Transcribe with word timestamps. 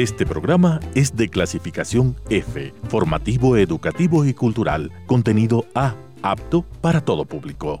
Este 0.00 0.24
programa 0.24 0.80
es 0.94 1.14
de 1.14 1.28
clasificación 1.28 2.16
F, 2.30 2.72
formativo, 2.88 3.58
educativo 3.58 4.24
y 4.24 4.32
cultural, 4.32 4.90
contenido 5.04 5.66
A, 5.74 5.94
apto 6.22 6.62
para 6.62 7.02
todo 7.02 7.26
público. 7.26 7.80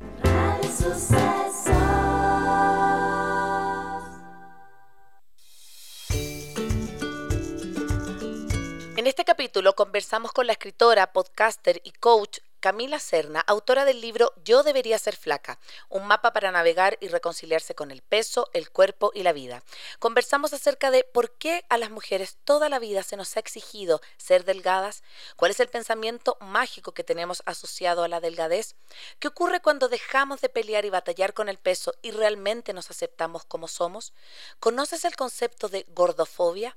En 8.98 9.06
este 9.06 9.24
capítulo 9.24 9.74
conversamos 9.74 10.32
con 10.32 10.46
la 10.46 10.52
escritora, 10.52 11.14
podcaster 11.14 11.80
y 11.84 11.92
coach 11.92 12.40
Camila 12.60 12.98
Serna, 12.98 13.40
autora 13.40 13.86
del 13.86 14.02
libro 14.02 14.34
Yo 14.44 14.62
debería 14.62 14.98
ser 14.98 15.16
flaca, 15.16 15.58
un 15.88 16.06
mapa 16.06 16.34
para 16.34 16.52
navegar 16.52 16.98
y 17.00 17.08
reconciliarse 17.08 17.74
con 17.74 17.90
el 17.90 18.02
peso, 18.02 18.50
el 18.52 18.70
cuerpo 18.70 19.12
y 19.14 19.22
la 19.22 19.32
vida. 19.32 19.62
Conversamos 19.98 20.52
acerca 20.52 20.90
de 20.90 21.02
por 21.02 21.32
qué 21.38 21.64
a 21.70 21.78
las 21.78 21.90
mujeres 21.90 22.36
toda 22.44 22.68
la 22.68 22.78
vida 22.78 23.02
se 23.02 23.16
nos 23.16 23.34
ha 23.36 23.40
exigido 23.40 24.02
ser 24.18 24.44
delgadas, 24.44 25.02
cuál 25.36 25.52
es 25.52 25.60
el 25.60 25.68
pensamiento 25.68 26.36
mágico 26.40 26.92
que 26.92 27.02
tenemos 27.02 27.42
asociado 27.46 28.02
a 28.02 28.08
la 28.08 28.20
delgadez, 28.20 28.76
qué 29.18 29.28
ocurre 29.28 29.60
cuando 29.60 29.88
dejamos 29.88 30.42
de 30.42 30.50
pelear 30.50 30.84
y 30.84 30.90
batallar 30.90 31.32
con 31.32 31.48
el 31.48 31.56
peso 31.56 31.94
y 32.02 32.10
realmente 32.10 32.74
nos 32.74 32.90
aceptamos 32.90 33.44
como 33.46 33.68
somos, 33.68 34.12
¿conoces 34.58 35.06
el 35.06 35.16
concepto 35.16 35.68
de 35.68 35.86
gordofobia? 35.88 36.76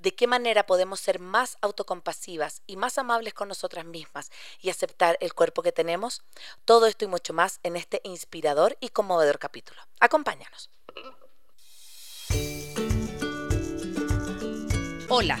De 0.00 0.14
qué 0.14 0.26
manera 0.26 0.66
podemos 0.66 0.98
ser 0.98 1.20
más 1.20 1.58
autocompasivas 1.60 2.62
y 2.66 2.76
más 2.76 2.98
amables 2.98 3.34
con 3.34 3.48
nosotras 3.48 3.84
mismas 3.84 4.30
y 4.60 4.70
aceptar 4.70 5.16
el 5.20 5.34
cuerpo 5.34 5.62
que 5.62 5.72
tenemos, 5.72 6.22
todo 6.64 6.86
esto 6.86 7.04
y 7.04 7.08
mucho 7.08 7.32
más 7.32 7.60
en 7.62 7.76
este 7.76 8.00
inspirador 8.04 8.76
y 8.80 8.88
conmovedor 8.88 9.38
capítulo. 9.38 9.80
Acompáñanos. 10.00 10.70
Hola, 15.08 15.40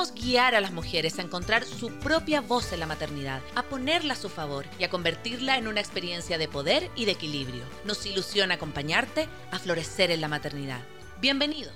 guiar 0.09 0.55
a 0.55 0.61
las 0.61 0.71
mujeres 0.71 1.19
a 1.19 1.21
encontrar 1.21 1.63
su 1.63 1.91
propia 1.99 2.41
voz 2.41 2.73
en 2.73 2.79
la 2.79 2.87
maternidad, 2.87 3.41
a 3.53 3.61
ponerla 3.61 4.13
a 4.13 4.17
su 4.17 4.29
favor 4.29 4.65
y 4.79 4.83
a 4.83 4.89
convertirla 4.89 5.57
en 5.57 5.67
una 5.67 5.79
experiencia 5.79 6.39
de 6.39 6.47
poder 6.47 6.89
y 6.95 7.05
de 7.05 7.11
equilibrio. 7.11 7.63
Nos 7.85 8.05
ilusiona 8.07 8.55
acompañarte 8.55 9.29
a 9.51 9.59
florecer 9.59 10.09
en 10.09 10.21
la 10.21 10.27
maternidad. 10.27 10.79
Bienvenidos. 11.19 11.75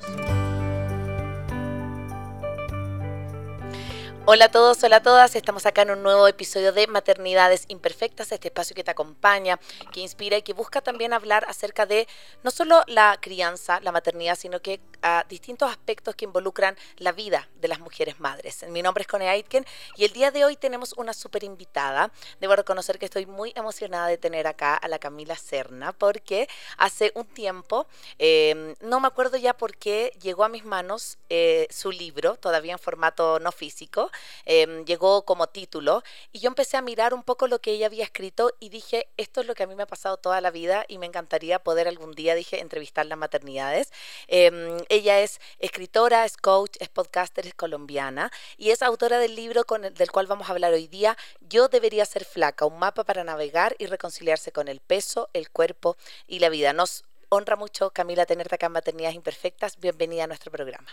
Hola 4.28 4.46
a 4.46 4.50
todos, 4.50 4.84
hola 4.84 4.96
a 4.96 5.04
todas. 5.04 5.36
Estamos 5.36 5.68
acá 5.68 5.84
en 5.84 5.92
un 5.92 6.02
nuevo 6.02 6.28
episodio 6.28 6.74
de 6.74 6.88
Maternidades 6.88 7.66
Imperfectas, 7.68 8.32
este 8.32 8.48
espacio 8.48 8.76
que 8.76 8.84
te 8.84 8.90
acompaña, 8.90 9.60
que 9.92 10.00
inspira 10.00 10.36
y 10.36 10.42
que 10.42 10.54
busca 10.54 10.82
también 10.82 11.14
hablar 11.14 11.46
acerca 11.48 11.86
de 11.86 12.08
no 12.42 12.50
solo 12.50 12.82
la 12.88 13.20
crianza, 13.22 13.80
la 13.82 13.92
maternidad, 13.92 14.36
sino 14.36 14.64
que 14.64 14.82
a 15.06 15.24
distintos 15.30 15.70
aspectos 15.70 16.16
que 16.16 16.26
involucran 16.26 16.76
la 16.98 17.12
vida 17.12 17.48
de 17.62 17.68
las 17.68 17.80
mujeres 17.80 18.20
madres. 18.20 18.66
Mi 18.70 18.82
nombre 18.82 19.04
es 19.04 19.08
Cone 19.08 19.30
Aitken 19.30 19.66
y 19.96 20.06
el 20.06 20.12
día 20.12 20.32
de 20.32 20.44
hoy 20.44 20.58
tenemos 20.58 20.94
una 20.98 21.14
súper 21.14 21.44
invitada. 21.44 22.12
Debo 22.42 22.56
reconocer 22.56 22.98
que 22.98 23.06
estoy 23.06 23.26
muy 23.26 23.54
emocionada 23.56 24.08
de 24.08 24.18
tener 24.18 24.48
acá 24.48 24.76
a 24.76 24.88
la 24.88 24.98
Camila 24.98 25.36
Serna 25.36 25.94
porque 25.94 26.50
hace 26.78 27.12
un 27.14 27.26
tiempo, 27.26 27.86
em, 28.18 28.74
no 28.82 29.00
me 29.00 29.08
acuerdo 29.08 29.38
ya 29.38 29.54
por 29.54 29.78
qué, 29.78 30.12
llegó 30.22 30.44
a 30.44 30.50
mis 30.50 30.66
manos 30.66 31.20
eh, 31.30 31.68
su 31.70 31.92
libro, 31.92 32.36
todavía 32.38 32.74
en 32.74 32.80
formato 32.80 33.40
no 33.40 33.52
físico 33.52 34.10
Em, 34.46 34.86
llegó 34.86 35.24
como 35.26 35.48
título 35.48 36.04
y 36.32 36.40
yo 36.40 36.48
empecé 36.48 36.78
a 36.78 36.82
mirar 36.82 37.14
un 37.14 37.24
poco 37.24 37.48
lo 37.48 37.60
que 37.60 37.72
ella 37.72 37.88
había 37.88 38.04
escrito 38.04 38.54
y 38.60 38.70
dije, 38.70 39.08
esto 39.18 39.42
es 39.42 39.48
lo 39.48 39.56
que 39.56 39.64
a 39.64 39.68
mí 39.68 39.76
me 39.76 39.84
ha 39.84 39.88
pasado 39.88 40.18
toda 40.18 40.42
la 40.42 40.52
vida 40.52 40.86
y 40.88 40.98
me 40.98 41.06
encantaría 41.06 41.60
poder 41.60 41.88
algún 41.88 42.14
día, 42.14 42.36
dije, 42.36 42.62
entrevistar 42.62 43.06
las 43.06 43.18
maternidades. 43.18 43.92
Em, 44.28 44.78
ella 44.96 45.20
es 45.20 45.40
escritora, 45.60 46.26
es 46.26 46.38
coach, 46.38 46.78
es 46.80 46.90
podcaster, 46.90 47.46
es 47.46 47.54
colombiana 47.54 48.32
y 48.58 48.72
es 48.72 48.82
autora 48.82 49.20
del 49.20 49.36
libro 49.36 49.64
del 49.94 50.12
cual 50.12 50.28
vamos 50.28 50.48
a 50.48 50.54
hablar 50.54 50.74
hoy 50.74 50.88
día, 50.88 51.18
Yo 51.42 51.68
debería 51.68 52.06
ser 52.06 52.26
flaca, 52.26 52.66
un 52.66 52.80
mapa 52.80 53.04
para 53.04 53.24
navegar 53.24 53.76
y 53.78 53.88
reconciliarse 53.88 54.52
con 54.52 54.68
el 54.68 54.80
peso, 54.80 55.30
el 55.34 55.50
cuerpo 55.50 55.98
y 56.28 56.40
la 56.40 56.50
vida. 56.50 56.74
Nos 56.74 57.04
honra 57.30 57.56
mucho, 57.56 57.92
Camila, 57.92 58.26
tenerte 58.26 58.56
acá 58.56 58.68
en 58.68 58.72
Maternidades 58.72 59.16
Imperfectas. 59.16 59.80
Bienvenida 59.80 60.24
a 60.24 60.28
nuestro 60.28 60.52
programa. 60.52 60.88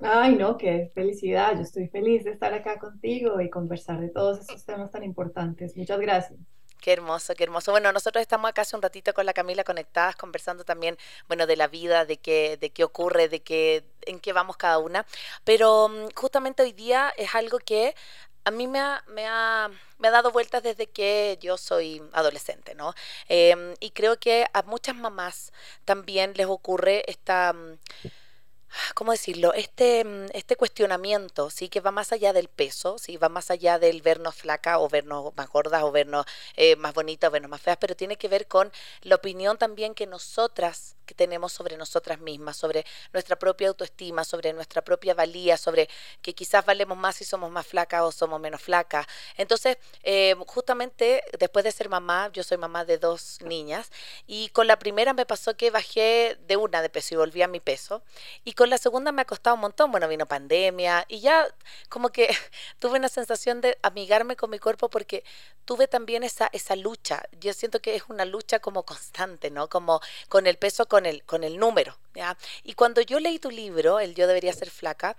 Ay, 0.00 0.36
no, 0.36 0.56
qué 0.56 0.90
felicidad. 0.94 1.56
Yo 1.56 1.62
estoy 1.62 1.88
feliz 1.88 2.24
de 2.24 2.30
estar 2.32 2.52
acá 2.54 2.78
contigo 2.78 3.40
y 3.40 3.50
conversar 3.50 4.00
de 4.00 4.10
todos 4.10 4.40
estos 4.40 4.64
temas 4.64 4.90
tan 4.90 5.02
importantes. 5.02 5.76
Muchas 5.76 5.98
gracias. 5.98 6.38
Qué 6.80 6.92
hermoso, 6.92 7.34
qué 7.34 7.44
hermoso. 7.44 7.72
Bueno, 7.72 7.92
nosotros 7.92 8.22
estamos 8.22 8.48
acá 8.48 8.62
hace 8.62 8.76
un 8.76 8.82
ratito 8.82 9.12
con 9.12 9.26
la 9.26 9.32
Camila 9.32 9.64
conectadas, 9.64 10.14
conversando 10.16 10.64
también, 10.64 10.96
bueno, 11.26 11.46
de 11.46 11.56
la 11.56 11.66
vida, 11.66 12.04
de 12.04 12.18
qué, 12.18 12.56
de 12.56 12.70
qué 12.70 12.84
ocurre, 12.84 13.28
de 13.28 13.40
qué, 13.42 13.84
en 14.02 14.20
qué 14.20 14.32
vamos 14.32 14.56
cada 14.56 14.78
una. 14.78 15.04
Pero 15.44 15.88
mm, 15.88 16.08
justamente 16.14 16.62
hoy 16.62 16.72
día 16.72 17.12
es 17.16 17.34
algo 17.34 17.58
que 17.58 17.94
a 18.44 18.50
mí 18.50 18.66
me 18.66 18.78
ha, 18.80 19.02
me 19.08 19.26
ha, 19.26 19.70
me 19.98 20.08
ha 20.08 20.10
dado 20.10 20.30
vueltas 20.32 20.62
desde 20.62 20.86
que 20.86 21.38
yo 21.40 21.58
soy 21.58 22.02
adolescente, 22.12 22.74
¿no? 22.74 22.94
Em, 23.28 23.74
y 23.80 23.90
creo 23.90 24.18
que 24.18 24.46
a 24.52 24.62
muchas 24.62 24.96
mamás 24.96 25.52
también 25.84 26.32
les 26.36 26.46
ocurre 26.46 27.02
esta 27.10 27.52
mm, 27.52 27.78
¿cómo 28.94 29.12
decirlo? 29.12 29.52
Este, 29.54 30.04
mm, 30.04 30.26
este 30.32 30.56
cuestionamiento, 30.56 31.50
sí, 31.50 31.68
que 31.68 31.80
va 31.80 31.90
más 31.90 32.12
allá 32.12 32.32
del 32.32 32.48
peso, 32.48 32.98
sí, 32.98 33.16
va 33.16 33.28
más 33.28 33.50
allá 33.50 33.78
del 33.78 34.02
vernos 34.02 34.34
flaca 34.34 34.78
o 34.78 34.88
vernos 34.88 35.34
más 35.36 35.48
gordas 35.48 35.82
o 35.82 35.92
vernos 35.92 36.26
eh, 36.56 36.76
más 36.76 36.94
bonitas 36.94 37.28
o 37.28 37.30
vernos 37.32 37.50
más 37.50 37.62
feas, 37.62 37.78
pero 37.78 37.96
tiene 37.96 38.16
que 38.16 38.28
ver 38.28 38.46
con 38.46 38.70
la 39.02 39.16
opinión 39.16 39.58
también 39.58 39.94
que 39.94 40.06
nosotras 40.06 40.97
que 41.08 41.14
tenemos 41.14 41.52
sobre 41.52 41.76
nosotras 41.76 42.20
mismas, 42.20 42.56
sobre 42.56 42.84
nuestra 43.14 43.36
propia 43.36 43.68
autoestima, 43.68 44.24
sobre 44.24 44.52
nuestra 44.52 44.82
propia 44.82 45.14
valía, 45.14 45.56
sobre 45.56 45.88
que 46.20 46.34
quizás 46.34 46.64
valemos 46.66 46.98
más 46.98 47.16
si 47.16 47.24
somos 47.24 47.50
más 47.50 47.66
flacas 47.66 48.02
o 48.02 48.12
somos 48.12 48.38
menos 48.40 48.60
flacas. 48.60 49.06
Entonces, 49.36 49.78
eh, 50.02 50.36
justamente 50.46 51.24
después 51.38 51.64
de 51.64 51.72
ser 51.72 51.88
mamá, 51.88 52.30
yo 52.32 52.42
soy 52.42 52.58
mamá 52.58 52.84
de 52.84 52.98
dos 52.98 53.38
niñas, 53.42 53.90
y 54.26 54.50
con 54.50 54.66
la 54.66 54.78
primera 54.78 55.14
me 55.14 55.24
pasó 55.24 55.56
que 55.56 55.70
bajé 55.70 56.38
de 56.46 56.56
una 56.56 56.82
de 56.82 56.90
peso 56.90 57.14
y 57.14 57.16
volví 57.16 57.40
a 57.40 57.48
mi 57.48 57.60
peso, 57.60 58.02
y 58.44 58.52
con 58.52 58.68
la 58.68 58.76
segunda 58.76 59.10
me 59.10 59.22
ha 59.22 59.24
costado 59.24 59.54
un 59.54 59.62
montón, 59.62 59.90
bueno, 59.90 60.08
vino 60.08 60.26
pandemia, 60.26 61.06
y 61.08 61.20
ya 61.20 61.48
como 61.88 62.10
que 62.10 62.28
tuve 62.78 62.98
una 62.98 63.08
sensación 63.08 63.62
de 63.62 63.78
amigarme 63.82 64.36
con 64.36 64.50
mi 64.50 64.58
cuerpo 64.58 64.90
porque 64.90 65.24
tuve 65.64 65.88
también 65.88 66.22
esa, 66.22 66.50
esa 66.52 66.76
lucha. 66.76 67.22
Yo 67.40 67.52
siento 67.54 67.80
que 67.80 67.94
es 67.94 68.04
una 68.08 68.24
lucha 68.26 68.58
como 68.58 68.84
constante, 68.84 69.50
¿no? 69.50 69.68
Como 69.68 70.00
con 70.28 70.46
el 70.46 70.58
peso, 70.58 70.86
con 70.86 70.97
con 71.26 71.44
el 71.44 71.58
número. 71.58 71.96
¿ya? 72.14 72.36
Y 72.64 72.74
cuando 72.74 73.00
yo 73.00 73.20
leí 73.20 73.38
tu 73.38 73.50
libro, 73.50 74.00
El 74.00 74.14
Yo 74.14 74.26
Debería 74.26 74.52
Ser 74.52 74.70
Flaca, 74.70 75.16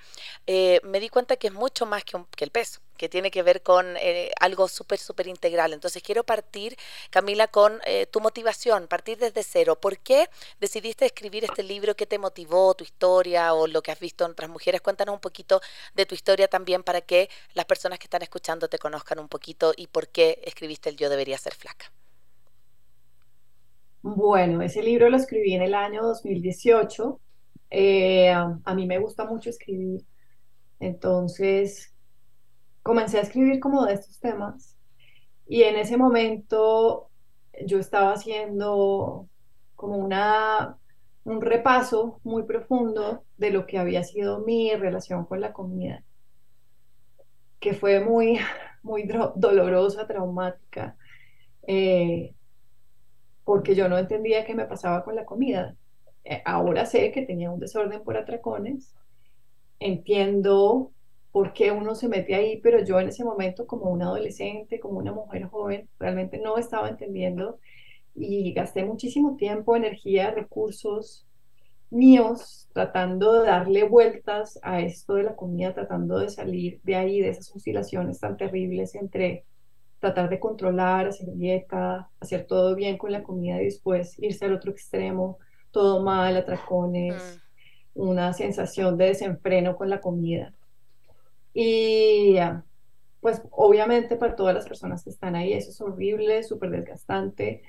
eh, 0.47 0.81
me 0.83 0.99
di 0.99 1.09
cuenta 1.09 1.37
que 1.37 1.47
es 1.47 1.53
mucho 1.53 1.85
más 1.85 2.03
que, 2.03 2.23
que 2.35 2.43
el 2.43 2.51
peso 2.51 2.79
que 2.99 3.07
tiene 3.07 3.31
que 3.31 3.41
ver 3.43 3.63
con 3.63 3.95
eh, 3.97 4.29
algo 4.41 4.67
súper, 4.67 4.99
súper 4.99 5.27
integral. 5.27 5.71
Entonces 5.71 6.03
quiero 6.03 6.25
partir, 6.25 6.77
Camila, 7.09 7.47
con 7.47 7.79
eh, 7.85 8.05
tu 8.07 8.19
motivación, 8.19 8.87
partir 8.87 9.17
desde 9.17 9.41
cero. 9.41 9.79
¿Por 9.79 9.97
qué 9.99 10.29
decidiste 10.59 11.05
escribir 11.05 11.45
este 11.45 11.63
libro? 11.63 11.95
¿Qué 11.95 12.05
te 12.05 12.19
motivó, 12.19 12.73
tu 12.75 12.83
historia 12.83 13.53
o 13.53 13.67
lo 13.67 13.81
que 13.81 13.91
has 13.91 13.99
visto 13.99 14.25
en 14.25 14.31
otras 14.31 14.49
mujeres? 14.49 14.81
Cuéntanos 14.81 15.13
un 15.13 15.21
poquito 15.21 15.61
de 15.95 16.05
tu 16.05 16.13
historia 16.13 16.49
también 16.49 16.83
para 16.83 16.99
que 16.99 17.29
las 17.53 17.65
personas 17.65 17.99
que 17.99 18.05
están 18.05 18.21
escuchando 18.21 18.67
te 18.67 18.77
conozcan 18.77 19.19
un 19.19 19.29
poquito 19.29 19.73
y 19.75 19.87
por 19.87 20.09
qué 20.09 20.41
escribiste 20.43 20.89
el 20.89 20.97
Yo 20.97 21.09
debería 21.09 21.37
ser 21.37 21.55
flaca. 21.55 21.89
Bueno, 24.01 24.61
ese 24.61 24.81
libro 24.81 25.09
lo 25.09 25.17
escribí 25.17 25.53
en 25.53 25.61
el 25.61 25.73
año 25.75 26.01
2018. 26.03 27.19
Eh, 27.71 28.29
a 28.31 28.75
mí 28.75 28.87
me 28.87 28.97
gusta 28.97 29.25
mucho 29.25 29.49
escribir, 29.49 30.05
entonces 30.79 31.93
comencé 32.81 33.19
a 33.19 33.21
escribir 33.21 33.59
como 33.59 33.85
de 33.85 33.93
estos 33.93 34.19
temas 34.19 34.75
y 35.47 35.63
en 35.63 35.75
ese 35.75 35.97
momento 35.97 37.09
yo 37.65 37.77
estaba 37.77 38.13
haciendo 38.13 39.27
como 39.75 39.97
una, 39.97 40.77
un 41.25 41.41
repaso 41.41 42.19
muy 42.23 42.43
profundo 42.43 43.23
de 43.37 43.51
lo 43.51 43.67
que 43.67 43.77
había 43.77 44.03
sido 44.03 44.39
mi 44.39 44.73
relación 44.75 45.25
con 45.25 45.41
la 45.41 45.53
comida, 45.53 46.03
que 47.59 47.73
fue 47.73 47.99
muy, 47.99 48.39
muy 48.83 49.07
dolorosa, 49.35 50.07
traumática. 50.07 50.95
Eh, 51.67 52.33
porque 53.49 53.73
yo 53.73 53.89
no 53.89 53.97
entendía 53.97 54.45
qué 54.45 54.53
me 54.53 54.67
pasaba 54.67 55.03
con 55.03 55.15
la 55.15 55.25
comida. 55.25 55.75
Eh, 56.23 56.43
ahora 56.45 56.85
sé 56.85 57.11
que 57.11 57.23
tenía 57.23 57.49
un 57.49 57.59
desorden 57.59 58.03
por 58.03 58.15
atracones 58.15 58.93
entiendo 59.79 60.91
por 61.31 61.53
qué 61.53 61.71
uno 61.71 61.95
se 61.95 62.07
mete 62.09 62.35
ahí, 62.35 62.61
pero 62.61 62.85
yo 62.85 62.99
en 62.99 63.07
ese 63.07 63.23
momento 63.23 63.65
como 63.65 63.89
una 63.89 64.05
adolescente, 64.05 64.79
como 64.79 64.99
una 64.99 65.13
mujer 65.13 65.45
joven, 65.45 65.89
realmente 65.97 66.37
no 66.37 66.59
estaba 66.59 66.89
entendiendo 66.89 67.57
y 68.13 68.53
gasté 68.53 68.85
muchísimo 68.85 69.35
tiempo, 69.35 69.75
energía, 69.75 70.29
recursos 70.29 71.25
míos 71.89 72.69
tratando 72.71 73.33
de 73.33 73.47
darle 73.47 73.81
vueltas 73.81 74.59
a 74.61 74.79
esto 74.81 75.15
de 75.15 75.23
la 75.23 75.35
comida, 75.35 75.73
tratando 75.73 76.19
de 76.19 76.29
salir 76.29 76.81
de 76.83 76.95
ahí, 76.97 77.19
de 77.19 77.29
esas 77.29 77.55
oscilaciones 77.55 78.19
tan 78.19 78.37
terribles 78.37 78.93
entre 78.93 79.43
tratar 79.99 80.29
de 80.29 80.39
controlar, 80.39 81.07
hacer 81.07 81.33
dieta, 81.33 82.09
hacer 82.19 82.45
todo 82.45 82.75
bien 82.75 82.97
con 82.97 83.11
la 83.11 83.23
comida 83.23 83.61
y 83.61 83.65
después 83.65 84.17
irse 84.19 84.45
al 84.45 84.53
otro 84.53 84.71
extremo, 84.71 85.37
todo 85.71 86.01
mal, 86.03 86.35
atracones, 86.37 87.41
mm. 87.95 88.01
una 88.01 88.33
sensación 88.33 88.97
de 88.97 89.05
desenfreno 89.05 89.75
con 89.75 89.89
la 89.89 89.99
comida. 89.99 90.53
Y 91.53 92.35
pues 93.19 93.41
obviamente 93.51 94.15
para 94.15 94.35
todas 94.35 94.55
las 94.55 94.67
personas 94.67 95.03
que 95.03 95.09
están 95.09 95.35
ahí 95.35 95.51
eso 95.53 95.71
es 95.71 95.81
horrible, 95.81 96.43
súper 96.43 96.71
desgastante. 96.71 97.61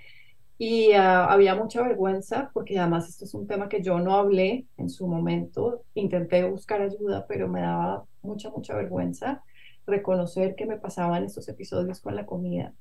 Y 0.59 0.93
había 0.93 1.55
mucha 1.55 1.83
vergüenza 1.83 2.50
porque 2.53 2.79
además 2.79 3.09
esto 3.09 3.25
es 3.25 3.33
un 3.33 3.47
tema 3.47 3.69
que 3.71 3.83
yo 3.83 3.99
no 3.99 4.15
hablé 4.15 4.67
en 4.76 4.91
su 4.91 5.06
momento. 5.06 5.85
Intenté 5.94 6.44
buscar 6.44 6.83
ayuda, 6.83 7.25
pero 7.26 7.49
me 7.49 7.62
daba 7.62 8.05
mucha, 8.23 8.50
mucha 8.50 8.76
vergüenza 8.76 9.43
reconocer 9.91 10.55
que 10.55 10.67
me 10.67 10.79
pasaban 10.79 11.25
estos 11.25 11.49
episodios 11.49 12.01
con 12.01 12.17
la 12.17 12.27
comida. 12.27 12.73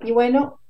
Y 0.00 0.12
bueno, 0.12 0.60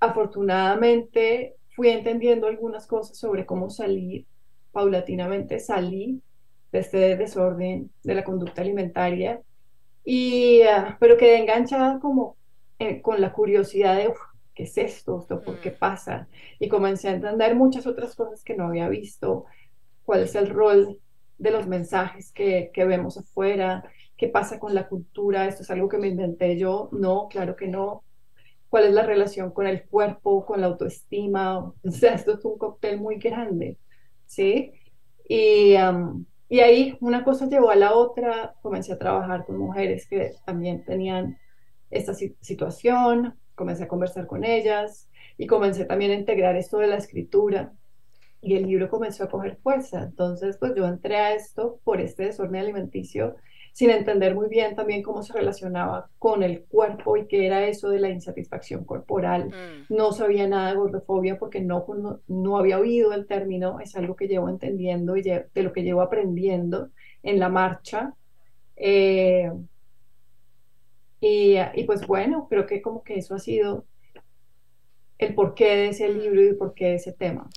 afortunadamente 0.00 1.56
fui 1.74 1.88
entendiendo 1.88 2.46
algunas 2.46 2.86
cosas 2.86 3.16
sobre 3.16 3.46
cómo 3.46 3.70
salir. 3.70 4.26
Paulatinamente 4.72 5.58
salí 5.60 6.22
de 6.72 6.78
este 6.80 7.16
desorden 7.16 7.90
de 8.02 8.14
la 8.14 8.24
conducta 8.24 8.60
alimentaria, 8.60 9.40
y, 10.10 10.62
ah, 10.62 10.96
pero 10.98 11.18
quedé 11.18 11.36
enganchada 11.36 12.00
como 12.00 12.38
eh, 12.78 13.02
con 13.02 13.20
la 13.20 13.30
curiosidad 13.30 13.94
de, 13.94 14.10
¿qué 14.54 14.62
es 14.62 14.78
esto? 14.78 15.26
¿Por 15.28 15.60
qué 15.60 15.70
mm. 15.70 15.78
pasa? 15.78 16.28
Y 16.58 16.70
comencé 16.70 17.08
a 17.08 17.14
entender 17.14 17.54
muchas 17.54 17.86
otras 17.86 18.14
cosas 18.14 18.42
que 18.42 18.56
no 18.56 18.68
había 18.68 18.88
visto, 18.88 19.44
cuál 20.06 20.22
es 20.22 20.34
el 20.34 20.48
rol 20.48 20.98
de 21.36 21.50
los 21.50 21.66
mensajes 21.66 22.32
que, 22.32 22.70
que 22.72 22.86
vemos 22.86 23.18
afuera, 23.18 23.84
qué 24.18 24.28
pasa 24.28 24.58
con 24.58 24.74
la 24.74 24.88
cultura, 24.88 25.46
esto 25.46 25.62
es 25.62 25.70
algo 25.70 25.88
que 25.88 25.96
me 25.98 26.08
inventé 26.08 26.58
yo, 26.58 26.90
no, 26.92 27.28
claro 27.28 27.56
que 27.56 27.68
no, 27.68 28.02
cuál 28.68 28.84
es 28.84 28.92
la 28.92 29.04
relación 29.04 29.52
con 29.52 29.66
el 29.66 29.84
cuerpo, 29.84 30.44
con 30.44 30.60
la 30.60 30.66
autoestima, 30.66 31.60
o 31.60 31.74
sea, 31.90 32.14
esto 32.14 32.34
es 32.34 32.44
un 32.44 32.58
cóctel 32.58 33.00
muy 33.00 33.16
grande, 33.16 33.78
¿sí? 34.26 34.72
Y, 35.28 35.74
y 36.48 36.60
ahí 36.60 36.96
una 37.00 37.24
cosa 37.24 37.46
llevó 37.48 37.70
a 37.70 37.76
la 37.76 37.94
otra, 37.94 38.54
comencé 38.60 38.92
a 38.92 38.98
trabajar 38.98 39.46
con 39.46 39.56
mujeres 39.56 40.06
que 40.08 40.32
también 40.44 40.84
tenían 40.84 41.38
esta 41.90 42.12
situación, 42.14 43.38
comencé 43.54 43.84
a 43.84 43.88
conversar 43.88 44.26
con 44.26 44.44
ellas 44.44 45.08
y 45.36 45.46
comencé 45.46 45.84
también 45.84 46.10
a 46.10 46.14
integrar 46.14 46.56
esto 46.56 46.78
de 46.78 46.88
la 46.88 46.96
escritura 46.96 47.72
y 48.40 48.56
el 48.56 48.66
libro 48.66 48.88
comenzó 48.88 49.24
a 49.24 49.30
coger 49.30 49.58
fuerza. 49.62 50.02
Entonces, 50.02 50.56
pues 50.58 50.74
yo 50.76 50.86
entré 50.86 51.16
a 51.16 51.34
esto 51.34 51.80
por 51.84 52.00
este 52.00 52.24
desorden 52.24 52.60
alimenticio 52.60 53.36
sin 53.78 53.90
entender 53.90 54.34
muy 54.34 54.48
bien 54.48 54.74
también 54.74 55.04
cómo 55.04 55.22
se 55.22 55.32
relacionaba 55.32 56.10
con 56.18 56.42
el 56.42 56.64
cuerpo 56.64 57.16
y 57.16 57.28
qué 57.28 57.46
era 57.46 57.64
eso 57.64 57.90
de 57.90 58.00
la 58.00 58.10
insatisfacción 58.10 58.84
corporal. 58.84 59.50
Mm. 59.50 59.94
No 59.94 60.10
sabía 60.10 60.48
nada 60.48 60.70
de 60.70 60.76
gordofobia 60.76 61.38
porque 61.38 61.60
no, 61.60 61.86
no, 62.26 62.58
había 62.58 62.80
oído 62.80 63.12
el 63.12 63.28
término, 63.28 63.78
es 63.78 63.94
algo 63.94 64.16
que 64.16 64.26
llevo 64.26 64.48
entendiendo 64.48 65.16
y 65.16 65.22
de 65.22 65.46
lo 65.54 65.72
que 65.72 65.84
llevo 65.84 66.00
aprendiendo 66.00 66.90
en 67.22 67.38
la 67.38 67.50
marcha. 67.50 68.14
Eh, 68.74 69.48
y, 71.20 71.54
y, 71.74 71.84
pues 71.84 72.04
bueno, 72.04 72.48
creo 72.50 72.66
que 72.66 72.82
como 72.82 73.04
que 73.04 73.18
eso 73.18 73.36
ha 73.36 73.38
sido 73.38 73.84
el 75.18 75.36
porqué 75.36 75.76
de 75.76 75.88
ese 75.90 76.08
libro 76.08 76.42
y 76.42 76.48
el 76.48 76.56
porqué 76.56 76.86
de 76.86 76.94
ese 76.96 77.12
tema. 77.12 77.48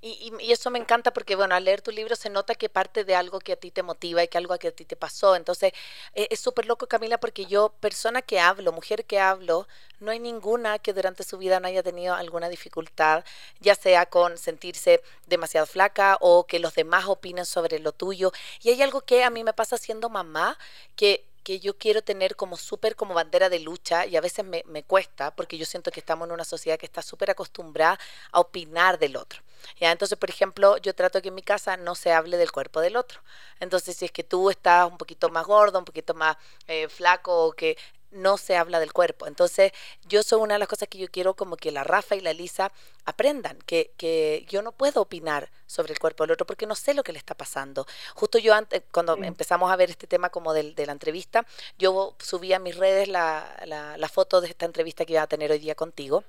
Y, 0.00 0.32
y, 0.40 0.52
eso 0.52 0.70
me 0.70 0.78
encanta 0.78 1.12
porque, 1.12 1.34
bueno, 1.34 1.56
al 1.56 1.64
leer 1.64 1.82
tu 1.82 1.90
libro 1.90 2.14
se 2.14 2.30
nota 2.30 2.54
que 2.54 2.68
parte 2.68 3.04
de 3.04 3.16
algo 3.16 3.40
que 3.40 3.52
a 3.54 3.56
ti 3.56 3.72
te 3.72 3.82
motiva 3.82 4.22
y 4.22 4.28
que 4.28 4.38
algo 4.38 4.56
que 4.58 4.68
a 4.68 4.72
ti 4.72 4.84
te 4.84 4.94
pasó. 4.94 5.34
Entonces, 5.34 5.72
e, 6.14 6.28
es 6.30 6.38
súper 6.38 6.66
loco, 6.66 6.86
Camila, 6.86 7.18
porque 7.18 7.46
yo, 7.46 7.70
persona 7.80 8.22
que 8.22 8.38
hablo, 8.38 8.72
mujer 8.72 9.04
que 9.04 9.18
hablo, 9.18 9.66
no 9.98 10.12
hay 10.12 10.20
ninguna 10.20 10.78
que 10.78 10.92
durante 10.92 11.24
su 11.24 11.36
vida 11.38 11.58
no 11.58 11.66
haya 11.66 11.82
tenido 11.82 12.14
alguna 12.14 12.48
dificultad, 12.48 13.24
ya 13.60 13.74
sea 13.74 14.06
con 14.06 14.38
sentirse 14.38 15.02
demasiado 15.26 15.66
flaca 15.66 16.16
o 16.20 16.46
que 16.46 16.60
los 16.60 16.74
demás 16.74 17.06
opinen 17.06 17.44
sobre 17.44 17.80
lo 17.80 17.92
tuyo. 17.92 18.32
Y 18.62 18.70
hay 18.70 18.82
algo 18.82 19.00
que 19.00 19.24
a 19.24 19.30
mí 19.30 19.42
me 19.42 19.52
pasa 19.52 19.78
siendo 19.78 20.08
mamá, 20.08 20.58
que 20.94 21.24
que 21.48 21.60
yo 21.60 21.78
quiero 21.78 22.02
tener 22.02 22.36
como 22.36 22.58
súper 22.58 22.94
como 22.94 23.14
bandera 23.14 23.48
de 23.48 23.58
lucha 23.58 24.04
y 24.04 24.16
a 24.16 24.20
veces 24.20 24.44
me, 24.44 24.62
me, 24.66 24.82
cuesta 24.82 25.34
porque 25.34 25.56
yo 25.56 25.64
siento 25.64 25.90
que 25.90 25.98
estamos 25.98 26.28
en 26.28 26.32
una 26.32 26.44
sociedad 26.44 26.78
que 26.78 26.84
está 26.84 27.00
súper 27.00 27.30
acostumbrada 27.30 27.98
a 28.32 28.40
opinar 28.40 28.98
del 28.98 29.16
otro. 29.16 29.40
¿ya? 29.80 29.90
Entonces, 29.90 30.18
por 30.18 30.28
ejemplo, 30.28 30.76
yo 30.76 30.94
trato 30.94 31.22
que 31.22 31.28
en 31.28 31.34
mi 31.34 31.40
casa 31.40 31.78
no 31.78 31.94
se 31.94 32.12
hable 32.12 32.36
del 32.36 32.52
cuerpo 32.52 32.82
del 32.82 32.96
otro. 32.96 33.22
Entonces, 33.60 33.96
si 33.96 34.04
es 34.04 34.12
que 34.12 34.24
tú 34.24 34.50
estás 34.50 34.90
un 34.90 34.98
poquito 34.98 35.30
más 35.30 35.46
gordo, 35.46 35.78
un 35.78 35.86
poquito 35.86 36.12
más 36.12 36.36
eh, 36.66 36.86
flaco 36.90 37.46
o 37.46 37.52
que 37.52 37.78
no 38.10 38.38
se 38.38 38.56
habla 38.56 38.80
del 38.80 38.92
cuerpo. 38.92 39.26
Entonces, 39.26 39.72
yo 40.06 40.22
soy 40.22 40.40
una 40.40 40.54
de 40.54 40.58
las 40.60 40.68
cosas 40.68 40.88
que 40.88 40.98
yo 40.98 41.08
quiero 41.08 41.34
como 41.34 41.56
que 41.56 41.70
la 41.70 41.84
Rafa 41.84 42.16
y 42.16 42.20
la 42.20 42.32
Lisa 42.32 42.72
aprendan, 43.04 43.58
que, 43.66 43.92
que 43.96 44.46
yo 44.48 44.62
no 44.62 44.72
puedo 44.72 45.02
opinar 45.02 45.50
sobre 45.66 45.92
el 45.92 45.98
cuerpo 45.98 46.24
del 46.24 46.32
otro 46.32 46.46
porque 46.46 46.66
no 46.66 46.74
sé 46.74 46.94
lo 46.94 47.02
que 47.02 47.12
le 47.12 47.18
está 47.18 47.34
pasando. 47.34 47.86
Justo 48.14 48.38
yo 48.38 48.54
antes, 48.54 48.82
cuando 48.92 49.16
empezamos 49.16 49.70
a 49.70 49.76
ver 49.76 49.90
este 49.90 50.06
tema 50.06 50.30
como 50.30 50.52
de, 50.52 50.72
de 50.72 50.86
la 50.86 50.92
entrevista, 50.92 51.46
yo 51.78 52.14
subí 52.18 52.52
a 52.52 52.58
mis 52.58 52.76
redes 52.76 53.08
la, 53.08 53.56
la, 53.66 53.96
la 53.96 54.08
foto 54.08 54.40
de 54.40 54.48
esta 54.48 54.66
entrevista 54.66 55.04
que 55.04 55.14
iba 55.14 55.22
a 55.22 55.26
tener 55.26 55.50
hoy 55.50 55.58
día 55.58 55.74
contigo. 55.74 56.24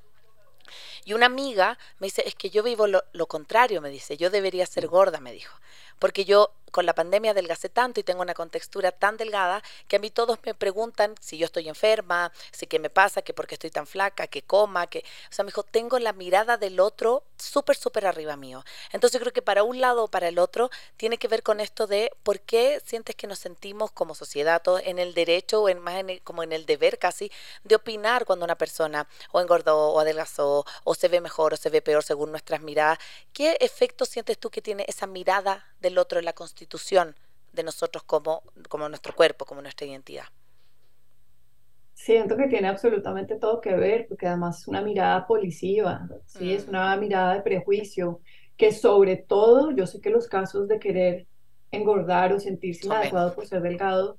Y 1.05 1.13
una 1.13 1.25
amiga 1.25 1.79
me 1.97 2.07
dice, 2.07 2.23
es 2.25 2.35
que 2.35 2.49
yo 2.49 2.61
vivo 2.61 2.85
lo, 2.85 3.03
lo, 3.13 3.25
contrario, 3.25 3.81
me 3.81 3.89
dice, 3.89 4.17
yo 4.17 4.29
debería 4.29 4.65
ser 4.65 4.87
gorda, 4.87 5.19
me 5.19 5.31
dijo 5.31 5.59
porque 5.99 6.25
yo 6.25 6.51
con 6.71 6.85
la 6.85 6.93
pandemia 6.93 7.31
adelgacé 7.31 7.69
tanto 7.69 7.99
y 7.99 8.03
tengo 8.03 8.21
una 8.21 8.33
contextura 8.33 8.91
tan 8.91 9.17
delgada 9.17 9.63
que 9.87 9.97
a 9.97 9.99
mí 9.99 10.09
todos 10.09 10.39
me 10.45 10.53
preguntan 10.53 11.15
si 11.19 11.37
yo 11.37 11.45
estoy 11.45 11.67
enferma, 11.67 12.31
si 12.51 12.67
qué 12.67 12.79
me 12.79 12.89
pasa, 12.89 13.21
que 13.21 13.33
por 13.33 13.47
qué 13.47 13.55
estoy 13.55 13.71
tan 13.71 13.87
flaca, 13.87 14.27
que 14.27 14.41
coma, 14.41 14.87
que... 14.87 14.99
O 14.99 15.33
sea, 15.33 15.43
me 15.43 15.49
dijo, 15.49 15.63
tengo 15.63 15.99
la 15.99 16.13
mirada 16.13 16.57
del 16.57 16.79
otro 16.79 17.23
súper, 17.37 17.75
súper 17.75 18.05
arriba 18.05 18.35
mío. 18.35 18.63
Entonces 18.91 19.19
creo 19.19 19.33
que 19.33 19.41
para 19.41 19.63
un 19.63 19.81
lado 19.81 20.05
o 20.05 20.07
para 20.07 20.27
el 20.27 20.39
otro 20.39 20.69
tiene 20.97 21.17
que 21.17 21.27
ver 21.27 21.43
con 21.43 21.59
esto 21.59 21.87
de 21.87 22.11
por 22.23 22.39
qué 22.39 22.81
sientes 22.85 23.15
que 23.15 23.27
nos 23.27 23.39
sentimos 23.39 23.91
como 23.91 24.15
sociedad 24.15 24.61
todos 24.61 24.81
en 24.85 24.99
el 24.99 25.13
derecho 25.13 25.61
o 25.61 25.69
en, 25.69 25.79
más 25.79 26.03
como 26.23 26.43
en 26.43 26.53
el 26.53 26.65
deber 26.65 26.99
casi 26.99 27.31
de 27.63 27.75
opinar 27.75 28.25
cuando 28.25 28.45
una 28.45 28.57
persona 28.57 29.07
o 29.31 29.41
engordó 29.41 29.89
o 29.89 29.99
adelgazó 29.99 30.65
o 30.83 30.95
se 30.95 31.07
ve 31.07 31.21
mejor 31.21 31.53
o 31.53 31.57
se 31.57 31.69
ve 31.69 31.81
peor 31.81 32.03
según 32.03 32.31
nuestras 32.31 32.61
miradas. 32.61 32.99
¿Qué 33.33 33.57
efecto 33.59 34.05
sientes 34.05 34.37
tú 34.37 34.49
que 34.49 34.61
tiene 34.61 34.85
esa 34.87 35.07
mirada 35.07 35.68
del 35.79 35.97
otro 35.97 36.19
en 36.19 36.25
la 36.25 36.33
constitución 36.33 37.15
de 37.53 37.63
nosotros 37.63 38.03
como, 38.03 38.43
como 38.67 38.87
nuestro 38.89 39.15
cuerpo, 39.15 39.45
como 39.45 39.61
nuestra 39.61 39.87
identidad. 39.87 40.25
Siento 41.93 42.37
que 42.37 42.47
tiene 42.47 42.67
absolutamente 42.67 43.35
todo 43.35 43.59
que 43.59 43.75
ver, 43.75 44.07
porque 44.07 44.27
además 44.27 44.61
es 44.61 44.67
una 44.67 44.81
mirada 44.81 45.27
policiva, 45.27 46.07
¿sí? 46.25 46.53
es 46.53 46.65
mm. 46.65 46.69
una 46.69 46.95
mirada 46.95 47.33
de 47.33 47.41
prejuicio, 47.41 48.21
que 48.55 48.71
sobre 48.71 49.17
todo, 49.17 49.71
yo 49.71 49.85
sé 49.85 49.99
que 49.99 50.09
los 50.09 50.27
casos 50.27 50.67
de 50.67 50.79
querer 50.79 51.27
engordar 51.71 52.33
o 52.33 52.39
sentirse 52.39 52.85
inadecuado 52.85 53.33
por 53.33 53.45
ser 53.45 53.61
delgado 53.61 54.17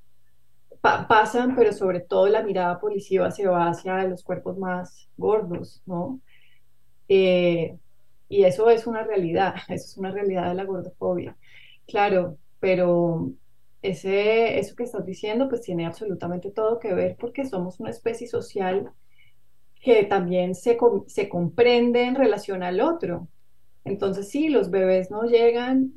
pasan, 0.80 1.54
pero 1.56 1.72
sobre 1.72 2.00
todo 2.00 2.26
la 2.28 2.42
mirada 2.42 2.80
policiva 2.80 3.30
se 3.30 3.46
va 3.46 3.68
hacia 3.68 4.04
los 4.04 4.22
cuerpos 4.22 4.56
más 4.56 5.08
gordos, 5.16 5.82
¿no? 5.84 6.20
Eh, 7.08 7.76
y 8.28 8.44
eso 8.44 8.70
es 8.70 8.86
una 8.86 9.02
realidad, 9.02 9.54
eso 9.68 9.84
es 9.84 9.96
una 9.98 10.10
realidad 10.10 10.48
de 10.48 10.54
la 10.54 10.64
gordofobia. 10.64 11.36
Claro, 11.90 12.38
pero 12.60 13.32
ese, 13.82 14.58
eso 14.58 14.76
que 14.76 14.84
estás 14.84 15.04
diciendo 15.06 15.48
pues 15.48 15.62
tiene 15.62 15.86
absolutamente 15.86 16.50
todo 16.50 16.78
que 16.78 16.94
ver 16.94 17.16
porque 17.18 17.44
somos 17.46 17.80
una 17.80 17.90
especie 17.90 18.28
social 18.28 18.92
que 19.82 20.04
también 20.04 20.54
se, 20.54 20.78
se 21.08 21.28
comprende 21.28 22.02
en 22.04 22.16
relación 22.16 22.62
al 22.62 22.80
otro. 22.80 23.28
Entonces 23.84 24.30
sí, 24.30 24.48
los 24.50 24.70
bebés 24.70 25.10
no 25.10 25.24
llegan 25.24 25.94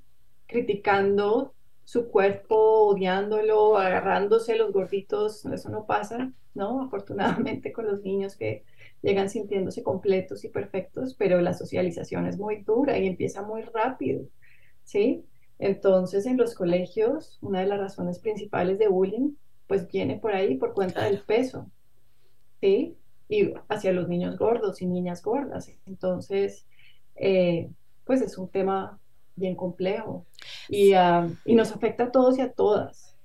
criticando 0.47 1.55
su 1.85 2.09
cuerpo, 2.09 2.57
odiándolo, 2.89 3.77
agarrándose 3.77 4.55
los 4.57 4.73
gorditos, 4.73 5.45
eso 5.47 5.69
no 5.69 5.85
pasa, 5.87 6.33
¿no? 6.55 6.81
Afortunadamente 6.83 7.73
con 7.73 7.87
los 7.87 8.01
niños 8.03 8.35
que 8.37 8.65
llegan 9.01 9.29
sintiéndose 9.29 9.83
completos 9.83 10.45
y 10.45 10.49
perfectos, 10.49 11.15
pero 11.15 11.41
la 11.41 11.53
socialización 11.53 12.27
es 12.27 12.37
muy 12.39 12.63
dura 12.63 12.97
y 12.99 13.07
empieza 13.07 13.43
muy 13.43 13.63
rápido, 13.63 14.27
¿sí? 14.83 15.25
Entonces, 15.59 16.25
en 16.25 16.37
los 16.37 16.55
colegios, 16.55 17.37
una 17.41 17.61
de 17.61 17.67
las 17.67 17.79
razones 17.79 18.19
principales 18.19 18.79
de 18.79 18.87
bullying, 18.87 19.35
pues 19.67 19.87
viene 19.87 20.17
por 20.17 20.33
ahí, 20.33 20.55
por 20.55 20.73
cuenta 20.73 21.05
del 21.05 21.19
peso, 21.19 21.69
¿sí? 22.59 22.97
Y 23.29 23.53
hacia 23.69 23.93
los 23.93 24.07
niños 24.09 24.37
gordos 24.37 24.81
y 24.81 24.85
niñas 24.85 25.21
gordas. 25.23 25.71
Entonces, 25.85 26.65
eh, 27.15 27.69
pues 28.05 28.21
es 28.21 28.37
un 28.37 28.49
tema 28.49 28.99
bien 29.35 29.55
complejo. 29.55 30.25
y, 30.69 30.93
ah, 30.93 31.29
y 31.45 31.55
nos 31.55 31.71
afecta 31.71 32.05
a 32.05 32.11
todos 32.11 32.37
y 32.37 32.41
a 32.41 32.51
todas. 32.51 33.15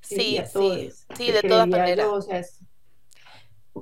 Sí, 0.00 0.38
sí, 0.46 0.90
sí, 1.16 1.30
de 1.30 1.42
todas 1.42 1.68
maneras. 1.68 2.06
o 2.06 2.20
sea, 2.20 2.38
es 2.38 2.60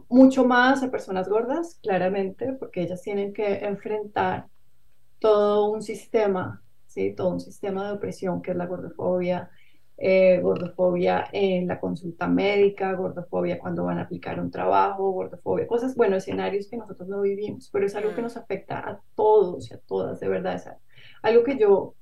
mucho 0.09 0.45
más 0.45 0.83
a 0.83 0.91
personas 0.91 1.29
gordas, 1.29 1.79
claramente, 1.83 2.53
porque 2.53 2.83
ellas 2.83 3.03
tienen 3.03 3.33
que 3.33 3.65
enfrentar 3.65 4.47
todo 5.19 5.71
un 5.71 5.83
sistema, 5.83 6.63
¿sí? 6.91 7.15
todo 7.15 7.31
un 7.31 7.41
sistema 7.41 7.87
de 7.87 7.93
opresión 7.93 8.43
que 8.43 8.51
es 8.51 8.57
la 8.57 8.67
gordofobia, 8.67 9.51
eh, 9.97 10.41
gordofobia 10.41 11.29
en 11.33 11.69
la 11.69 11.79
consulta 11.79 12.27
médica, 12.27 12.93
gordofobia 12.95 13.59
cuando 13.59 13.85
van 13.85 13.99
a 13.99 14.03
aplicar 14.03 14.41
un 14.41 14.51
trabajo, 14.51 15.11
gordofobia, 15.13 15.67
cosas, 15.67 15.95
bueno, 15.95 16.17
escenarios 16.17 16.69
que 16.69 16.77
nosotros 16.77 17.09
no 17.09 17.21
vivimos, 17.23 17.71
pero 17.73 17.87
es 17.87 17.95
algo 17.95 18.15
que 18.15 18.21
mm. 18.21 18.25
nos 18.25 18.37
afecta 18.37 18.79
a 18.79 19.01
todos 19.15 19.71
y 19.71 19.75
a 19.75 19.79
todas, 19.79 20.21
de 20.21 20.29
verdad, 20.29 20.55
es 20.57 20.69
algo 21.23 21.45
que 21.45 21.59
yo 21.59 21.95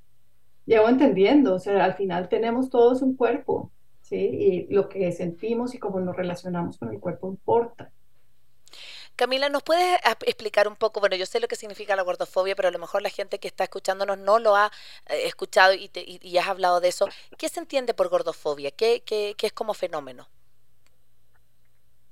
llevo 0.64 0.88
entendiendo, 0.88 1.54
o 1.54 1.59
sea, 1.59 1.85
al 1.85 1.95
final 1.95 2.28
tenemos 2.28 2.71
todos 2.71 3.02
un 3.02 3.14
cuerpo, 3.16 3.71
¿sí? 4.00 4.16
Y 4.16 4.73
lo 4.73 4.88
que 4.88 5.12
sentimos 5.12 5.75
y 5.75 5.78
cómo 5.78 6.00
nos 6.00 6.16
relacionamos 6.16 6.78
con 6.78 6.90
el 6.90 7.00
cuerpo 7.00 7.28
importa. 7.28 7.90
Camila, 9.18 9.48
¿nos 9.48 9.64
puedes 9.64 9.98
explicar 10.26 10.68
un 10.68 10.76
poco? 10.76 11.00
Bueno, 11.00 11.16
yo 11.16 11.26
sé 11.26 11.40
lo 11.40 11.48
que 11.48 11.56
significa 11.56 11.96
la 11.96 12.04
gordofobia, 12.04 12.54
pero 12.54 12.68
a 12.68 12.70
lo 12.70 12.78
mejor 12.78 13.02
la 13.02 13.10
gente 13.10 13.40
que 13.40 13.48
está 13.48 13.64
escuchándonos 13.64 14.16
no 14.16 14.38
lo 14.38 14.54
ha 14.54 14.70
eh, 15.08 15.22
escuchado 15.26 15.75
y, 15.75 15.90
y, 15.92 16.38
has 16.38 16.46
hablado 16.46 16.80
de 16.80 16.87
eso. 16.87 17.08
¿Qué 17.37 17.48
se 17.48 17.58
entiende 17.58 17.94
por 17.94 18.08
gordofobia? 18.10 18.70
¿Qué, 18.70 19.02
es 19.37 19.52
como 19.52 19.75
fenómeno? 19.75 20.28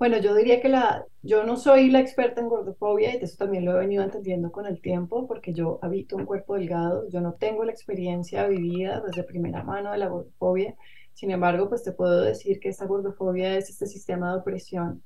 Bueno, 0.01 0.19
yo 0.19 0.35
diría 0.35 0.61
que 0.61 0.69
la, 0.69 1.07
yo 1.23 1.45
no 1.45 1.57
soy 1.57 1.91
la 1.91 2.01
experta 2.01 2.41
en 2.41 2.49
gordofobia 2.49 3.15
y 3.15 3.23
eso 3.23 3.37
también 3.37 3.65
lo 3.65 3.77
he 3.77 3.79
venido 3.79 4.03
entendiendo 4.03 4.51
con 4.51 4.67
el 4.67 4.81
tiempo 4.81 5.29
porque 5.29 5.53
yo 5.53 5.79
habito 5.83 6.17
un 6.17 6.27
cuerpo 6.27 6.57
delgado, 6.57 7.09
yo 7.09 7.21
no 7.21 7.35
tengo 7.35 7.63
la 7.65 7.71
experiencia 7.71 8.49
vivida 8.49 9.01
desde 9.07 9.23
primera 9.23 9.63
mano 9.63 9.93
de 9.93 9.99
la 9.99 10.09
gordofobia, 10.09 10.75
sin 11.15 11.31
embargo, 11.31 11.69
pues 11.69 11.85
te 11.85 11.93
puedo 11.93 12.23
decir 12.23 12.59
que 12.59 12.69
esta 12.69 12.85
gordofobia 12.85 13.57
es 13.57 13.71
este 13.71 13.87
sistema 13.87 14.33
de 14.33 14.41
opresión 14.41 15.05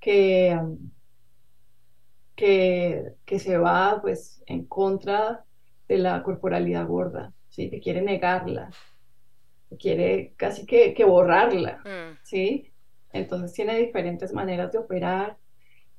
que, 0.00 0.58
que, 2.34 3.14
que 3.24 3.38
se 3.38 3.58
va 3.58 4.00
pues 4.02 4.42
en 4.46 4.64
contra 4.66 5.44
de 5.88 5.98
la 5.98 6.22
corporalidad 6.22 6.86
gorda, 6.86 7.32
¿sí? 7.48 7.70
que 7.70 7.80
quiere 7.80 8.02
negarla, 8.02 8.70
que 9.70 9.76
quiere 9.76 10.34
casi 10.36 10.66
que, 10.66 10.94
que 10.94 11.04
borrarla, 11.04 11.80
mm. 11.84 12.18
¿sí? 12.24 12.72
Entonces 13.12 13.52
tiene 13.52 13.78
diferentes 13.78 14.32
maneras 14.32 14.72
de 14.72 14.78
operar 14.78 15.36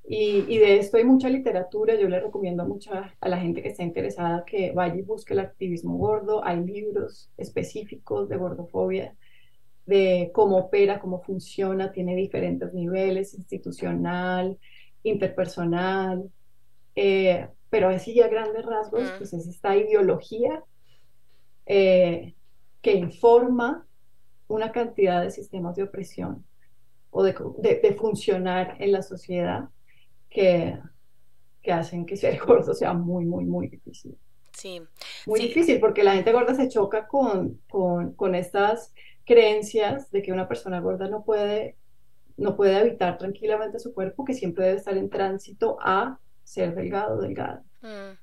y, 0.08 0.46
y, 0.48 0.58
de 0.60 0.78
esto 0.78 0.98
hay 0.98 1.04
mucha 1.04 1.30
literatura, 1.30 1.96
yo 1.96 2.08
le 2.08 2.20
recomiendo 2.20 2.64
mucho 2.66 2.92
a 2.94 3.28
la 3.28 3.40
gente 3.40 3.64
que 3.64 3.70
está 3.70 3.82
interesada 3.82 4.44
que 4.46 4.72
vaya 4.72 4.96
y 4.96 5.02
busque 5.02 5.34
el 5.34 5.40
activismo 5.40 5.98
gordo, 5.98 6.46
hay 6.46 6.64
libros 6.64 7.32
específicos 7.38 8.30
de 8.30 8.38
gordofobia, 8.38 9.16
de 9.88 10.32
cómo 10.34 10.58
opera, 10.58 11.00
cómo 11.00 11.22
funciona, 11.22 11.92
tiene 11.92 12.16
diferentes 12.16 12.72
niveles, 12.74 13.34
institucional, 13.34 14.60
interpersonal, 15.06 16.30
eh, 16.96 17.48
pero 17.70 17.90
así 17.90 18.20
a 18.22 18.28
grandes 18.28 18.66
rasgos, 18.66 19.12
pues 19.18 19.34
es 19.34 19.48
esta 19.48 19.76
ideología 19.76 20.64
eh, 21.66 22.36
que 22.82 22.94
informa 22.94 23.86
una 24.48 24.72
cantidad 24.72 25.24
de 25.24 25.32
sistemas 25.32 25.76
de 25.76 25.84
opresión 25.84 26.46
o 27.10 27.24
de, 27.24 27.34
de, 27.82 27.94
funcionar 27.94 28.76
en 28.80 28.92
la 28.92 29.02
sociedad 29.02 29.70
que, 30.30 30.78
que 31.62 31.72
hacen 31.72 32.06
que 32.06 32.18
ser 32.18 32.40
gordo 32.46 32.74
sea 32.74 32.94
muy, 32.94 33.26
muy, 33.26 33.46
muy 33.46 33.68
difícil. 33.68 34.18
Sí. 34.52 34.82
Muy 35.26 35.40
difícil 35.40 35.80
porque 35.80 36.04
la 36.04 36.14
gente 36.14 36.32
gorda 36.32 36.56
se 36.56 36.70
choca 36.70 37.08
con, 37.08 37.60
con, 37.70 38.14
con 38.14 38.36
estas 38.36 38.94
creencias 39.26 40.12
de 40.12 40.22
que 40.22 40.32
una 40.32 40.48
persona 40.48 40.80
gorda 40.80 41.10
no 41.10 41.24
puede, 41.24 41.76
no 42.38 42.56
puede 42.56 42.76
habitar 42.76 43.18
tranquilamente 43.18 43.80
su 43.80 43.94
cuerpo, 43.94 44.26
que 44.26 44.34
siempre 44.34 44.66
debe 44.66 44.78
estar 44.78 44.98
en 44.98 45.10
tránsito 45.10 45.78
a 45.82 46.20
ser 46.44 46.76
delgado, 46.76 47.22
delgada. 47.22 47.64
Mm. 47.82 48.18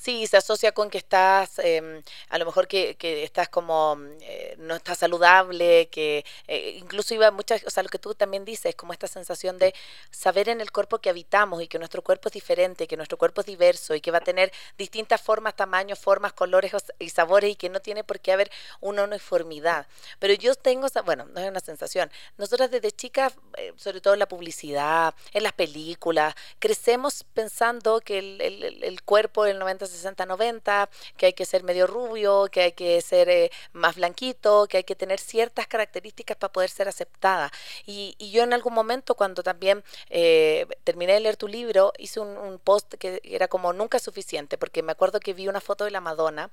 Sí, 0.00 0.28
se 0.28 0.36
asocia 0.36 0.70
con 0.72 0.90
que 0.90 0.98
estás, 0.98 1.58
em, 1.58 2.02
a 2.28 2.38
lo 2.38 2.46
mejor 2.46 2.68
que, 2.68 2.94
que 2.96 3.24
estás 3.24 3.48
como, 3.48 3.96
eh, 4.20 4.54
no 4.58 4.76
estás 4.76 4.98
saludable, 4.98 5.88
que 5.90 6.24
eh, 6.46 6.76
incluso 6.78 7.14
iba 7.14 7.32
muchas, 7.32 7.64
o 7.66 7.70
sea, 7.70 7.82
lo 7.82 7.88
que 7.88 7.98
tú 7.98 8.14
también 8.14 8.44
dices, 8.44 8.76
como 8.76 8.92
esta 8.92 9.08
sensación 9.08 9.58
de 9.58 9.74
saber 10.12 10.48
en 10.50 10.60
el 10.60 10.70
cuerpo 10.70 10.98
que 11.00 11.10
habitamos 11.10 11.60
y 11.62 11.66
que 11.66 11.78
nuestro 11.78 12.02
cuerpo 12.02 12.28
es 12.28 12.32
diferente, 12.32 12.86
que 12.86 12.96
nuestro 12.96 13.18
cuerpo 13.18 13.40
es 13.40 13.48
diverso 13.48 13.92
y 13.96 14.00
que 14.00 14.12
va 14.12 14.18
a 14.18 14.20
tener 14.20 14.52
distintas 14.78 15.20
formas, 15.20 15.56
tamaños, 15.56 15.98
formas, 15.98 16.32
colores 16.32 16.72
y 17.00 17.10
sabores 17.10 17.50
y 17.50 17.56
que 17.56 17.68
no 17.68 17.80
tiene 17.80 18.04
por 18.04 18.20
qué 18.20 18.32
haber 18.32 18.52
una 18.80 19.02
uniformidad. 19.02 19.88
Pero 20.20 20.32
yo 20.34 20.54
tengo, 20.54 20.86
bueno, 21.04 21.26
no 21.26 21.40
es 21.40 21.50
una 21.50 21.60
sensación, 21.60 22.08
nosotras 22.36 22.70
desde 22.70 22.92
chicas, 22.92 23.34
eh, 23.56 23.72
sobre 23.76 24.00
todo 24.00 24.14
en 24.14 24.20
la 24.20 24.28
publicidad, 24.28 25.12
en 25.32 25.42
las 25.42 25.52
películas, 25.54 26.34
crecemos 26.60 27.24
pensando 27.34 28.00
que 28.00 28.18
el, 28.20 28.40
el, 28.40 28.84
el 28.84 29.02
cuerpo 29.02 29.44
el 29.46 29.58
90, 29.58 29.87
60, 29.88 30.26
90, 30.26 30.88
que 31.16 31.26
hay 31.26 31.32
que 31.32 31.44
ser 31.44 31.64
medio 31.64 31.86
rubio, 31.86 32.48
que 32.50 32.62
hay 32.62 32.72
que 32.72 33.00
ser 33.00 33.28
eh, 33.28 33.50
más 33.72 33.96
blanquito, 33.96 34.66
que 34.68 34.78
hay 34.78 34.84
que 34.84 34.94
tener 34.94 35.20
ciertas 35.20 35.66
características 35.66 36.36
para 36.36 36.52
poder 36.52 36.70
ser 36.70 36.88
aceptada. 36.88 37.50
Y, 37.86 38.16
yo 38.30 38.42
en 38.42 38.52
algún 38.52 38.74
momento, 38.74 39.14
cuando 39.14 39.42
también 39.42 39.82
eh, 40.10 40.66
terminé 40.84 41.14
de 41.14 41.20
leer 41.20 41.36
tu 41.36 41.48
libro, 41.48 41.92
hice 41.98 42.20
un, 42.20 42.58
post 42.62 42.94
que 42.94 43.20
era 43.24 43.48
como 43.48 43.72
nunca 43.72 43.98
suficiente, 43.98 44.58
porque 44.58 44.82
me 44.82 44.92
acuerdo 44.92 45.20
que 45.20 45.32
vi 45.32 45.48
una 45.48 45.60
foto 45.60 45.84
de 45.84 45.90
la 45.90 46.00
Madonna 46.00 46.50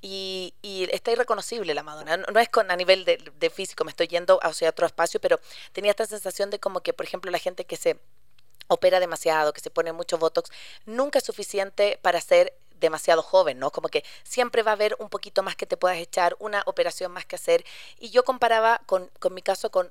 y, 0.00 0.54
está 0.92 1.12
irreconocible 1.12 1.74
la 1.74 1.82
Madonna. 1.82 2.16
No, 2.18 2.40
es 2.40 2.48
con 2.48 2.70
a 2.70 2.76
nivel 2.76 3.04
de, 3.04 3.18
de 3.38 3.50
físico, 3.50 3.84
me 3.84 3.90
estoy 3.90 4.08
yendo 4.08 4.38
hacia 4.42 4.70
otro 4.70 4.86
espacio, 4.86 5.20
pero 5.20 5.40
tenía 5.72 5.90
esta 5.90 6.06
sensación 6.06 6.50
de 6.50 6.58
como 6.58 6.80
que, 6.80 6.92
por 6.92 7.06
ejemplo, 7.06 7.30
la 7.30 7.38
gente 7.38 7.64
que 7.64 7.76
se 7.76 7.98
opera 8.68 9.00
demasiado, 9.00 9.52
que 9.52 9.60
se 9.60 9.70
pone 9.70 9.92
mucho 9.92 10.18
Botox, 10.18 10.50
nunca 10.86 11.18
es 11.18 11.24
suficiente 11.24 11.98
para 12.02 12.20
ser 12.20 12.54
demasiado 12.80 13.22
joven, 13.22 13.58
¿no? 13.58 13.70
Como 13.70 13.88
que 13.88 14.04
siempre 14.24 14.62
va 14.62 14.72
a 14.72 14.74
haber 14.74 14.96
un 14.98 15.08
poquito 15.08 15.42
más 15.42 15.56
que 15.56 15.66
te 15.66 15.76
puedas 15.76 15.98
echar, 15.98 16.36
una 16.38 16.62
operación 16.66 17.12
más 17.12 17.26
que 17.26 17.36
hacer. 17.36 17.64
Y 17.98 18.10
yo 18.10 18.24
comparaba 18.24 18.80
con, 18.86 19.10
con 19.18 19.34
mi 19.34 19.42
caso 19.42 19.70
con 19.70 19.90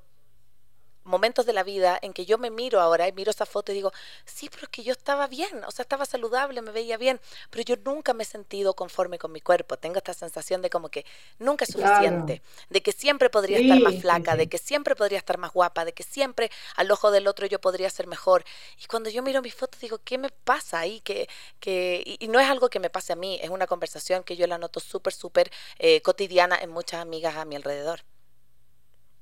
momentos 1.08 1.46
de 1.46 1.52
la 1.52 1.64
vida 1.64 1.98
en 2.00 2.12
que 2.12 2.26
yo 2.26 2.38
me 2.38 2.50
miro 2.50 2.80
ahora 2.80 3.08
y 3.08 3.12
miro 3.12 3.30
esa 3.30 3.46
foto 3.46 3.72
y 3.72 3.74
digo, 3.74 3.92
sí, 4.24 4.48
pero 4.48 4.64
es 4.64 4.68
que 4.68 4.82
yo 4.82 4.92
estaba 4.92 5.26
bien, 5.26 5.64
o 5.66 5.70
sea, 5.70 5.82
estaba 5.82 6.04
saludable, 6.06 6.62
me 6.62 6.70
veía 6.70 6.96
bien, 6.96 7.20
pero 7.50 7.64
yo 7.64 7.76
nunca 7.84 8.14
me 8.14 8.22
he 8.22 8.26
sentido 8.26 8.74
conforme 8.74 9.18
con 9.18 9.32
mi 9.32 9.40
cuerpo. 9.40 9.76
Tengo 9.76 9.96
esta 9.96 10.14
sensación 10.14 10.62
de 10.62 10.70
como 10.70 10.88
que 10.88 11.04
nunca 11.38 11.64
es 11.64 11.72
suficiente, 11.72 12.42
de 12.68 12.82
que 12.82 12.92
siempre 12.92 13.30
podría 13.30 13.58
estar 13.58 13.80
más 13.80 14.00
flaca, 14.00 14.36
de 14.36 14.48
que 14.48 14.58
siempre 14.58 14.94
podría 14.94 15.18
estar 15.18 15.38
más 15.38 15.52
guapa, 15.52 15.84
de 15.84 15.92
que 15.92 16.02
siempre 16.02 16.50
al 16.76 16.90
ojo 16.90 17.10
del 17.10 17.26
otro 17.26 17.46
yo 17.46 17.60
podría 17.60 17.90
ser 17.90 18.06
mejor. 18.06 18.44
Y 18.82 18.86
cuando 18.86 19.10
yo 19.10 19.22
miro 19.22 19.42
mis 19.42 19.54
fotos 19.54 19.80
digo, 19.80 19.98
¿qué 20.04 20.18
me 20.18 20.30
pasa 20.30 20.80
ahí? 20.80 21.00
Que, 21.00 21.28
que, 21.60 22.02
y, 22.04 22.28
no 22.28 22.38
es 22.40 22.48
algo 22.48 22.68
que 22.68 22.80
me 22.80 22.90
pase 22.90 23.14
a 23.14 23.16
mí, 23.16 23.38
es 23.42 23.50
una 23.50 23.66
conversación 23.66 24.22
que 24.24 24.36
yo 24.36 24.46
la 24.46 24.58
noto 24.58 24.80
súper, 24.80 25.12
súper 25.12 25.50
eh, 25.78 26.02
cotidiana 26.02 26.56
en 26.60 26.70
muchas 26.70 27.00
amigas 27.00 27.36
a 27.36 27.44
mi 27.44 27.56
alrededor. 27.56 28.00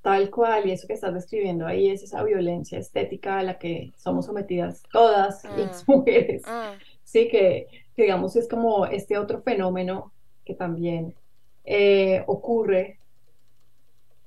Tal 0.06 0.30
cual, 0.30 0.68
y 0.68 0.70
eso 0.70 0.86
que 0.86 0.92
estás 0.92 1.12
describiendo 1.14 1.66
ahí 1.66 1.90
es 1.90 2.04
esa 2.04 2.22
violencia 2.22 2.78
estética 2.78 3.40
a 3.40 3.42
la 3.42 3.58
que 3.58 3.92
somos 3.96 4.26
sometidas 4.26 4.84
todas 4.92 5.42
las 5.42 5.82
mm. 5.82 5.90
mujeres. 5.92 6.42
Mm. 6.46 6.78
Sí, 7.02 7.28
que, 7.28 7.66
digamos 7.96 8.36
es 8.36 8.46
como 8.46 8.86
este 8.86 9.18
otro 9.18 9.42
fenómeno 9.42 10.12
que 10.44 10.54
también 10.54 11.12
eh, 11.64 12.22
ocurre, 12.28 13.00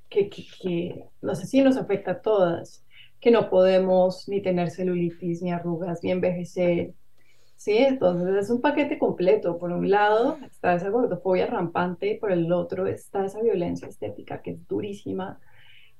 que, 0.10 0.30
que, 0.30 1.06
no 1.22 1.34
sé 1.34 1.48
si 1.48 1.62
nos 1.62 1.78
afecta 1.78 2.12
a 2.12 2.22
todas, 2.22 2.84
que 3.22 3.32
no 3.32 3.50
podemos 3.50 4.28
ni 4.28 4.42
tener 4.42 4.72
celulitis, 4.72 5.42
ni 5.42 5.54
arrugas, 5.54 6.04
ni 6.04 6.12
envejecer. 6.12 6.92
Sí, 7.56 7.78
entonces 7.78 8.36
es 8.36 8.50
un 8.50 8.60
paquete 8.60 9.00
completo. 9.00 9.58
Por 9.58 9.72
un 9.72 9.90
lado 9.90 10.40
está 10.46 10.74
esa 10.74 10.90
gordofobia 10.90 11.48
rampante 11.48 12.08
y 12.08 12.18
por 12.20 12.34
el 12.34 12.52
otro 12.52 12.86
está 12.86 13.24
esa 13.24 13.42
violencia 13.42 13.88
estética 13.88 14.42
que 14.42 14.52
es 14.52 14.68
durísima 14.68 15.40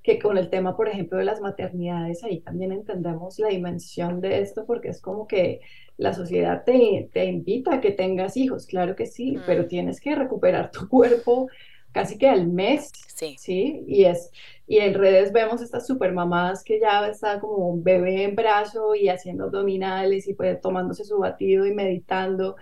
que 0.04 0.20
con 0.20 0.38
el 0.38 0.50
tema, 0.50 0.76
por 0.76 0.88
ejemplo, 0.88 1.18
de 1.18 1.26
las 1.26 1.42
maternidades, 1.42 2.24
ahí 2.24 2.40
también 2.40 2.72
entendemos 2.72 3.38
la 3.40 3.50
dimensión 3.50 4.22
de 4.22 4.42
esto, 4.42 4.66
porque 4.66 4.90
es 4.90 5.02
como 5.02 5.28
que 5.28 5.62
la 5.98 6.14
sociedad 6.14 6.64
te, 6.66 7.10
te 7.12 7.26
invita 7.26 7.76
a 7.76 7.82
que 7.82 7.92
tengas 7.92 8.38
hijos, 8.38 8.66
claro 8.66 8.96
que 8.96 9.06
sí, 9.06 9.38
pero 9.46 9.68
tienes 9.68 10.00
que 10.00 10.16
recuperar 10.16 10.72
tu 10.72 10.88
cuerpo 10.88 11.50
casi 11.92 12.18
que 12.18 12.30
al 12.30 12.48
mes, 12.48 12.92
sí. 13.16 13.36
¿sí? 13.38 13.84
Y, 13.88 14.06
es, 14.06 14.32
y 14.68 14.78
en 14.78 14.94
redes 14.94 15.34
vemos 15.34 15.62
estas 15.62 15.86
super 15.86 16.14
mamás 16.14 16.64
que 16.64 16.80
ya 16.80 17.08
está 17.08 17.40
como 17.40 17.68
un 17.68 17.84
bebé 17.84 18.24
en 18.24 18.36
brazo 18.36 18.96
y 18.96 19.10
haciendo 19.10 19.46
abdominales 19.46 20.28
y 20.28 20.34
pues 20.34 20.62
tomándose 20.62 21.04
su 21.04 21.18
batido 21.18 21.66
y 21.66 21.74
meditando, 21.74 22.56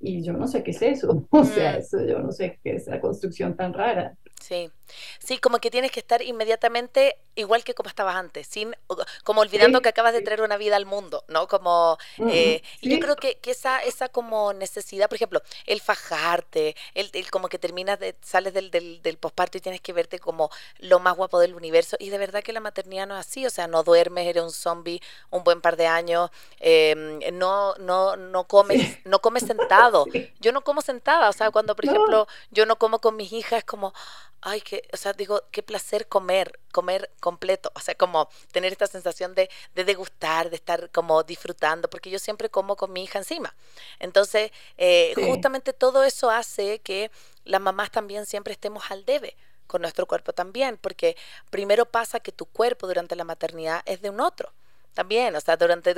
y 0.00 0.22
yo 0.22 0.32
no 0.32 0.46
sé 0.46 0.62
qué 0.62 0.70
es 0.70 0.82
eso, 0.82 1.26
o 1.30 1.44
sea, 1.44 1.74
mm. 1.74 1.78
eso 1.78 2.06
yo 2.06 2.20
no 2.20 2.32
sé 2.32 2.58
qué 2.62 2.76
es 2.76 2.86
la 2.86 3.00
construcción 3.00 3.56
tan 3.56 3.74
rara. 3.74 4.16
Sí, 4.40 4.70
sí, 5.18 5.38
como 5.38 5.58
que 5.58 5.70
tienes 5.70 5.90
que 5.90 6.00
estar 6.00 6.22
inmediatamente 6.22 7.18
igual 7.34 7.62
que 7.62 7.74
como 7.74 7.88
estabas 7.88 8.16
antes, 8.16 8.46
sin 8.46 8.74
como 9.22 9.42
olvidando 9.42 9.80
que 9.80 9.88
acabas 9.88 10.12
de 10.12 10.22
traer 10.22 10.42
una 10.42 10.56
vida 10.56 10.76
al 10.76 10.86
mundo, 10.86 11.24
¿no? 11.28 11.46
Como 11.46 11.98
eh, 12.30 12.62
y 12.80 12.90
yo 12.90 12.98
creo 12.98 13.16
que, 13.16 13.38
que, 13.38 13.52
esa 13.52 13.78
esa 13.80 14.08
como 14.08 14.52
necesidad, 14.52 15.08
por 15.08 15.16
ejemplo, 15.16 15.42
el 15.66 15.80
fajarte, 15.80 16.74
el, 16.94 17.10
el 17.12 17.30
como 17.30 17.48
que 17.48 17.58
terminas 17.58 17.98
de 18.00 18.16
sales 18.22 18.54
del, 18.54 18.70
del, 18.70 19.02
del 19.02 19.18
posparto 19.18 19.58
y 19.58 19.60
tienes 19.60 19.80
que 19.80 19.92
verte 19.92 20.18
como 20.18 20.50
lo 20.78 20.98
más 20.98 21.16
guapo 21.16 21.38
del 21.38 21.54
universo 21.54 21.96
y 22.00 22.10
de 22.10 22.18
verdad 22.18 22.42
que 22.42 22.52
la 22.52 22.60
maternidad 22.60 23.06
no 23.06 23.14
es 23.18 23.26
así, 23.26 23.46
o 23.46 23.50
sea, 23.50 23.66
no 23.66 23.84
duermes, 23.84 24.26
eres 24.26 24.42
un 24.42 24.52
zombie 24.52 25.00
un 25.30 25.44
buen 25.44 25.60
par 25.60 25.76
de 25.76 25.86
años, 25.86 26.30
em, 26.60 27.20
no 27.32 27.74
no 27.76 28.16
no 28.16 28.44
comes 28.44 28.98
no 29.04 29.20
comes 29.20 29.42
sentado. 29.46 30.06
Yo 30.40 30.52
no 30.52 30.62
como 30.62 30.80
sentada, 30.80 31.28
o 31.28 31.32
sea, 31.32 31.50
cuando 31.50 31.76
por 31.76 31.84
ejemplo 31.84 32.26
yo 32.50 32.66
no 32.66 32.76
como 32.78 33.00
con 33.00 33.16
mis 33.16 33.32
hijas 33.32 33.58
es 33.58 33.64
como 33.64 33.92
ay, 34.40 34.60
que, 34.60 34.82
o 34.92 34.96
sea, 34.96 35.12
digo, 35.12 35.42
qué 35.50 35.62
placer 35.62 36.06
comer, 36.08 36.58
comer 36.72 37.10
completo, 37.20 37.70
o 37.74 37.80
sea, 37.80 37.94
como 37.94 38.28
tener 38.52 38.72
esta 38.72 38.86
sensación 38.86 39.34
de, 39.34 39.50
de 39.74 39.84
degustar, 39.84 40.50
de 40.50 40.56
estar 40.56 40.90
como 40.90 41.22
disfrutando, 41.22 41.88
porque 41.90 42.10
yo 42.10 42.18
siempre 42.18 42.48
como 42.48 42.76
con 42.76 42.92
mi 42.92 43.04
hija 43.04 43.18
encima. 43.18 43.54
Entonces, 43.98 44.52
eh, 44.76 45.14
justamente 45.26 45.72
todo 45.72 46.04
eso 46.04 46.30
hace 46.30 46.78
que 46.80 47.10
las 47.44 47.60
mamás 47.60 47.90
también 47.90 48.26
siempre 48.26 48.52
estemos 48.52 48.90
al 48.90 49.04
debe 49.04 49.36
con 49.66 49.82
nuestro 49.82 50.06
cuerpo 50.06 50.32
también, 50.32 50.78
porque 50.78 51.16
primero 51.50 51.86
pasa 51.86 52.20
que 52.20 52.32
tu 52.32 52.46
cuerpo 52.46 52.86
durante 52.86 53.16
la 53.16 53.24
maternidad 53.24 53.82
es 53.86 54.00
de 54.00 54.10
un 54.10 54.20
otro 54.20 54.52
también, 54.94 55.36
o 55.36 55.40
sea, 55.40 55.56
durante 55.56 55.94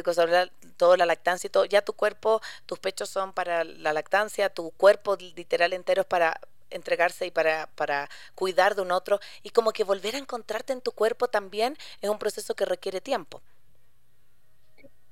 toda 0.76 0.97
la 0.99 1.06
lactancia 1.06 1.47
y 1.47 1.50
todo, 1.50 1.64
ya 1.64 1.80
tu 1.80 1.94
cuerpo, 1.94 2.42
tus 2.66 2.78
pechos 2.78 3.09
son 3.09 3.32
para 3.32 3.64
la 3.64 3.94
lactancia, 3.94 4.50
tu 4.50 4.73
cuerpo 4.73 5.16
literal 5.16 5.73
entero 5.73 6.02
es 6.02 6.06
para 6.06 6.38
entregarse 6.70 7.26
y 7.26 7.30
para, 7.30 7.68
para 7.74 8.08
cuidar 8.34 8.74
de 8.74 8.82
un 8.82 8.92
otro 8.92 9.20
y 9.42 9.50
como 9.50 9.72
que 9.72 9.84
volver 9.84 10.14
a 10.14 10.18
encontrarte 10.18 10.72
en 10.72 10.80
tu 10.80 10.92
cuerpo 10.92 11.28
también 11.28 11.76
es 12.00 12.10
un 12.10 12.18
proceso 12.18 12.54
que 12.54 12.64
requiere 12.64 13.00
tiempo. 13.00 13.40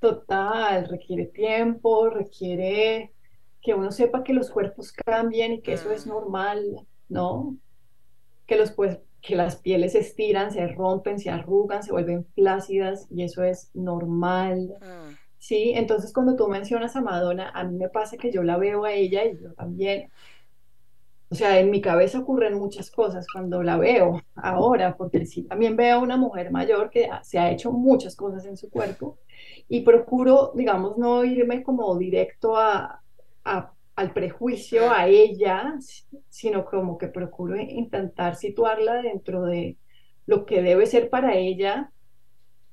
Total, 0.00 0.88
requiere 0.88 1.26
tiempo, 1.26 2.08
requiere 2.08 3.12
que 3.60 3.74
uno 3.74 3.90
sepa 3.90 4.22
que 4.22 4.32
los 4.32 4.50
cuerpos 4.50 4.92
cambian 4.92 5.52
y 5.52 5.60
que 5.60 5.72
eso 5.72 5.90
es 5.90 6.06
mm. 6.06 6.10
normal, 6.10 6.86
¿no? 7.08 7.56
Que, 8.46 8.56
los, 8.56 8.70
pues, 8.70 8.98
que 9.20 9.34
las 9.34 9.56
pieles 9.56 9.92
se 9.92 9.98
estiran, 9.98 10.52
se 10.52 10.66
rompen, 10.68 11.18
se 11.18 11.30
arrugan, 11.30 11.82
se 11.82 11.92
vuelven 11.92 12.24
plácidas 12.36 13.08
y 13.10 13.24
eso 13.24 13.42
es 13.42 13.70
normal. 13.74 14.76
Mm. 14.80 15.14
Sí, 15.38 15.72
entonces 15.74 16.12
cuando 16.12 16.36
tú 16.36 16.48
mencionas 16.48 16.94
a 16.96 17.00
Madonna, 17.00 17.50
a 17.50 17.64
mí 17.64 17.76
me 17.76 17.88
pasa 17.88 18.16
que 18.16 18.32
yo 18.32 18.42
la 18.42 18.56
veo 18.56 18.84
a 18.84 18.92
ella 18.92 19.24
y 19.24 19.36
yo 19.40 19.52
también 19.54 20.10
o 21.30 21.35
sea, 21.35 21.61
en 21.61 21.70
mi 21.70 21.80
cabeza 21.80 22.20
ocurren 22.20 22.54
muchas 22.54 22.90
cosas 22.90 23.26
cuando 23.30 23.62
la 23.62 23.76
veo 23.76 24.23
ahora, 24.35 24.97
porque 24.97 25.26
sí, 25.26 25.42
también 25.42 25.76
veo 25.76 25.97
a 25.99 26.02
una 26.02 26.16
mujer 26.16 26.50
mayor 26.50 26.88
que 26.88 27.08
se 27.23 27.38
ha 27.38 27.50
hecho 27.50 27.70
muchas 27.70 28.16
cosas 28.16 28.47
en 28.47 28.56
su 28.56 28.70
cuerpo 28.70 29.18
y 29.68 29.82
procuro, 29.82 30.52
digamos, 30.54 30.97
no 30.97 31.25
irme 31.25 31.62
como 31.62 31.97
directo 31.99 32.56
a, 32.56 33.02
al 33.44 34.12
prejuicio 34.14 34.90
a 34.90 35.06
ella, 35.06 35.75
sino 36.30 36.64
como 36.64 36.97
que 36.97 37.08
procuro 37.08 37.56
intentar 37.56 38.37
situarla 38.37 39.02
dentro 39.02 39.44
de 39.44 39.76
lo 40.25 40.47
que 40.47 40.62
debe 40.62 40.87
ser 40.87 41.11
para 41.11 41.35
ella 41.35 41.90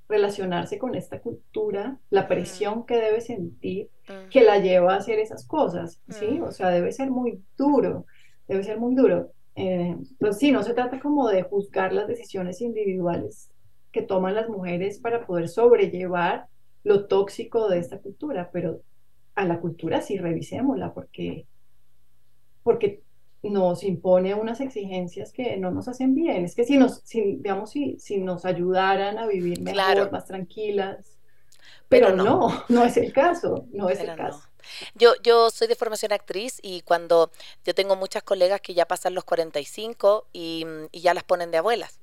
relacionarse 0.08 0.78
con 0.78 0.96
esta 0.96 1.20
cultura, 1.20 1.98
la 2.10 2.28
presión 2.28 2.86
que 2.86 2.96
debe 2.96 3.22
sentir 3.22 3.90
que 4.30 4.42
la 4.42 4.60
lleva 4.60 4.94
a 4.94 4.98
hacer 4.98 5.20
esas 5.20 5.46
cosas, 5.46 6.00
¿sí? 6.10 6.40
O 6.42 6.52
sea, 6.52 6.70
debe 6.70 6.92
ser 6.92 7.10
muy 7.10 7.42
duro 7.58 8.06
debe 8.48 8.64
ser 8.64 8.80
muy 8.80 8.96
duro. 8.96 9.32
Eh, 9.56 9.96
pues 10.20 10.38
sí, 10.38 10.52
no 10.52 10.64
se 10.64 10.74
trata 10.74 11.00
como 11.00 11.30
de 11.30 11.44
juzgar 11.44 11.94
las 11.94 12.08
decisiones 12.08 12.62
individuales 12.62 13.50
que 13.92 14.02
toman 14.02 14.36
las 14.36 14.50
mujeres 14.50 15.00
para 15.00 15.26
poder 15.26 15.48
sobrellevar 15.48 16.48
lo 16.84 17.08
tóxico 17.08 17.70
de 17.70 17.80
esta 17.80 18.00
cultura, 18.00 18.50
pero 18.52 18.82
a 19.36 19.46
la 19.46 19.60
cultura 19.60 20.02
sí 20.02 20.18
revisémosla 20.18 20.94
porque, 20.94 21.46
porque 22.64 23.02
nos 23.44 23.84
impone 23.84 24.34
unas 24.34 24.60
exigencias 24.60 25.32
que 25.32 25.58
no 25.58 25.72
nos 25.72 25.88
hacen 25.88 26.16
bien. 26.16 26.44
Es 26.44 26.56
que 26.56 26.66
si 26.66 26.78
nos, 26.78 27.02
si, 27.06 27.38
digamos, 27.38 27.72
si, 27.72 27.98
si 28.00 28.18
nos 28.18 28.46
ayudaran 28.46 29.18
a 29.18 29.28
vivir 29.28 29.62
mejor, 29.62 30.12
más 30.12 30.26
tranquilas, 30.26 31.16
pero, 31.88 32.16
no. 32.16 32.64
no, 32.70 32.84
es 32.84 32.98
el 32.98 33.14
caso, 33.14 33.68
no 33.72 33.90
es 33.90 34.00
el 34.00 34.16
caso. 34.16 34.42
Yo, 34.94 35.14
yo 35.22 35.50
soy 35.50 35.68
de 35.68 35.76
formación 35.76 36.14
actriz 36.14 36.60
y 36.62 36.82
cuando 36.82 37.32
yo 37.66 37.76
tengo 37.76 37.96
muchas 37.96 38.24
colegas 38.24 38.62
que 38.62 38.74
ya 38.74 38.86
pasan 38.86 39.14
los 39.14 39.24
45 39.24 40.28
y, 40.34 40.66
y 40.92 41.02
ya 41.02 41.14
las 41.14 41.24
ponen 41.24 41.52
de 41.52 41.58
abuelas 41.58 42.00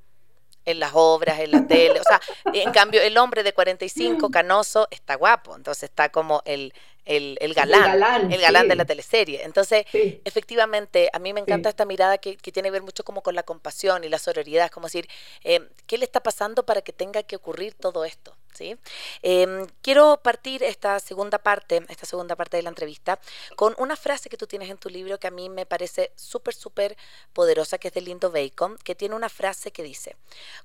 en 0.65 0.79
las 0.79 0.93
obras, 0.95 1.41
en 1.41 1.51
la 1.51 1.67
tele. 1.67 2.01
O 2.01 2.05
sea, 2.05 2.21
en 2.53 2.73
cambio, 2.73 3.01
el 3.03 3.17
hombre 3.19 3.43
de 3.43 3.53
45, 3.53 4.31
canoso, 4.31 4.89
está 4.91 5.15
guapo. 5.17 5.57
Entonces 5.57 5.85
está 5.85 6.11
como 6.11 6.43
el, 6.45 6.73
el, 7.05 7.37
el 7.41 7.55
galán, 7.55 8.33
el 8.33 8.41
galán, 8.41 8.69
de 8.69 8.77
la 8.77 8.85
teleserie. 8.85 9.43
Entonces, 9.45 9.87
efectivamente, 9.93 11.11
a 11.13 11.19
mí 11.19 11.33
me 11.33 11.41
encanta 11.41 11.69
esta 11.69 11.85
mirada 11.85 12.19
que, 12.19 12.37
que, 12.37 12.53
tiene 12.53 12.69
que 12.69 12.73
ver 12.73 12.83
mucho 12.83 13.05
como 13.05 13.23
con 13.23 13.35
la 13.35 13.43
compasión 13.43 14.05
y 14.05 14.09
la 14.09 14.19
sororidad. 14.19 14.67
Es 14.67 14.71
como 14.71 14.87
decir, 14.87 15.09
eh, 15.45 15.69
¿qué 15.87 15.99
le 15.99 16.05
está 16.05 16.23
pasando 16.23 16.65
para 16.65 16.83
que 16.83 16.93
tenga 16.93 17.23
que 17.23 17.37
ocurrir 17.37 17.75
todo 17.75 18.05
esto? 18.05 18.37
¿Sí? 18.55 18.77
Em, 19.23 19.67
quiero 19.83 20.19
partir 20.23 20.63
esta 20.63 20.99
segunda 21.01 21.39
parte, 21.39 21.85
esta 21.89 22.07
segunda 22.07 22.37
parte 22.37 22.57
de 22.57 22.63
la 22.63 22.69
entrevista, 22.69 23.19
con 23.57 23.75
una 23.79 23.97
frase 23.97 24.29
que 24.29 24.37
tú 24.37 24.47
tienes 24.47 24.71
en 24.71 24.79
tu 24.79 24.89
libro 24.89 25.19
que 25.19 25.27
a 25.27 25.31
mí 25.31 25.49
me 25.49 25.67
parece 25.67 26.13
súper, 26.17 26.55
súper 26.55 26.97
poderosa, 27.33 27.79
que 27.79 27.89
es 27.89 27.95
de 27.95 28.01
Lindo 28.01 28.31
Bacon, 28.31 28.77
que 28.85 28.95
tiene 28.95 29.15
una 29.15 29.29
frase 29.29 29.73
que 29.73 29.83
dice, 29.83 30.17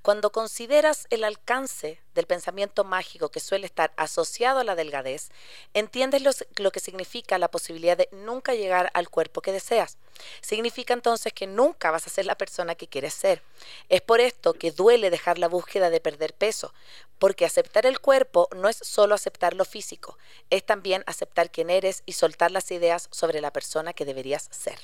cuando 0.01 0.31
consideras 0.31 1.07
el 1.09 1.23
alcance 1.23 1.99
del 2.13 2.25
pensamiento 2.25 2.83
mágico 2.83 3.29
que 3.29 3.39
suele 3.39 3.65
estar 3.65 3.93
asociado 3.95 4.59
a 4.59 4.63
la 4.63 4.75
delgadez, 4.75 5.29
entiendes 5.73 6.45
lo 6.57 6.71
que 6.71 6.79
significa 6.79 7.37
la 7.37 7.49
posibilidad 7.49 7.97
de 7.97 8.09
nunca 8.11 8.55
llegar 8.55 8.89
al 8.93 9.09
cuerpo 9.09 9.41
que 9.41 9.51
deseas. 9.51 9.97
Significa 10.41 10.93
entonces 10.93 11.33
que 11.33 11.47
nunca 11.47 11.91
vas 11.91 12.07
a 12.07 12.09
ser 12.09 12.25
la 12.25 12.37
persona 12.37 12.75
que 12.75 12.87
quieres 12.87 13.13
ser. 13.13 13.43
Es 13.89 14.01
por 14.01 14.19
esto 14.19 14.53
que 14.53 14.71
duele 14.71 15.09
dejar 15.09 15.37
la 15.37 15.47
búsqueda 15.47 15.89
de 15.89 15.99
perder 15.99 16.33
peso, 16.33 16.73
porque 17.19 17.45
aceptar 17.45 17.76
el 17.85 17.99
cuerpo 17.99 18.47
no 18.55 18.69
es 18.69 18.77
solo 18.77 19.15
aceptar 19.15 19.53
lo 19.53 19.65
físico, 19.65 20.17
es 20.49 20.65
también 20.65 21.03
aceptar 21.05 21.51
quién 21.51 21.69
eres 21.69 22.03
y 22.05 22.13
soltar 22.13 22.51
las 22.51 22.71
ideas 22.71 23.07
sobre 23.11 23.41
la 23.41 23.51
persona 23.51 23.93
que 23.93 24.05
deberías 24.05 24.47
ser. 24.51 24.79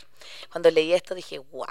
Cuando 0.51 0.69
leí 0.71 0.93
esto 0.93 1.15
dije, 1.15 1.37
¡guau! 1.37 1.67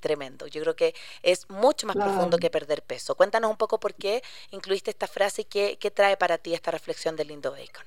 Tremendo. 0.00 0.46
Yo 0.46 0.62
creo 0.62 0.76
que 0.76 0.94
es 1.24 1.50
mucho 1.50 1.86
más 1.88 1.96
profundo 1.96 2.38
que 2.38 2.50
perder 2.50 2.82
peso. 2.82 3.16
Cuéntanos 3.16 3.50
un 3.50 3.56
poco 3.56 3.80
por 3.80 3.94
qué 3.94 4.22
incluiste 4.52 4.92
esta 4.92 5.08
frase 5.08 5.42
y 5.42 5.44
qué, 5.44 5.76
qué 5.80 5.90
trae 5.90 6.16
para 6.16 6.38
ti 6.38 6.54
esta 6.54 6.70
reflexión 6.70 7.16
de 7.16 7.24
Lindo 7.24 7.50
Bacon. 7.50 7.84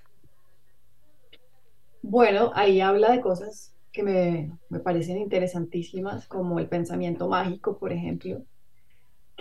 Bueno, 2.02 2.52
ahí 2.54 2.82
habla 2.82 3.12
de 3.12 3.22
cosas 3.22 3.74
que 3.94 4.04
me, 4.04 4.52
me, 4.70 4.80
parecen 4.80 5.20
interesantísimas, 5.20 6.28
como 6.28 6.60
el 6.60 6.68
pensamiento 6.68 7.28
mágico, 7.28 7.78
por 7.78 7.94
ejemplo, 7.94 8.42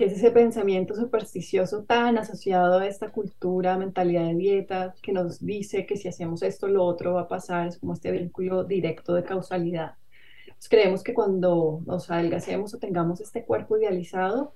que 0.01 0.07
es 0.07 0.15
ese 0.15 0.31
pensamiento 0.31 0.95
supersticioso 0.95 1.83
tan 1.83 2.17
asociado 2.17 2.79
a 2.79 2.87
esta 2.87 3.13
cultura, 3.13 3.77
mentalidad 3.77 4.23
de 4.23 4.35
dieta, 4.35 4.95
que 5.03 5.13
nos 5.13 5.45
dice 5.45 5.85
que 5.85 5.99
si 5.99 6.09
hacemos 6.09 6.43
esto, 6.43 6.69
lo 6.69 6.85
otro 6.85 7.13
va 7.13 7.21
a 7.21 7.29
pasar, 7.29 7.67
es 7.67 7.77
como 7.77 7.93
este 7.93 8.11
vínculo 8.11 8.65
directo 8.65 9.13
de 9.13 9.25
causalidad. 9.25 9.97
Pues 10.47 10.71
creemos 10.71 11.03
que 11.03 11.13
cuando 11.13 11.83
nos 11.85 12.11
adelgacemos 12.11 12.73
o 12.73 12.79
tengamos 12.79 13.21
este 13.21 13.45
cuerpo 13.45 13.77
idealizado, 13.77 14.55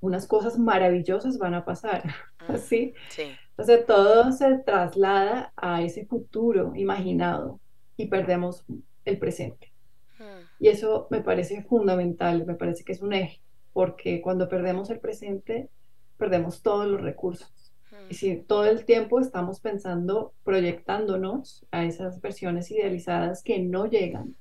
unas 0.00 0.28
cosas 0.28 0.56
maravillosas 0.56 1.36
van 1.38 1.54
a 1.54 1.64
pasar, 1.64 2.04
¿sí? 2.64 2.94
Sí. 3.08 3.24
Entonces 3.50 3.86
todo 3.86 4.30
se 4.30 4.58
traslada 4.58 5.52
a 5.56 5.82
ese 5.82 6.06
futuro 6.06 6.76
imaginado 6.76 7.58
y 7.96 8.06
perdemos 8.06 8.64
el 9.04 9.18
presente. 9.18 9.72
Hmm. 10.16 10.46
Y 10.60 10.68
eso 10.68 11.08
me 11.10 11.22
parece 11.22 11.64
fundamental, 11.64 12.46
me 12.46 12.54
parece 12.54 12.84
que 12.84 12.92
es 12.92 13.02
un 13.02 13.14
eje, 13.14 13.40
porque 13.78 14.20
cuando 14.20 14.48
perdemos 14.48 14.90
el 14.90 14.98
presente, 14.98 15.68
perdemos 16.16 16.62
todos 16.62 16.88
los 16.88 17.00
recursos. 17.00 17.72
Y 18.10 18.14
si 18.14 18.34
hmm. 18.34 18.44
todo 18.46 18.64
el 18.64 18.84
tiempo 18.84 19.20
estamos 19.20 19.60
pensando, 19.60 20.32
proyectándonos 20.42 21.64
a 21.70 21.84
esas 21.84 22.20
versiones 22.20 22.72
idealizadas 22.72 23.44
que 23.44 23.60
no 23.60 23.86
llegan, 23.86 24.34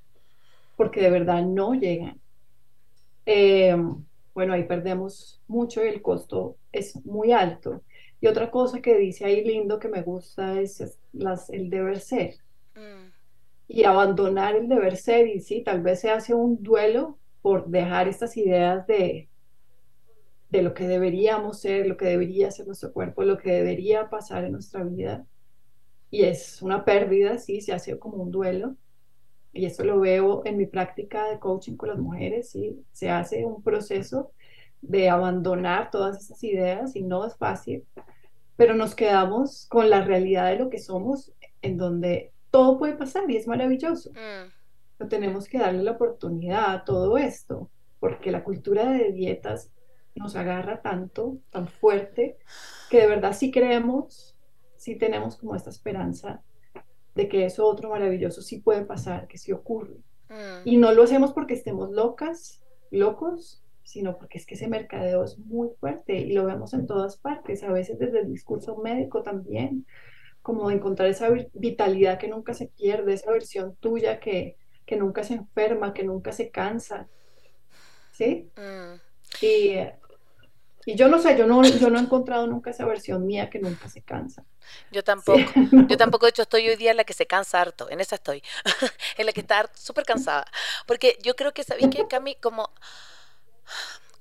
porque 0.76 1.02
de 1.02 1.12
verdad 1.12 1.44
no 1.44 1.76
llegan, 1.76 2.20
eh, 3.28 3.78
bueno, 4.34 4.54
ahí 4.54 4.64
perdemos 4.64 5.40
mucho 5.48 5.86
y 5.86 5.90
el 5.90 6.02
costo 6.02 6.56
es 6.72 7.06
muy 7.06 7.32
alto. 7.32 7.84
Y 8.20 8.26
otra 8.26 8.50
cosa 8.50 8.82
que 8.82 8.98
dice 8.98 9.26
ahí 9.26 9.44
lindo 9.44 9.78
que 9.78 9.88
me 9.88 10.02
gusta 10.02 10.60
es, 10.60 10.98
las, 11.14 11.52
el 11.52 11.70
deber 11.70 12.00
ser. 12.00 12.38
Mm. 12.74 13.12
Y 13.68 13.84
abandonar 13.84 14.56
el 14.56 14.68
deber 14.68 14.98
ser, 14.98 15.28
y 15.28 15.42
sí, 15.42 15.62
tal 15.62 15.84
vez 15.84 16.00
se 16.00 16.10
hace 16.10 16.34
un 16.34 16.64
duelo 16.64 17.20
por 17.48 17.66
dejar 17.68 18.10
estas 18.10 18.36
ideas 18.36 18.86
de, 18.88 19.30
de 20.50 20.62
lo 20.62 20.74
que 20.74 20.86
deberíamos 20.86 21.62
ser, 21.62 21.88
lo 21.88 21.96
que 21.96 22.04
debería 22.04 22.52
ser 22.52 22.66
nuestro 22.66 22.92
cuerpo, 22.92 23.24
lo 23.24 23.38
que 23.38 23.54
debería 23.54 24.10
pasar 24.10 24.44
en 24.44 24.52
nuestra 24.52 24.84
vida. 24.84 25.26
Y 26.12 26.24
es 26.24 26.62
una 26.62 26.84
pérdida, 26.84 27.38
sí, 27.38 27.62
se 27.62 27.72
hace 27.72 27.98
como 27.98 28.18
un 28.18 28.32
duelo. 28.32 28.76
Y 29.54 29.66
eso 29.66 29.86
lo 29.86 29.98
veo 30.02 30.42
en 30.44 30.58
mi 30.58 30.66
práctica 30.66 31.30
de 31.30 31.40
coaching 31.40 31.78
con 31.78 31.88
las 31.88 32.00
mujeres, 32.00 32.50
sí, 32.50 32.84
se 32.92 33.10
hace 33.10 33.46
un 33.46 33.64
proceso 33.64 34.34
de 34.82 35.08
abandonar 35.10 35.90
todas 35.90 36.22
esas 36.22 36.44
ideas 36.44 36.98
y 36.98 37.02
no 37.02 37.26
es 37.26 37.38
fácil, 37.38 37.86
pero 38.58 38.74
nos 38.74 38.94
quedamos 38.94 39.68
con 39.70 39.90
la 39.90 40.02
realidad 40.02 40.50
de 40.50 40.60
lo 40.60 40.70
que 40.70 40.80
somos, 40.80 41.32
en 41.62 41.78
donde 41.78 42.34
todo 42.52 42.78
puede 42.78 42.98
pasar 42.98 43.32
y 43.32 43.38
es 43.38 43.48
maravilloso. 43.48 44.12
Mm. 44.12 44.57
Pero 44.98 45.10
tenemos 45.10 45.48
que 45.48 45.60
darle 45.60 45.84
la 45.84 45.92
oportunidad 45.92 46.74
a 46.74 46.84
todo 46.84 47.18
esto, 47.18 47.70
porque 48.00 48.32
la 48.32 48.44
cultura 48.44 48.92
de 48.92 49.12
dietas 49.12 49.72
nos 50.16 50.36
agarra 50.36 50.82
tanto, 50.82 51.38
tan 51.52 51.68
fuerte, 51.68 52.38
que 52.90 53.02
de 53.02 53.08
verdad 53.08 53.34
sí 53.34 53.52
creemos, 53.52 54.36
sí 54.76 54.96
tenemos 54.96 55.38
como 55.38 55.56
esta 55.56 55.70
esperanza 55.70 56.42
de 57.16 57.28
que 57.28 57.46
eso 57.46 57.66
otro 57.66 57.90
maravilloso 57.90 58.42
sí 58.42 58.60
puede 58.60 58.86
pasar, 58.86 59.28
que 59.28 59.38
sí 59.38 59.52
ocurre. 59.52 59.98
Mm. 60.30 60.62
Y 60.66 60.78
no 60.78 60.92
lo 60.92 61.04
hacemos 61.04 61.34
porque 61.34 61.56
estemos 61.56 61.92
locas, 61.92 62.62
locos, 62.92 63.64
sino 63.84 64.18
porque 64.18 64.38
es 64.38 64.46
que 64.46 64.56
ese 64.56 64.68
mercadeo 64.68 65.24
es 65.24 65.38
muy 65.40 65.70
fuerte 65.80 66.16
y 66.20 66.34
lo 66.34 66.46
vemos 66.46 66.74
en 66.74 66.86
todas 66.86 67.18
partes, 67.18 67.64
a 67.64 67.72
veces 67.72 67.98
desde 67.98 68.20
el 68.20 68.28
discurso 68.28 68.76
médico 68.78 69.24
también, 69.24 69.86
como 70.42 70.70
encontrar 70.72 71.10
esa 71.10 71.30
vitalidad 71.54 72.20
que 72.20 72.28
nunca 72.28 72.54
se 72.54 72.68
pierde, 72.68 73.14
esa 73.14 73.32
versión 73.32 73.76
tuya 73.80 74.20
que, 74.20 74.58
que 74.88 74.96
nunca 74.96 75.24
se 75.24 75.36
enferma, 75.36 75.94
que 75.94 76.04
nunca 76.04 76.32
se 76.32 76.50
cansa. 76.50 77.08
¿Sí? 78.12 78.50
Mm. 78.56 79.46
Y 79.46 79.78
y 80.88 80.96
yo 80.96 81.10
no 81.10 81.20
sé, 81.20 81.38
yo 81.38 81.46
no, 81.46 81.62
yo 81.64 81.90
no 81.90 82.00
he 82.00 82.02
encontrado 82.02 82.48
nunca 82.48 82.70
esa 82.70 82.86
versión 82.86 83.28
mía 83.28 83.50
que 83.50 83.60
nunca 83.60 83.90
se 83.90 84.02
cansa. 84.04 84.46
Yo 84.90 85.04
tampoco. 85.04 85.42
Yo 85.90 85.98
tampoco, 85.98 86.26
de 86.26 86.30
hecho, 86.30 86.44
estoy 86.44 86.70
hoy 86.70 86.78
día 86.78 86.92
en 86.92 86.98
la 86.98 87.04
que 87.04 87.12
se 87.12 87.26
cansa 87.26 87.60
harto. 87.60 87.90
En 87.90 88.00
esa 88.00 88.16
estoy. 88.16 88.42
en 89.18 89.26
la 89.26 89.34
que 89.34 89.42
está 89.42 89.70
súper 89.76 90.06
cansada. 90.06 90.46
Porque 90.86 91.18
yo 91.22 91.36
creo 91.36 91.54
que, 91.54 91.66
¿sabéis 91.66 91.90
que 91.90 92.08
Cami? 92.08 92.36
Como 92.36 92.72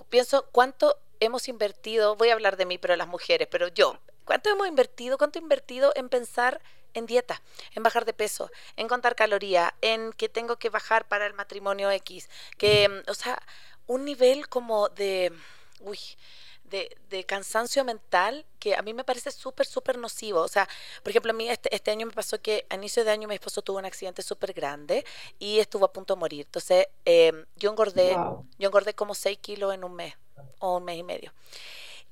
pienso 0.08 0.46
cuánto 0.50 0.98
hemos 1.20 1.46
invertido, 1.46 2.16
voy 2.16 2.30
a 2.30 2.32
hablar 2.32 2.56
de 2.56 2.66
mí, 2.66 2.78
pero 2.78 2.96
las 2.96 3.06
mujeres, 3.06 3.46
pero 3.48 3.68
yo, 3.68 4.00
¿cuánto 4.24 4.50
hemos 4.50 4.66
invertido? 4.66 5.18
¿Cuánto 5.18 5.38
he 5.38 5.42
invertido 5.42 5.92
en 5.94 6.08
pensar 6.08 6.60
en 6.96 7.06
dieta, 7.06 7.40
en 7.74 7.82
bajar 7.82 8.04
de 8.04 8.12
peso, 8.12 8.50
en 8.76 8.88
contar 8.88 9.14
calorías, 9.14 9.72
en 9.80 10.12
que 10.12 10.28
tengo 10.28 10.56
que 10.56 10.70
bajar 10.70 11.06
para 11.06 11.26
el 11.26 11.34
matrimonio 11.34 11.90
X? 11.90 12.28
Que, 12.58 13.02
o 13.06 13.14
sea, 13.14 13.40
un 13.86 14.04
nivel 14.04 14.48
como 14.48 14.88
de, 14.88 15.32
uy, 15.80 15.98
de, 16.64 17.24
cansancio 17.24 17.84
mental 17.84 18.44
que 18.58 18.74
a 18.74 18.82
mí 18.82 18.92
me 18.94 19.04
parece 19.04 19.30
súper, 19.30 19.66
súper 19.66 19.98
nocivo. 19.98 20.40
O 20.40 20.48
sea, 20.48 20.68
por 21.02 21.10
ejemplo, 21.10 21.30
a 21.30 21.34
mí 21.34 21.48
este, 21.48 21.74
este, 21.74 21.90
año 21.90 22.06
me 22.06 22.12
pasó 22.12 22.40
que 22.40 22.66
a 22.68 22.74
inicio 22.74 23.04
de 23.04 23.10
año 23.10 23.28
mi 23.28 23.34
esposo 23.34 23.62
tuvo 23.62 23.78
un 23.78 23.84
accidente 23.84 24.22
súper 24.22 24.52
grande 24.52 25.04
y 25.38 25.58
estuvo 25.58 25.84
a 25.84 25.92
punto 25.92 26.14
de 26.14 26.20
morir. 26.20 26.46
Entonces, 26.46 26.86
em, 27.04 27.44
yo 27.56 27.70
engordé, 27.70 28.16
yo 28.58 28.68
engordé 28.68 28.94
como 28.94 29.14
6 29.14 29.38
kilos 29.38 29.74
en 29.74 29.84
un 29.84 29.94
mes 29.94 30.14
o 30.58 30.76
un 30.76 30.84
mes 30.84 30.98
y 30.98 31.02
medio. 31.02 31.32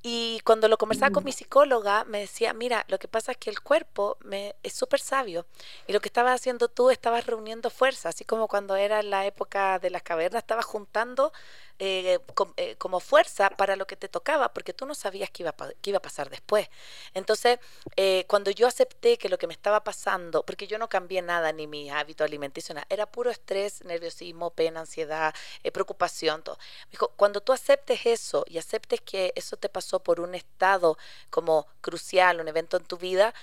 Y 0.07 0.39
cuando 0.41 0.67
lo 0.67 0.77
conversaba 0.77 1.09
con 1.09 1.23
mi 1.23 1.31
psicóloga, 1.31 2.03
me 2.03 2.19
decía, 2.19 2.53
mira, 2.53 2.85
lo 2.89 2.99
que 2.99 3.07
pasa 3.07 3.31
es 3.31 3.39
que 3.39 3.49
el 3.49 3.61
cuerpo 3.61 4.17
me, 4.23 4.55
es 4.61 4.73
súper 4.73 4.99
sabio. 4.99 5.47
Y 5.87 5.93
lo 5.93 5.99
que 5.99 6.09
estabas 6.09 6.35
haciendo 6.35 6.67
tú, 6.67 6.91
estabas 6.91 7.25
reuniendo 7.25 7.71
fuerza, 7.71 8.09
así 8.09 8.23
como 8.23 8.47
cuando 8.47 8.75
era 8.75 9.01
la 9.01 9.25
época 9.25 9.79
de 9.79 9.89
las 9.89 10.03
cavernas, 10.03 10.43
estabas 10.43 10.65
juntando 10.65 11.33
eh, 11.79 12.19
eh, 12.57 12.75
como 12.77 12.99
fuerza 12.99 13.49
para 13.49 13.75
lo 13.75 13.87
que 13.87 13.95
te 13.95 14.07
tocaba, 14.07 14.53
porque 14.53 14.73
tú 14.73 14.85
no 14.85 14.95
sabías 14.95 15.29
qué 15.29 15.43
iba 15.43 15.55
a, 15.57 15.69
iba 15.83 15.97
a 15.97 16.01
pasar 16.01 16.29
después. 16.29 16.69
Entonces, 17.13 17.59
eh, 17.95 18.25
cuando 18.27 18.51
yo 18.51 18.67
acepté 18.67 19.17
que 19.17 19.29
lo 19.29 19.37
que 19.37 19.47
me 19.47 19.53
estaba 19.53 19.83
pasando, 19.83 20.43
porque 20.45 20.67
yo 20.67 20.77
no 20.77 20.89
cambié 20.89 21.21
nada, 21.21 21.51
ni 21.51 21.67
mi 21.67 21.89
hábito 21.89 22.23
alimenticio, 22.23 22.75
era 22.89 23.05
puro 23.05 23.29
estrés, 23.29 23.83
nerviosismo, 23.83 24.51
pena, 24.51 24.81
ansiedad, 24.81 25.33
preocupación, 25.73 26.43
todo. 26.43 26.57
Me 26.85 26.91
dijo, 26.91 27.09
cuando 27.15 27.41
tú 27.41 27.53
aceptes 27.53 28.05
eso 28.05 28.45
y 28.47 28.57
aceptes 28.57 29.01
que 29.01 29.33
eso 29.35 29.57
te 29.57 29.69
pasó 29.69 29.99
por 30.01 30.19
un 30.19 30.35
estado 30.35 30.97
como 31.29 31.67
crucial, 31.81 32.39
un 32.39 32.47
evento 32.47 32.77
en 32.77 32.85
tu 32.85 32.97
vida, 32.97 33.33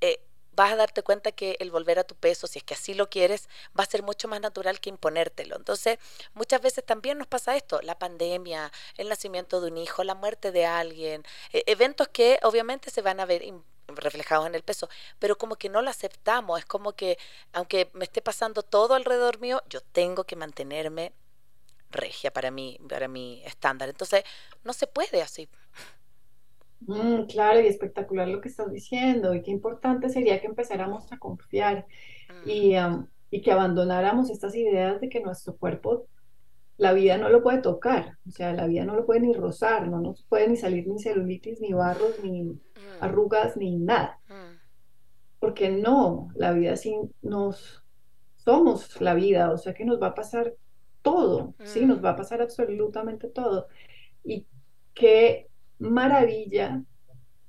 eh, 0.00 0.20
vas 0.60 0.72
a 0.72 0.76
darte 0.76 1.02
cuenta 1.02 1.32
que 1.32 1.56
el 1.58 1.70
volver 1.70 1.98
a 1.98 2.04
tu 2.04 2.14
peso, 2.14 2.46
si 2.46 2.58
es 2.58 2.64
que 2.64 2.74
así 2.74 2.92
lo 2.92 3.08
quieres, 3.08 3.48
va 3.78 3.84
a 3.84 3.86
ser 3.86 4.02
mucho 4.02 4.28
más 4.28 4.42
natural 4.42 4.78
que 4.78 4.90
imponértelo. 4.90 5.56
Entonces, 5.56 5.98
muchas 6.34 6.60
veces 6.60 6.84
también 6.84 7.16
nos 7.16 7.26
pasa 7.26 7.56
esto, 7.56 7.80
la 7.80 7.98
pandemia, 7.98 8.70
el 8.98 9.08
nacimiento 9.08 9.62
de 9.62 9.70
un 9.70 9.78
hijo, 9.78 10.04
la 10.04 10.14
muerte 10.14 10.52
de 10.52 10.66
alguien, 10.66 11.24
e, 11.54 11.64
eventos 11.66 12.08
que 12.08 12.38
obviamente 12.42 12.90
se 12.90 13.00
van 13.00 13.20
a 13.20 13.24
ver 13.24 13.42
reflejados 13.86 14.46
en 14.46 14.54
el 14.54 14.62
peso, 14.62 14.90
pero 15.18 15.38
como 15.38 15.56
que 15.56 15.70
no 15.70 15.80
lo 15.80 15.88
aceptamos, 15.88 16.58
es 16.58 16.66
como 16.66 16.92
que 16.92 17.18
aunque 17.54 17.90
me 17.94 18.04
esté 18.04 18.20
pasando 18.20 18.62
todo 18.62 18.94
alrededor 18.94 19.40
mío, 19.40 19.62
yo 19.66 19.80
tengo 19.80 20.24
que 20.24 20.36
mantenerme 20.36 21.14
regia 21.90 22.30
para 22.32 22.50
mí, 22.50 22.78
para 22.86 23.08
mi 23.08 23.42
estándar. 23.46 23.88
Entonces, 23.88 24.24
no 24.62 24.74
se 24.74 24.86
puede 24.86 25.22
así. 25.22 25.48
Mm, 26.86 27.24
claro, 27.26 27.60
y 27.60 27.66
espectacular 27.66 28.28
lo 28.28 28.40
que 28.40 28.48
estás 28.48 28.72
diciendo, 28.72 29.34
y 29.34 29.42
qué 29.42 29.50
importante 29.50 30.08
sería 30.08 30.40
que 30.40 30.46
empezáramos 30.46 31.12
a 31.12 31.18
confiar 31.18 31.86
y, 32.46 32.74
mm. 32.74 33.06
y, 33.30 33.42
que 33.42 33.52
abandonáramos 33.52 34.30
estas 34.30 34.54
ideas 34.54 35.00
de 35.00 35.08
que 35.08 35.20
nuestro 35.20 35.56
cuerpo, 35.56 36.06
la 36.78 36.94
vida 36.94 37.18
no 37.18 37.28
lo 37.28 37.42
puede 37.42 37.58
tocar, 37.58 38.16
o 38.26 38.30
sea, 38.30 38.54
la 38.54 38.66
vida 38.66 38.84
no 38.84 38.96
lo 38.96 39.04
puede 39.04 39.20
ni 39.20 39.34
rozar, 39.34 39.88
no 39.88 40.00
nos 40.00 40.22
puede 40.22 40.48
ni 40.48 40.56
salir 40.56 40.86
ni 40.88 40.98
celulitis, 40.98 41.60
ni 41.60 41.74
barros, 41.74 42.14
ni 42.24 42.44
mm. 42.44 42.60
arrugas, 43.00 43.56
ni 43.56 43.76
nada. 43.76 44.18
Porque 45.38 45.70
no, 45.70 46.28
la 46.34 46.52
vida 46.52 46.76
sí 46.76 46.96
nos 47.22 47.82
somos 48.36 49.00
la 49.00 49.14
vida, 49.14 49.52
o 49.52 49.58
sea 49.58 49.74
que 49.74 49.84
nos 49.84 50.00
va 50.00 50.08
a 50.08 50.14
pasar 50.14 50.54
todo, 51.02 51.54
sí, 51.64 51.84
nos 51.84 52.02
va 52.02 52.10
a 52.10 52.16
pasar 52.16 52.40
absolutamente 52.42 53.28
todo. 53.28 53.68
Y 54.24 54.46
qué 54.94 55.49
maravilla 55.80 56.82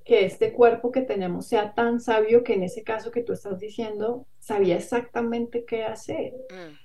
que 0.03 0.25
este 0.25 0.53
cuerpo 0.53 0.91
que 0.91 1.01
tenemos 1.01 1.47
sea 1.47 1.73
tan 1.73 1.99
sabio 1.99 2.43
que 2.43 2.53
en 2.53 2.63
ese 2.63 2.83
caso 2.83 3.11
que 3.11 3.23
tú 3.23 3.33
estás 3.33 3.59
diciendo, 3.59 4.25
sabía 4.39 4.75
exactamente 4.77 5.63
qué 5.65 5.83
hacer. 5.83 6.33
Mm. 6.49 6.75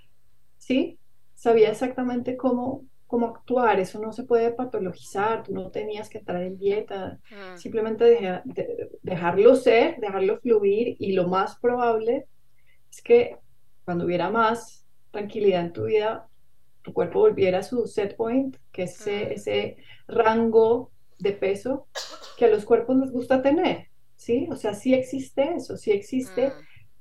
¿Sí? 0.59 0.99
Sabía 1.35 1.71
exactamente 1.71 2.37
cómo, 2.37 2.85
cómo 3.07 3.29
actuar. 3.29 3.81
Eso 3.81 4.01
no 4.01 4.13
se 4.13 4.25
puede 4.25 4.53
patologizar. 4.53 5.45
Tú 5.45 5.55
no 5.55 5.71
tenías 5.71 6.09
que 6.09 6.19
entrar 6.19 6.43
en 6.43 6.59
dieta. 6.59 7.19
Mm. 7.31 7.57
Simplemente 7.57 8.43
dejarlo 9.03 9.55
ser, 9.55 9.99
dejarlo 9.99 10.39
fluir. 10.39 10.97
Y 10.99 11.13
lo 11.13 11.29
más 11.29 11.59
probable 11.59 12.27
es 12.91 13.03
que 13.03 13.39
cuando 13.85 14.05
hubiera 14.05 14.31
más 14.31 14.87
tranquilidad 15.11 15.63
en 15.63 15.73
tu 15.73 15.85
vida, 15.85 16.29
tu 16.83 16.93
cuerpo 16.93 17.21
volviera 17.21 17.59
a 17.59 17.63
su 17.63 17.87
set 17.87 18.17
point, 18.17 18.57
que 18.73 18.85
es 18.85 19.01
ese, 19.01 19.27
mm. 19.27 19.33
ese 19.33 19.77
rango 20.07 20.93
de 21.19 21.33
peso 21.33 21.87
que 22.37 22.47
a 22.47 22.49
los 22.49 22.65
cuerpos 22.65 22.97
nos 22.97 23.11
gusta 23.11 23.43
tener, 23.43 23.89
¿sí? 24.17 24.49
O 24.51 24.57
sea, 24.57 24.75
sí 24.75 24.95
existe 24.95 25.55
eso, 25.55 25.77
sí 25.77 25.93
existe 25.93 26.49
mm. 26.49 26.53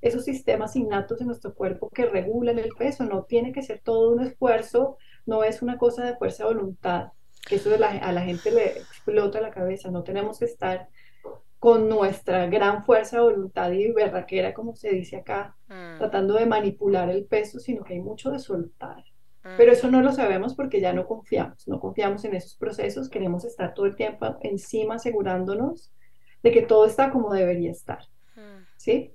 esos 0.01 0.25
sistemas 0.25 0.75
innatos 0.75 1.21
en 1.21 1.27
nuestro 1.27 1.53
cuerpo 1.53 1.89
que 1.89 2.05
regulan 2.05 2.59
el 2.59 2.69
peso, 2.69 3.03
no 3.03 3.23
tiene 3.23 3.51
que 3.51 3.61
ser 3.61 3.81
todo 3.83 4.11
un 4.13 4.21
esfuerzo, 4.21 4.97
no 5.25 5.43
es 5.43 5.61
una 5.61 5.77
cosa 5.77 6.03
de 6.05 6.15
fuerza 6.15 6.43
de 6.43 6.53
voluntad, 6.53 7.09
que 7.47 7.55
eso 7.55 7.69
a 7.73 8.11
la 8.11 8.21
gente 8.21 8.51
le 8.51 8.79
explota 8.79 9.41
la 9.41 9.51
cabeza, 9.51 9.91
no 9.91 10.03
tenemos 10.03 10.39
que 10.39 10.45
estar 10.45 10.89
con 11.59 11.89
nuestra 11.89 12.45
gran 12.47 12.83
fuerza 12.83 13.17
de 13.17 13.23
voluntad 13.23 13.71
y 13.71 13.91
berraquera, 13.91 14.53
como 14.53 14.75
se 14.75 14.91
dice 14.91 15.17
acá, 15.17 15.57
mm. 15.67 15.97
tratando 15.97 16.35
de 16.35 16.45
manipular 16.45 17.09
el 17.09 17.25
peso, 17.25 17.59
sino 17.59 17.83
que 17.83 17.93
hay 17.93 18.01
mucho 18.01 18.29
de 18.29 18.39
soltar. 18.39 19.03
Pero 19.57 19.71
eso 19.71 19.91
no 19.91 20.01
lo 20.01 20.11
sabemos 20.11 20.55
porque 20.55 20.81
ya 20.81 20.91
no 20.91 21.05
confiamos, 21.05 21.67
no 21.67 21.79
confiamos 21.79 22.25
en 22.25 22.35
esos 22.35 22.55
procesos, 22.55 23.09
queremos 23.09 23.45
estar 23.45 23.73
todo 23.73 23.85
el 23.85 23.95
tiempo 23.95 24.37
encima 24.41 24.95
asegurándonos 24.95 25.91
de 26.41 26.51
que 26.51 26.63
todo 26.63 26.85
está 26.85 27.11
como 27.11 27.33
debería 27.33 27.71
estar. 27.71 27.99
¿Sí? 28.77 29.14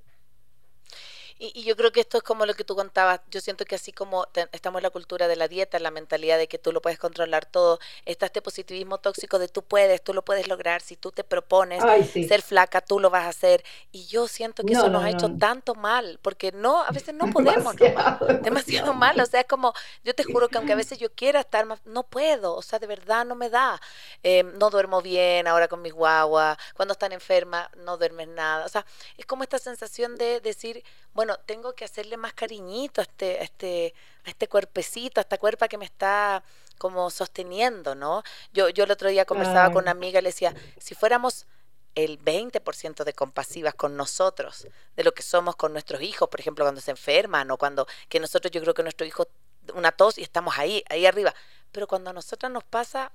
Y, 1.42 1.62
yo 1.62 1.74
creo 1.74 1.90
que 1.90 2.00
esto 2.00 2.18
es 2.18 2.22
como 2.22 2.44
lo 2.44 2.52
que 2.52 2.64
tú 2.64 2.76
contabas. 2.76 3.20
Yo 3.30 3.40
siento 3.40 3.64
que 3.64 3.74
así 3.74 3.92
como 3.92 4.26
estamos 4.52 4.80
en 4.80 4.82
la 4.82 4.90
cultura 4.90 5.26
de 5.26 5.36
la 5.36 5.48
dieta, 5.48 5.78
en 5.78 5.82
la 5.82 5.90
mentalidad 5.90 6.36
de 6.36 6.48
que 6.48 6.58
tú 6.58 6.70
lo 6.70 6.82
puedes 6.82 6.98
controlar 6.98 7.46
todo, 7.46 7.80
está 8.04 8.26
este 8.26 8.42
positivismo 8.42 8.98
tóxico 8.98 9.38
de 9.38 9.48
tú 9.48 9.62
puedes, 9.62 10.04
tú 10.04 10.12
lo 10.12 10.22
puedes 10.22 10.48
lograr, 10.48 10.82
si 10.82 10.96
tú 10.96 11.12
te 11.12 11.24
propones 11.24 11.82
ser 12.12 12.42
flaca, 12.42 12.82
tú 12.82 13.00
lo 13.00 13.08
vas 13.08 13.24
a 13.24 13.28
hacer. 13.28 13.64
Y 13.90 14.04
yo 14.04 14.28
siento 14.28 14.62
que 14.64 14.74
eso 14.74 14.90
nos 14.90 15.02
ha 15.02 15.08
hecho 15.08 15.30
tanto 15.38 15.74
mal, 15.74 16.18
porque 16.20 16.52
no, 16.52 16.82
a 16.82 16.90
veces 16.90 17.14
no 17.14 17.26
podemos. 17.32 17.74
Demasiado, 17.74 18.26
demasiado 18.42 18.92
mal. 18.92 19.18
O 19.18 19.24
sea, 19.24 19.40
es 19.40 19.46
como, 19.46 19.72
yo 20.04 20.14
te 20.14 20.24
juro 20.24 20.48
que 20.48 20.58
aunque 20.58 20.74
a 20.74 20.76
veces 20.76 20.98
yo 20.98 21.10
quiera 21.10 21.40
estar 21.40 21.64
más, 21.64 21.80
no 21.86 22.02
puedo. 22.02 22.54
O 22.54 22.60
sea, 22.60 22.78
de 22.78 22.86
verdad 22.86 23.24
no 23.24 23.34
me 23.34 23.48
da. 23.48 23.80
Em, 24.22 24.58
no 24.58 24.68
duermo 24.68 25.00
bien 25.00 25.48
ahora 25.48 25.68
con 25.68 25.80
mis 25.80 25.94
guaguas. 25.94 26.58
Cuando 26.74 26.92
están 26.92 27.12
enfermas, 27.12 27.68
no 27.78 27.96
duermes 27.96 28.28
nada. 28.28 28.66
O 28.66 28.68
sea, 28.68 28.84
es 29.16 29.24
como 29.24 29.42
esta 29.42 29.58
sensación 29.58 30.16
de 30.16 30.40
decir, 30.40 30.84
bueno, 31.14 31.29
tengo 31.36 31.74
que 31.74 31.84
hacerle 31.84 32.16
más 32.16 32.32
cariñito 32.34 33.00
a 33.00 33.04
este, 33.04 33.42
este, 33.42 33.94
a 34.24 34.30
este 34.30 34.48
cuerpecito, 34.48 35.20
a 35.20 35.22
esta 35.22 35.38
cuerpa 35.38 35.68
que 35.68 35.78
me 35.78 35.84
está 35.84 36.42
como 36.78 37.10
sosteniendo, 37.10 37.94
¿no? 37.94 38.22
Yo, 38.52 38.68
yo 38.70 38.84
el 38.84 38.90
otro 38.90 39.08
día 39.10 39.24
conversaba 39.26 39.70
con 39.70 39.84
una 39.84 39.90
amiga 39.92 40.18
y 40.20 40.22
le 40.22 40.28
decía, 40.30 40.54
si 40.78 40.94
fuéramos 40.94 41.46
el 41.94 42.18
20% 42.22 43.04
de 43.04 43.12
compasivas 43.14 43.74
con 43.74 43.96
nosotros, 43.96 44.68
de 44.96 45.04
lo 45.04 45.12
que 45.12 45.22
somos 45.22 45.56
con 45.56 45.72
nuestros 45.72 46.00
hijos, 46.02 46.28
por 46.28 46.40
ejemplo, 46.40 46.64
cuando 46.64 46.80
se 46.80 46.92
enferman 46.92 47.50
o 47.50 47.58
cuando, 47.58 47.86
que 48.08 48.20
nosotros 48.20 48.50
yo 48.52 48.60
creo 48.62 48.74
que 48.74 48.82
nuestro 48.82 49.06
hijo 49.06 49.28
una 49.74 49.92
tos 49.92 50.18
y 50.18 50.22
estamos 50.22 50.58
ahí, 50.58 50.82
ahí 50.88 51.06
arriba, 51.06 51.34
pero 51.72 51.86
cuando 51.86 52.10
a 52.10 52.12
nosotras 52.12 52.50
nos 52.52 52.64
pasa, 52.64 53.12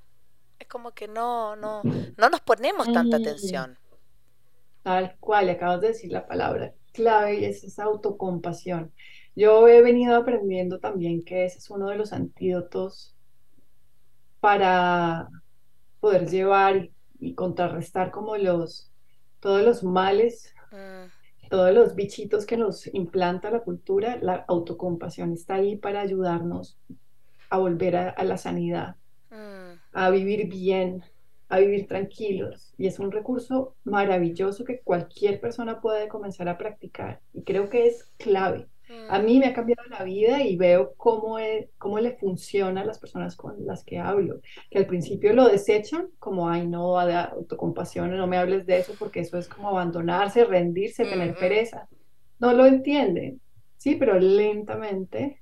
Es 0.60 0.68
como 0.68 0.92
que 0.94 1.08
no, 1.08 1.56
no, 1.56 1.88
no 2.18 2.30
nos 2.30 2.42
ponemos 2.42 2.92
tanta 2.92 3.18
Mm, 3.18 3.20
atención. 3.20 3.80
Tal 4.84 5.18
cual, 5.20 5.50
acabas 5.50 5.82
de 5.82 5.90
decir 5.90 6.12
la 6.12 6.26
palabra 6.28 6.74
clave 6.96 7.42
y 7.42 7.46
es 7.46 7.64
esa 7.64 7.84
autocompasión. 7.84 8.92
Yo 9.36 9.68
he 9.68 9.82
venido 9.82 10.16
aprendiendo 10.16 10.80
también 10.80 11.24
que 11.24 11.46
ese 11.46 11.60
es 11.60 11.70
uno 11.70 11.90
de 11.90 11.98
los 11.98 12.14
antídotos 12.14 13.16
para 14.40 15.30
poder 16.00 16.30
llevar 16.30 16.90
y, 17.20 17.34
contrarrestar 17.36 18.12
como 18.12 18.38
los, 18.38 18.92
todos 19.40 19.64
los 19.64 19.84
males, 19.84 20.56
Mm, 20.76 21.50
todos 21.50 21.74
los 21.74 21.96
bichitos 21.96 22.46
que 22.46 22.58
nos 22.58 22.88
implanta 22.94 23.52
la 23.52 23.62
cultura. 23.62 24.18
La 24.22 24.46
autocompasión 24.48 25.32
está 25.34 25.56
ahí 25.56 25.78
para 25.78 26.02
ayudarnos 26.02 26.78
a 27.50 27.58
volver 27.58 27.96
a, 27.96 28.10
a 28.10 28.24
la 28.24 28.38
sanidad, 28.38 28.96
mm, 29.30 29.80
a 29.94 30.10
vivir 30.10 30.50
bien, 30.50 31.04
a 31.50 31.60
vivir 31.60 31.88
tranquilos. 31.88 32.74
Y 32.78 32.88
es 32.88 33.00
un 33.00 33.12
recurso 33.12 33.76
maravilloso 33.84 34.66
que 34.66 34.82
cualquier 34.82 35.40
persona 35.40 35.82
puede 35.82 36.08
comenzar 36.08 36.50
a 36.50 36.58
practicar. 36.58 37.22
Y 37.34 37.44
creo 37.44 37.70
que 37.70 37.88
es 37.88 38.12
clave. 38.18 38.68
A 39.08 39.20
mm. 39.20 39.26
mí 39.26 39.40
me 39.40 39.48
ha 39.48 39.54
cambiado 39.54 39.84
la 39.90 40.04
vida 40.04 40.44
y 40.44 40.58
veo 40.58 40.94
cómo, 40.98 41.40
es- 41.40 41.70
cómo 41.78 42.00
le 42.00 42.18
funciona 42.18 42.82
a 42.82 42.86
las 42.86 43.00
personas 43.00 43.36
con 43.36 43.66
las 43.66 43.84
que 43.84 44.00
hablo, 44.00 44.42
que 44.70 44.80
al 44.80 44.88
principio 44.88 45.34
lo 45.34 45.48
desechan 45.48 46.10
como, 46.20 46.50
ay, 46.50 46.68
no, 46.68 47.04
de 47.06 47.16
autocompasión, 47.16 48.16
no 48.16 48.28
me 48.28 48.38
hables 48.38 48.66
de 48.66 48.78
eso 48.80 48.94
porque 49.00 49.22
eso 49.22 49.38
es 49.38 49.48
como 49.48 49.70
abandonarse, 49.70 50.46
rendirse, 50.46 51.06
Mm, 51.06 51.10
tener 51.10 51.32
mm. 51.32 51.40
pereza. 51.40 51.88
No 52.40 52.54
lo 52.54 52.66
entienden, 52.66 53.42
sí, 53.78 53.96
pero 53.96 54.20
lentamente 54.20 55.42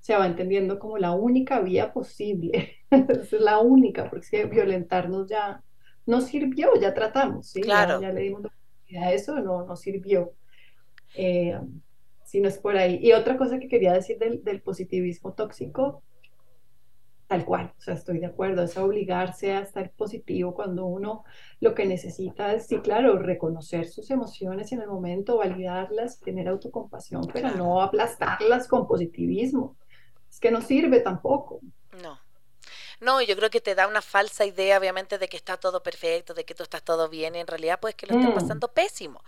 se 0.00 0.16
va 0.16 0.26
entendiendo 0.26 0.78
como 0.78 0.98
la 0.98 1.12
única 1.12 1.60
vía 1.60 1.92
posible. 1.92 2.74
Es 2.90 3.32
la 3.32 3.58
única, 3.58 4.08
porque 4.10 4.26
que 4.30 4.46
violentarnos 4.46 5.28
ya 5.28 5.62
no 6.06 6.20
sirvió, 6.22 6.70
ya 6.80 6.94
tratamos, 6.94 7.50
¿sí? 7.50 7.60
Ya, 7.62 7.64
Claro. 7.64 8.00
ya 8.00 8.12
le 8.12 8.22
dimos 8.22 8.42
la 8.42 8.48
oportunidad 8.48 9.08
a 9.08 9.12
eso, 9.12 9.40
no, 9.40 9.66
no 9.66 9.76
sirvió. 9.76 10.32
Eh, 11.14 11.58
si 12.24 12.40
no 12.40 12.48
es 12.48 12.58
por 12.58 12.76
ahí. 12.76 12.98
Y 13.02 13.12
otra 13.12 13.36
cosa 13.38 13.58
que 13.58 13.68
quería 13.68 13.92
decir 13.94 14.18
del, 14.18 14.42
del 14.44 14.62
positivismo 14.62 15.34
tóxico, 15.34 16.02
tal 17.26 17.44
cual, 17.44 17.74
o 17.76 17.80
sea, 17.80 17.94
estoy 17.94 18.20
de 18.20 18.26
acuerdo, 18.26 18.62
es 18.62 18.76
obligarse 18.78 19.52
a 19.52 19.60
estar 19.60 19.92
positivo 19.92 20.54
cuando 20.54 20.86
uno 20.86 21.24
lo 21.60 21.74
que 21.74 21.84
necesita 21.86 22.54
es, 22.54 22.66
sí, 22.66 22.78
claro, 22.80 23.18
reconocer 23.18 23.86
sus 23.86 24.10
emociones 24.10 24.72
en 24.72 24.80
el 24.80 24.88
momento, 24.88 25.36
validarlas, 25.38 26.20
tener 26.20 26.48
autocompasión, 26.48 27.22
pero 27.32 27.50
no 27.54 27.82
aplastarlas 27.82 28.66
con 28.66 28.86
positivismo. 28.86 29.76
Es 30.38 30.40
que 30.40 30.52
no 30.52 30.62
sirve 30.62 31.00
tampoco. 31.00 31.60
No. 32.00 32.16
No, 33.00 33.20
yo 33.22 33.36
creo 33.36 33.50
que 33.50 33.60
te 33.60 33.74
da 33.74 33.88
una 33.88 34.02
falsa 34.02 34.44
idea, 34.44 34.78
obviamente, 34.78 35.18
de 35.18 35.28
que 35.28 35.36
está 35.36 35.56
todo 35.56 35.82
perfecto, 35.82 36.32
de 36.32 36.44
que 36.44 36.54
tú 36.54 36.62
estás 36.62 36.84
todo 36.84 37.08
bien, 37.08 37.34
y 37.34 37.40
en 37.40 37.48
realidad, 37.48 37.80
pues, 37.80 37.96
que 37.96 38.06
lo 38.06 38.14
Mm, 38.14 38.34
pasando 38.34 38.68
pésimo. 38.68 39.24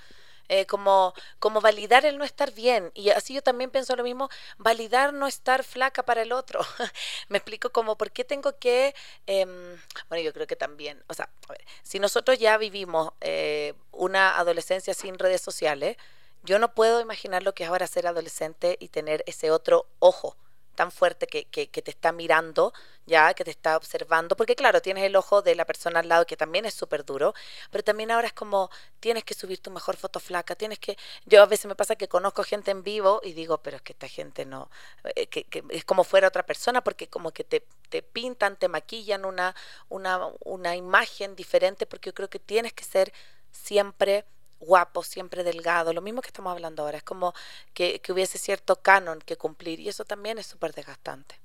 Eh, 0.49 0.67
como, 0.67 1.15
como 1.41 1.61
validar 1.61 2.07
el 2.07 2.19
no 2.19 2.25
estar 2.25 2.53
bien. 2.53 2.93
Y 2.95 3.11
así 3.11 3.35
yo 3.35 3.43
también 3.43 3.71
pienso 3.71 3.97
lo 3.97 4.05
mismo, 4.05 4.29
validar 4.59 5.13
no 5.15 5.27
estar 5.27 5.65
flaca 5.65 6.05
para 6.05 6.23
el 6.23 6.33
otro. 6.33 6.61
Me 7.29 7.39
explico 7.39 7.71
como, 7.73 7.97
¿por 7.99 8.13
qué 8.13 8.25
tengo 8.25 8.59
que... 8.59 8.95
em, 9.27 9.77
bueno, 10.09 10.23
yo 10.25 10.33
creo 10.33 10.47
que 10.47 10.57
también, 10.57 11.03
o 11.09 11.15
sea, 11.15 11.29
a 11.49 11.53
ver, 11.53 11.65
si 11.83 11.99
nosotros 12.01 12.39
ya 12.39 12.57
vivimos 12.59 13.13
eh, 13.21 13.75
una 13.93 14.39
adolescencia 14.39 14.95
sin 14.95 15.19
redes 15.19 15.41
sociales, 15.43 15.97
yo 16.45 16.59
no 16.61 16.75
puedo 16.75 17.01
imaginar 17.01 17.43
lo 17.43 17.55
que 17.55 17.65
es 17.65 17.71
ahora 17.71 17.87
ser 17.89 18.07
adolescente 18.07 18.77
y 18.81 18.89
tener 18.89 19.25
ese 19.27 19.51
otro 19.51 19.87
ojo 20.01 20.37
tan 20.81 20.91
fuerte 20.91 21.27
que, 21.27 21.45
que, 21.45 21.69
que 21.69 21.83
te 21.83 21.91
está 21.91 22.11
mirando, 22.11 22.73
ya, 23.05 23.35
que 23.35 23.45
te 23.45 23.51
está 23.51 23.77
observando, 23.77 24.35
porque 24.35 24.57
claro, 24.57 24.81
tienes 24.81 25.05
el 25.05 25.15
ojo 25.15 25.43
de 25.43 25.55
la 25.55 25.67
persona 25.67 26.01
al 26.01 26.09
lado 26.09 26.25
que 26.25 26.39
también 26.39 26.65
es 26.65 26.73
súper 26.73 27.05
duro, 27.05 27.35
pero 27.71 27.85
también 27.85 28.11
ahora 28.11 28.29
es 28.29 28.33
como, 28.33 28.71
tienes 28.99 29.25
que 29.25 29.35
subir 29.35 29.59
tu 29.61 29.71
mejor 29.71 29.99
foto 29.99 30.21
flaca, 30.21 30.55
tienes 30.55 30.79
que, 30.79 30.97
yo 31.27 31.43
a 31.43 31.47
veces 31.47 31.67
me 31.67 31.75
pasa 31.75 31.97
que 31.97 32.09
conozco 32.09 32.45
gente 32.45 32.71
en 32.71 32.83
vivo 32.83 33.21
y 33.23 33.35
digo, 33.35 33.59
pero 33.59 33.77
es 33.77 33.83
que 33.83 33.93
esta 33.93 34.09
gente 34.09 34.47
no, 34.47 34.71
eh, 35.17 35.27
que, 35.27 35.45
es 35.69 35.85
como 35.85 36.03
fuera 36.03 36.29
otra 36.29 36.47
persona, 36.47 36.83
porque 36.83 37.09
como 37.09 37.31
que 37.31 37.45
te, 37.45 37.63
te 37.91 38.01
pintan, 38.01 38.57
te 38.57 38.69
maquillan 38.69 39.27
una, 39.27 39.55
una, 39.91 40.31
una 40.45 40.77
imagen 40.77 41.37
diferente, 41.37 41.85
porque 41.85 42.09
yo 42.09 42.15
creo 42.15 42.31
que 42.31 42.39
tienes 42.39 42.73
que 42.73 42.85
ser 42.85 43.13
siempre 43.53 44.25
guapo, 44.61 45.03
siempre 45.03 45.45
delgado, 45.45 45.93
lo 45.93 46.03
mismo 46.03 46.23
que 46.23 46.29
estamos 46.29 46.53
hablando 46.53 46.83
ahora, 46.85 46.99
es 46.99 47.03
como 47.05 47.35
que, 47.75 48.01
que 48.01 48.13
hubiese 48.13 48.39
cierto 48.39 48.77
canon 48.83 49.21
que 49.21 49.37
cumplir 49.37 49.81
y 49.81 49.89
eso 49.89 50.05
también 50.05 50.39
es 50.39 50.47
súper 50.47 50.73
desgastante. 50.75 51.37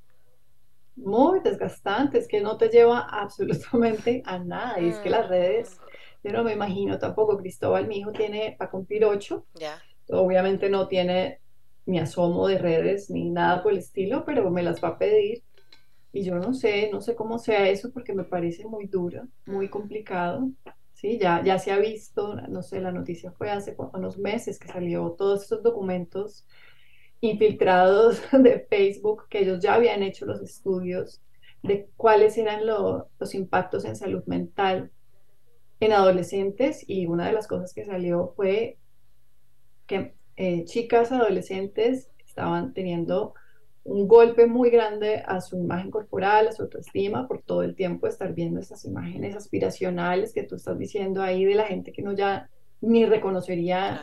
muy 0.95 1.39
desgastante, 1.41 2.17
es 2.19 2.27
que 2.27 2.41
no 2.41 2.57
te 2.57 2.69
lleva 2.69 2.99
absolutamente 3.09 4.21
a 4.25 4.39
nada. 4.39 4.79
Y 4.81 4.89
es 4.89 4.99
que 4.99 5.09
las 5.09 5.27
Mm, 5.27 5.29
redes, 5.29 5.81
yo 6.23 6.31
no 6.31 6.43
me 6.43 6.53
imagino 6.53 6.97
tampoco, 6.99 7.37
Cristóbal, 7.37 7.87
mi 7.87 7.97
hijo 7.99 8.13
tiene, 8.13 8.57
va 8.61 8.65
a 8.67 8.71
cumplir 8.71 9.05
ocho, 9.05 9.47
ya. 9.59 9.81
obviamente 10.09 10.69
no 10.69 10.87
tiene 10.87 11.41
ni 11.85 11.99
asomo 11.99 12.47
de 12.47 12.57
redes 12.59 13.09
ni 13.11 13.29
nada 13.31 13.63
por 13.63 13.73
el 13.73 13.79
estilo, 13.79 14.25
pero 14.25 14.49
me 14.51 14.63
las 14.63 14.83
va 14.83 14.89
a 14.89 14.97
pedir. 14.99 15.43
Y 16.13 16.23
yo 16.25 16.35
no 16.37 16.53
sé, 16.53 16.89
no 16.91 17.01
sé 17.01 17.15
cómo 17.15 17.39
sea 17.39 17.69
eso 17.69 17.91
porque 17.93 18.13
me 18.13 18.25
parece 18.25 18.65
muy 18.65 18.87
duro, 18.87 19.27
muy 19.45 19.69
Mm, 19.69 19.69
complicado. 19.69 20.49
Sí, 20.95 21.19
ya, 21.19 21.43
ya 21.43 21.59
se 21.59 21.71
ha 21.71 21.77
visto, 21.79 22.35
no 22.49 22.63
sé, 22.63 22.79
la 22.81 22.91
noticia 22.91 23.31
fue 23.33 23.51
hace 23.51 23.75
unos 23.93 24.17
meses 24.17 24.59
que 24.59 24.69
salió 24.69 25.11
todos 25.11 25.43
estos 25.43 25.61
documentos 25.63 26.47
infiltrados 27.21 28.21
de 28.33 28.61
Facebook, 28.69 29.27
que 29.29 29.39
ellos 29.41 29.61
ya 29.61 29.75
habían 29.75 30.03
hecho 30.03 30.25
los 30.25 30.41
estudios 30.41 31.21
de 31.63 31.89
cuáles 31.97 32.37
eran 32.37 32.65
lo- 32.67 33.09
los 33.19 33.35
impactos 33.35 33.85
en 33.85 33.95
salud 33.97 34.23
mental 34.27 34.91
en 35.81 35.93
adolescentes 35.93 36.83
y 36.87 37.07
una 37.07 37.27
de 37.27 37.33
las 37.33 37.47
cosas 37.47 37.73
que 37.73 37.85
salió 37.85 38.33
fue 38.35 38.79
que 39.87 40.15
eh, 40.37 40.65
chicas 40.65 41.11
adolescentes 41.11 42.09
estaban 42.25 42.73
teniendo 42.73 43.33
un 43.85 44.07
golpe 44.07 44.47
muy 44.47 44.69
grande 44.71 45.23
a 45.25 45.41
su 45.41 45.57
imagen 45.57 45.91
corporal, 45.91 46.47
a 46.47 46.51
su 46.51 46.63
autoestima, 46.63 47.27
por 47.27 47.41
todo 47.43 47.63
el 47.63 47.75
tiempo 47.75 48.07
estar 48.07 48.33
viendo 48.33 48.59
estas 48.59 48.83
imágenes 48.85 49.35
aspiracionales 49.35 50.33
que 50.33 50.43
tú 50.43 50.55
estás 50.55 50.77
diciendo 50.77 51.21
ahí 51.21 51.45
de 51.45 51.55
la 51.55 51.65
gente 51.65 51.91
que 51.93 52.01
uno 52.01 52.13
ya 52.13 52.49
ni 52.81 53.05
reconocería 53.05 54.01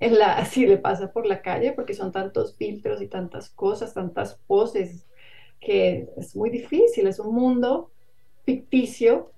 en 0.00 0.18
la, 0.18 0.44
si 0.46 0.66
le 0.66 0.78
pasa 0.78 1.12
por 1.12 1.26
la 1.26 1.42
calle, 1.42 1.72
porque 1.72 1.94
son 1.94 2.12
tantos 2.12 2.56
filtros 2.56 3.00
y 3.02 3.08
tantas 3.08 3.50
cosas, 3.50 3.94
tantas 3.94 4.36
poses, 4.46 5.06
que 5.60 6.08
es 6.16 6.34
muy 6.36 6.50
difícil, 6.50 7.06
es 7.06 7.18
un 7.20 7.34
mundo 7.34 7.92
ficticio, 8.44 9.32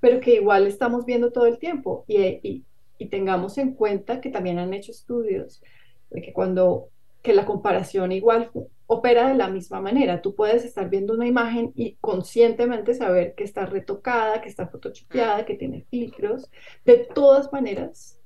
pero 0.00 0.20
que 0.20 0.34
igual 0.34 0.66
estamos 0.66 1.06
viendo 1.06 1.32
todo 1.32 1.46
el 1.46 1.58
tiempo. 1.58 2.04
Y, 2.06 2.18
y, 2.42 2.64
y 2.98 3.08
tengamos 3.08 3.58
en 3.58 3.74
cuenta 3.74 4.20
que 4.20 4.30
también 4.30 4.58
han 4.58 4.74
hecho 4.74 4.92
estudios 4.92 5.62
de 6.10 6.22
que 6.22 6.32
cuando 6.32 6.90
que 7.22 7.32
la 7.34 7.46
comparación 7.46 8.12
igual 8.12 8.50
opera 8.86 9.28
de 9.28 9.34
la 9.36 9.48
misma 9.48 9.80
manera. 9.80 10.20
Tú 10.22 10.34
puedes 10.34 10.64
estar 10.64 10.88
viendo 10.90 11.14
una 11.14 11.26
imagen 11.26 11.72
y 11.76 11.96
conscientemente 12.00 12.94
saber 12.94 13.34
que 13.34 13.44
está 13.44 13.66
retocada, 13.66 14.40
que 14.40 14.48
está 14.48 14.66
Mm, 14.66 14.70
photoshopeada, 14.70 15.44
que 15.46 15.54
tiene 15.54 15.86
filtros. 15.90 16.50
De 16.84 16.98
todas 17.14 17.52
maneras, 17.52 18.20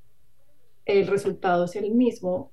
el 0.84 1.06
resultado 1.06 1.64
es 1.64 1.76
el 1.76 1.92
mismo 1.92 2.52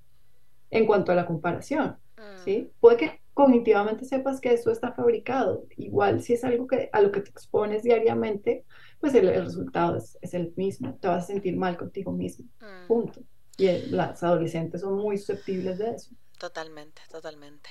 en 0.70 0.86
cuanto 0.86 1.12
a 1.12 1.16
la 1.16 1.26
comparación, 1.28 1.98
mm, 2.18 2.46
¿sí? 2.46 2.72
Puede 2.80 2.98
que 2.98 3.22
cognitivamente 3.34 4.06
sepas 4.06 4.42
que 4.42 4.54
eso 4.54 4.72
está 4.72 4.94
fabricado. 4.94 5.66
Igual 5.78 6.22
si 6.22 6.34
es 6.34 6.44
algo 6.44 6.68
que, 6.68 6.90
a 6.94 7.02
lo 7.02 7.12
que 7.12 7.22
te 7.22 7.30
expones 7.30 7.84
diariamente, 7.84 8.66
pues 9.00 9.14
el, 9.16 9.30
el 9.30 9.46
resultado 9.46 9.98
es, 9.98 10.18
es 10.22 10.34
el 10.34 10.54
mismo. 10.56 10.96
Te 11.00 11.08
vas 11.08 11.24
a 11.26 11.28
sentir 11.28 11.58
mal 11.58 11.78
contigo 11.78 12.12
mismo. 12.12 12.48
mm. 12.62 12.88
Punto. 12.88 13.22
Y 13.58 13.68
las 13.92 14.24
adolescentes 14.24 14.82
son 14.82 14.96
muy 14.96 15.18
susceptibles 15.18 15.78
de 15.80 15.92
eso. 15.92 16.12
Totalmente, 16.42 17.04
totalmente. 17.12 17.70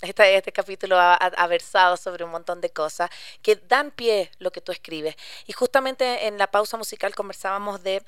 Este, 0.00 0.36
este 0.36 0.52
capítulo 0.52 0.96
ha, 0.96 1.46
versado 1.48 1.96
sobre 1.96 2.22
un 2.22 2.30
montón 2.30 2.60
de 2.60 2.70
cosas 2.70 3.10
que 3.42 3.56
dan 3.56 3.90
pie 3.90 4.30
lo 4.38 4.52
que 4.52 4.60
tú 4.60 4.70
escribes. 4.70 5.16
Y 5.48 5.52
justamente 5.52 6.28
en 6.28 6.38
la 6.38 6.48
pausa 6.48 6.76
musical 6.76 7.16
conversábamos 7.16 7.82
de 7.82 8.00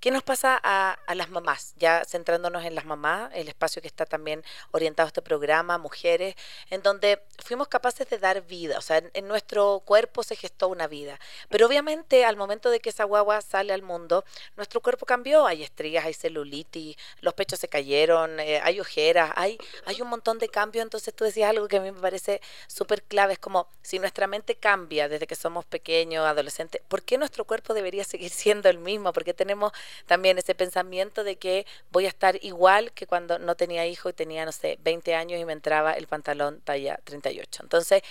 qué 0.00 0.10
nos 0.10 0.24
pasa 0.24 0.58
a, 0.60 0.98
las 1.14 1.30
mamás, 1.30 1.74
ya 1.76 2.02
centrándonos 2.04 2.64
en 2.64 2.74
las 2.74 2.84
mamás, 2.84 3.30
el 3.32 3.46
espacio 3.46 3.80
que 3.80 3.86
está 3.86 4.06
también 4.06 4.42
orientado 4.72 5.06
a 5.06 5.10
este 5.10 5.22
programa, 5.22 5.78
mujeres, 5.78 6.34
en 6.70 6.82
donde 6.82 7.22
fuimos 7.38 7.68
capaces 7.68 8.08
de 8.08 8.18
dar 8.18 8.42
vida, 8.42 8.76
o 8.76 8.80
sea, 8.80 8.98
en, 8.98 9.10
en 9.14 9.28
nuestro 9.28 9.82
cuerpo 9.84 10.24
se 10.24 10.34
gestó 10.34 10.66
una 10.66 10.88
vida. 10.88 11.20
Pero 11.48 11.66
obviamente 11.68 12.24
al 12.24 12.36
momento 12.36 12.70
de 12.70 12.80
que 12.80 12.90
esa 12.90 13.04
guagua 13.04 13.40
sale 13.40 13.72
al 13.72 13.82
mundo, 13.82 14.24
nuestro 14.56 14.80
cuerpo 14.80 15.06
cambió, 15.06 15.46
hay 15.46 15.62
estrías, 15.62 16.04
hay 16.04 16.14
celulitis, 16.14 16.96
los 17.20 17.34
pechos 17.34 17.60
se 17.60 17.68
cayeron, 17.68 18.40
eh, 18.40 18.60
hay 18.64 18.80
ojeras, 18.80 19.30
hay, 19.36 19.59
hay 19.86 20.00
un 20.00 20.08
montón 20.08 20.38
de 20.38 20.48
cambios, 20.48 20.82
entonces 20.82 21.14
tú 21.14 21.24
decías 21.24 21.50
algo 21.50 21.68
que 21.68 21.78
a 21.78 21.80
mí 21.80 21.90
me 21.90 22.00
parece 22.00 22.40
súper 22.66 23.02
clave, 23.02 23.34
es 23.34 23.38
como 23.38 23.68
si 23.82 23.98
nuestra 23.98 24.26
mente 24.26 24.54
cambia 24.54 25.08
desde 25.08 25.26
que 25.26 25.34
somos 25.34 25.64
pequeños, 25.64 26.26
adolescentes, 26.26 26.82
¿por 26.88 27.02
qué 27.02 27.18
nuestro 27.18 27.44
cuerpo 27.44 27.74
debería 27.74 28.04
seguir 28.04 28.30
siendo 28.30 28.68
el 28.68 28.78
mismo? 28.78 29.12
Porque 29.12 29.34
tenemos 29.34 29.72
también 30.06 30.38
ese 30.38 30.54
pensamiento 30.54 31.24
de 31.24 31.36
que 31.36 31.66
voy 31.90 32.06
a 32.06 32.08
estar 32.08 32.38
igual 32.42 32.92
que 32.92 33.06
cuando 33.06 33.38
no 33.38 33.54
tenía 33.54 33.86
hijo 33.86 34.08
y 34.08 34.12
tenía, 34.12 34.44
no 34.44 34.52
sé, 34.52 34.78
20 34.82 35.14
años 35.14 35.40
y 35.40 35.44
me 35.44 35.52
entraba 35.52 35.92
el 35.92 36.06
pantalón 36.06 36.60
talla 36.62 37.00
38. 37.04 37.62
Entonces, 37.62 38.02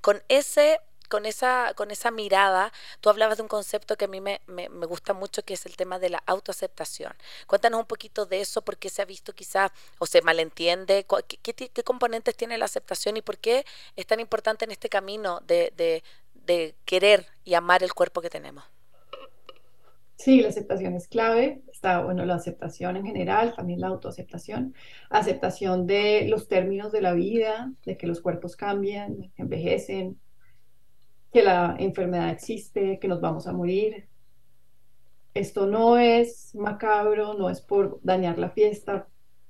con 0.00 0.22
ese 0.28 0.80
con, 1.08 1.26
esa, 1.26 1.72
con 1.74 1.90
esa 1.90 2.10
mirada, 2.10 2.72
tú 3.00 3.10
hablabas 3.10 3.38
de 3.38 3.42
un 3.42 3.48
concepto 3.48 3.96
que 3.96 4.06
a 4.06 4.08
mí 4.08 4.20
me, 4.20 4.40
me, 4.46 4.68
gusta 4.86 5.12
mucho, 5.14 5.42
que 5.44 5.54
es 5.54 5.66
el 5.66 5.76
tema 5.76 5.98
de 5.98 6.10
la 6.10 6.22
autoaceptación. 6.26 7.12
Cuéntanos 7.46 7.80
un 7.80 7.86
poquito 7.86 8.26
de 8.26 8.40
eso, 8.40 8.62
por 8.62 8.76
qué 8.76 8.88
se 8.88 9.02
ha 9.02 9.04
visto 9.04 9.32
quizás 9.34 9.70
o 9.98 10.06
se 10.06 10.22
malentiende, 10.22 11.06
qué, 11.42 11.54
qué, 11.54 11.82
componentes 11.82 12.36
tiene 12.36 12.58
la 12.58 12.66
aceptación 12.66 13.16
y 13.16 13.22
por 13.22 13.38
qué 13.38 13.64
es 13.96 14.06
tan 14.06 14.20
importante 14.20 14.64
en 14.64 14.70
este 14.70 14.88
camino 14.88 15.40
de, 15.46 15.72
de, 15.76 16.02
de 16.34 16.74
querer 16.84 17.26
y 17.44 17.54
amar 17.54 17.82
el 17.82 17.94
cuerpo 17.94 18.20
que 18.20 18.30
tenemos. 18.30 18.64
Sí, 20.18 20.40
la 20.40 20.48
aceptación 20.48 20.94
es 20.94 21.06
clave. 21.06 21.62
Está, 21.72 22.02
bueno, 22.02 22.24
la 22.26 22.34
aceptación 22.34 22.96
en 22.96 23.06
general, 23.06 23.54
también 23.54 23.80
la 23.80 23.86
autoaceptación. 23.86 24.74
Aceptación 25.10 25.86
de 25.86 26.26
los 26.28 26.48
términos 26.48 26.90
de 26.90 27.00
la 27.00 27.12
vida, 27.12 27.72
de 27.84 27.96
que 27.96 28.08
los 28.08 28.20
cuerpos 28.20 28.56
cambian, 28.56 29.32
envejecen, 29.36 30.18
que 31.32 31.42
la 31.42 31.76
enfermedad 31.78 32.30
existe, 32.30 32.98
que 32.98 33.08
nos 33.08 33.20
vamos 33.20 33.46
a 33.46 33.52
morir. 33.52 34.08
Esto 35.34 35.66
no 35.66 35.98
es 35.98 36.54
macabro, 36.54 37.34
no 37.34 37.50
es 37.50 37.60
por 37.60 38.00
dañar 38.02 38.38
la 38.38 38.50
fiesta. 38.50 39.08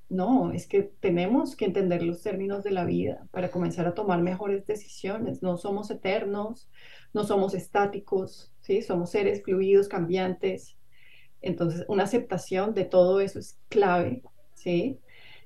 No, 0.08 0.52
es 0.52 0.66
que 0.66 0.82
tenemos 0.82 1.54
que 1.54 1.66
entender 1.66 2.02
los 2.02 2.22
términos 2.22 2.64
de 2.64 2.70
la 2.70 2.84
vida 2.84 3.26
para 3.30 3.50
comenzar 3.50 3.86
a 3.86 3.94
tomar 3.94 4.22
mejores 4.22 4.66
decisiones. 4.66 5.42
No 5.42 5.56
somos 5.58 5.90
eternos, 5.90 6.70
no 7.12 7.24
somos 7.24 7.54
estáticos, 7.54 8.52
¿sí? 8.60 8.82
Somos 8.82 9.10
seres 9.10 9.42
fluidos, 9.42 9.88
cambiantes. 9.88 10.76
Entonces, 11.42 11.84
una 11.88 12.04
aceptación 12.04 12.74
de 12.74 12.84
todo 12.84 13.20
eso 13.20 13.38
es 13.38 13.58
clave, 13.68 14.22
¿sí? 14.54 14.98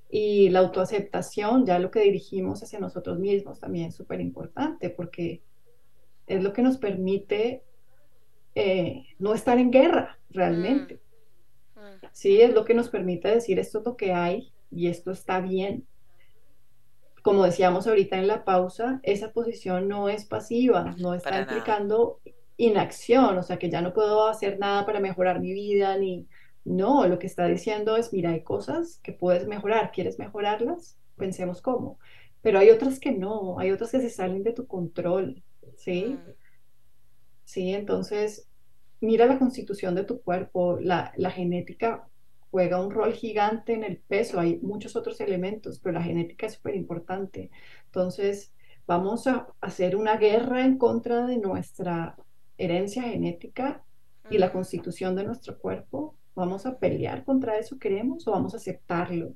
Y 0.08 0.50
la 0.50 0.60
autoaceptación, 0.60 1.66
ya 1.66 1.78
lo 1.78 1.90
que 1.90 2.00
dirigimos 2.00 2.62
hacia 2.62 2.78
nosotros 2.80 3.18
mismos 3.18 3.60
también 3.60 3.86
es 3.88 3.96
súper 3.96 4.20
importante 4.20 4.90
porque 4.90 5.42
es 6.26 6.42
lo 6.42 6.52
que 6.52 6.62
nos 6.62 6.78
permite 6.78 7.62
eh, 8.54 9.04
no 9.18 9.34
estar 9.34 9.58
en 9.58 9.70
guerra 9.70 10.18
realmente. 10.30 11.00
Mm. 11.74 11.80
Mm. 11.80 12.08
Sí, 12.12 12.40
es 12.40 12.52
lo 12.52 12.64
que 12.64 12.74
nos 12.74 12.88
permite 12.88 13.28
decir 13.28 13.58
esto 13.58 13.78
es 13.78 13.84
lo 13.84 13.96
que 13.96 14.12
hay 14.12 14.52
y 14.70 14.88
esto 14.88 15.10
está 15.10 15.40
bien 15.40 15.86
como 17.22 17.44
decíamos 17.44 17.86
ahorita 17.86 18.18
en 18.18 18.26
la 18.26 18.44
pausa, 18.44 19.00
esa 19.04 19.32
posición 19.32 19.88
no 19.88 20.08
es 20.08 20.24
pasiva, 20.24 20.94
no 20.98 21.14
está 21.14 21.40
implicando 21.40 22.20
inacción, 22.56 23.38
o 23.38 23.42
sea 23.42 23.58
que 23.58 23.70
ya 23.70 23.80
no 23.80 23.94
puedo 23.94 24.26
hacer 24.26 24.58
nada 24.58 24.84
para 24.84 25.00
mejorar 25.00 25.40
mi 25.40 25.52
vida, 25.52 25.96
ni 25.96 26.26
no, 26.64 27.06
lo 27.06 27.18
que 27.18 27.28
está 27.28 27.46
diciendo 27.46 27.96
es, 27.96 28.12
mira, 28.12 28.30
hay 28.30 28.42
cosas 28.42 28.98
que 29.02 29.12
puedes 29.12 29.46
mejorar, 29.46 29.92
¿quieres 29.92 30.18
mejorarlas? 30.18 30.98
Pensemos 31.16 31.62
cómo. 31.62 31.98
Pero 32.42 32.58
hay 32.58 32.70
otras 32.70 32.98
que 32.98 33.12
no, 33.12 33.58
hay 33.60 33.70
otras 33.70 33.92
que 33.92 34.00
se 34.00 34.10
salen 34.10 34.42
de 34.42 34.52
tu 34.52 34.66
control, 34.66 35.42
¿sí? 35.76 36.18
Mm. 36.18 36.30
Sí, 37.44 37.72
entonces, 37.74 38.48
mira 39.00 39.26
la 39.26 39.38
constitución 39.38 39.94
de 39.94 40.04
tu 40.04 40.22
cuerpo, 40.22 40.78
la, 40.80 41.12
la 41.16 41.30
genética 41.30 42.08
juega 42.50 42.84
un 42.84 42.90
rol 42.90 43.14
gigante 43.14 43.72
en 43.72 43.82
el 43.82 43.98
peso, 43.98 44.38
hay 44.38 44.58
muchos 44.60 44.94
otros 44.94 45.20
elementos, 45.20 45.80
pero 45.80 45.94
la 45.94 46.02
genética 46.02 46.46
es 46.46 46.54
súper 46.54 46.76
importante. 46.76 47.50
Entonces, 47.86 48.52
vamos 48.86 49.26
a 49.26 49.48
hacer 49.60 49.96
una 49.96 50.16
guerra 50.16 50.64
en 50.64 50.78
contra 50.78 51.26
de 51.26 51.38
nuestra 51.38 52.16
herencia 52.58 53.02
genética 53.02 53.82
y 54.30 54.38
la 54.38 54.52
constitución 54.52 55.16
de 55.16 55.24
nuestro 55.24 55.58
cuerpo. 55.58 56.14
Vamos 56.34 56.66
a 56.66 56.78
pelear 56.78 57.24
contra 57.24 57.58
eso, 57.58 57.78
queremos, 57.78 58.26
o 58.28 58.32
vamos 58.32 58.54
a 58.54 58.58
aceptarlo. 58.58 59.34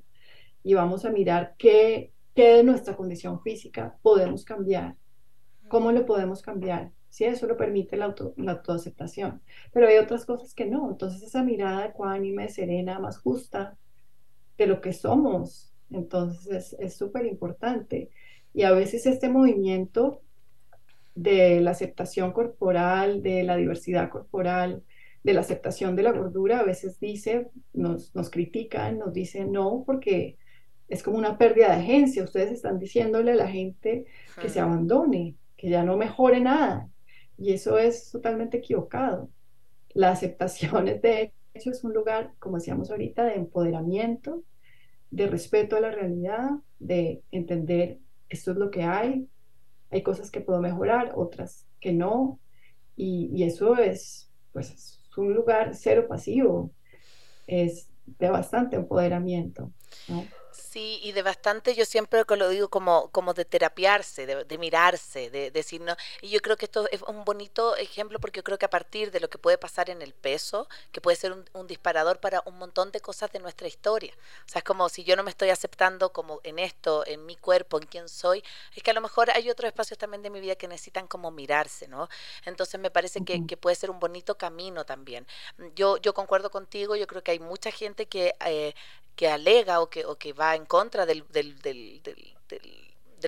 Y 0.62 0.74
vamos 0.74 1.04
a 1.04 1.10
mirar 1.10 1.54
qué, 1.58 2.12
qué 2.34 2.56
de 2.56 2.64
nuestra 2.64 2.96
condición 2.96 3.40
física 3.42 3.96
podemos 4.02 4.44
cambiar, 4.44 4.96
cómo 5.68 5.92
lo 5.92 6.06
podemos 6.06 6.42
cambiar, 6.42 6.92
si 7.08 7.24
eso 7.24 7.46
lo 7.46 7.56
permite 7.56 7.96
la, 7.96 8.06
auto, 8.06 8.34
la 8.36 8.52
autoaceptación. 8.52 9.40
Pero 9.72 9.88
hay 9.88 9.96
otras 9.96 10.24
cosas 10.24 10.54
que 10.54 10.66
no. 10.66 10.90
Entonces 10.90 11.22
esa 11.22 11.42
mirada 11.42 11.86
ecuánime, 11.86 12.48
serena, 12.48 12.98
más 12.98 13.18
justa 13.18 13.76
de 14.58 14.66
lo 14.66 14.80
que 14.80 14.92
somos, 14.92 15.72
entonces 15.90 16.76
es 16.78 16.96
súper 16.96 17.26
importante. 17.26 18.10
Y 18.52 18.62
a 18.62 18.72
veces 18.72 19.06
este 19.06 19.28
movimiento 19.28 20.22
de 21.14 21.60
la 21.60 21.70
aceptación 21.70 22.32
corporal, 22.32 23.22
de 23.22 23.42
la 23.42 23.56
diversidad 23.56 24.10
corporal, 24.10 24.82
de 25.22 25.34
la 25.34 25.40
aceptación 25.40 25.96
de 25.96 26.02
la 26.02 26.12
gordura, 26.12 26.60
a 26.60 26.64
veces 26.64 27.00
dice, 27.00 27.48
nos, 27.72 28.14
nos 28.14 28.30
critican, 28.30 28.98
nos 28.98 29.12
dicen 29.12 29.52
no, 29.52 29.82
porque 29.84 30.36
es 30.88 31.02
como 31.02 31.18
una 31.18 31.38
pérdida 31.38 31.68
de 31.68 31.82
agencia. 31.82 32.22
Ustedes 32.22 32.52
están 32.52 32.78
diciéndole 32.78 33.32
a 33.32 33.36
la 33.36 33.48
gente 33.48 34.04
que 34.40 34.48
se 34.48 34.60
abandone, 34.60 35.34
que 35.56 35.68
ya 35.70 35.84
no 35.84 35.96
mejore 35.96 36.40
nada. 36.40 36.88
Y 37.38 37.52
eso 37.52 37.78
es 37.78 38.10
totalmente 38.10 38.58
equivocado. 38.58 39.30
La 39.94 40.10
aceptación 40.10 40.88
es 40.88 41.02
de 41.02 41.32
hecho 41.54 41.70
es 41.70 41.84
un 41.84 41.92
lugar, 41.92 42.32
como 42.38 42.56
decíamos 42.56 42.90
ahorita, 42.90 43.24
de 43.24 43.34
empoderamiento, 43.34 44.42
de 45.10 45.26
respeto 45.26 45.76
a 45.76 45.80
la 45.80 45.90
realidad, 45.90 46.50
de 46.78 47.22
entender 47.30 47.98
esto 48.28 48.50
es 48.50 48.56
lo 48.56 48.70
que 48.70 48.82
hay, 48.82 49.28
hay 49.90 50.02
cosas 50.02 50.30
que 50.30 50.40
puedo 50.40 50.60
mejorar, 50.60 51.12
otras 51.14 51.66
que 51.80 51.92
no, 51.92 52.40
y, 52.96 53.42
eso 53.44 53.76
es, 53.76 54.30
pues, 54.52 54.70
es 54.70 55.00
un 55.16 55.34
lugar 55.34 55.74
cero 55.74 56.06
pasivo, 56.08 56.72
es 57.46 57.90
de 58.06 58.30
bastante 58.30 58.76
empoderamiento. 58.76 59.70
Sí, 60.56 61.00
y 61.02 61.12
de 61.12 61.22
bastante, 61.22 61.74
yo 61.74 61.84
siempre 61.84 62.24
lo 62.28 62.48
digo 62.48 62.68
como, 62.68 63.10
como 63.10 63.34
de 63.34 63.44
terapiarse, 63.44 64.26
de, 64.26 64.58
mirarse, 64.58 65.30
de, 65.30 65.50
decir, 65.50 65.80
no. 65.80 65.96
Y 66.22 66.30
yo 66.30 66.40
creo 66.40 66.56
que 66.56 66.64
esto 66.64 66.88
es 66.90 67.02
un 67.02 67.24
bonito 67.24 67.76
ejemplo 67.76 68.18
porque 68.20 68.38
yo 68.38 68.44
creo 68.44 68.58
que 68.58 68.66
a 68.66 68.70
partir 68.70 69.10
de 69.10 69.20
lo 69.20 69.28
que 69.28 69.38
puede 69.38 69.58
pasar 69.58 69.90
en 69.90 70.02
el 70.02 70.14
peso, 70.14 70.68
que 70.92 71.00
puede 71.00 71.16
ser 71.16 71.32
un, 71.32 71.66
disparador 71.66 72.20
para 72.20 72.42
un 72.46 72.58
montón 72.58 72.92
de 72.92 73.00
cosas 73.00 73.30
de 73.32 73.38
nuestra 73.38 73.68
historia. 73.68 74.12
O 74.46 74.48
sea, 74.48 74.60
es 74.60 74.64
como 74.64 74.88
si 74.88 75.04
yo 75.04 75.16
no 75.16 75.22
me 75.22 75.30
estoy 75.30 75.50
aceptando 75.50 76.12
como 76.12 76.40
en 76.44 76.58
esto, 76.58 77.06
en 77.06 77.26
mi 77.26 77.36
cuerpo, 77.36 77.78
en 77.78 77.86
quién 77.86 78.08
soy, 78.08 78.42
es 78.74 78.82
que 78.82 78.90
a 78.90 78.94
lo 78.94 79.00
mejor 79.00 79.30
hay 79.30 79.50
otros 79.50 79.68
espacios 79.68 79.98
también 79.98 80.22
de 80.22 80.30
mi 80.30 80.40
vida 80.40 80.56
que 80.56 80.68
necesitan 80.68 81.06
como 81.06 81.30
mirarse, 81.30 81.88
¿no? 81.88 82.08
Entonces 82.44 82.80
me 82.80 82.90
parece 82.90 83.24
que, 83.24 83.46
que 83.46 83.56
puede 83.56 83.76
ser 83.76 83.90
un 83.90 84.00
bonito 84.00 84.36
camino 84.36 84.84
también. 84.84 85.26
Yo, 85.74 85.96
yo 85.98 86.14
concuerdo 86.14 86.50
contigo, 86.50 86.96
yo 86.96 87.06
creo 87.06 87.22
que 87.22 87.32
hay 87.32 87.40
mucha 87.40 87.70
gente 87.70 88.06
que 88.06 88.34
eh, 88.44 88.74
que 89.16 89.28
alega 89.28 89.80
o 89.80 89.90
que, 89.90 90.04
o 90.04 90.16
que 90.16 90.32
va 90.32 90.54
en 90.54 90.66
contra 90.66 91.06
del, 91.06 91.24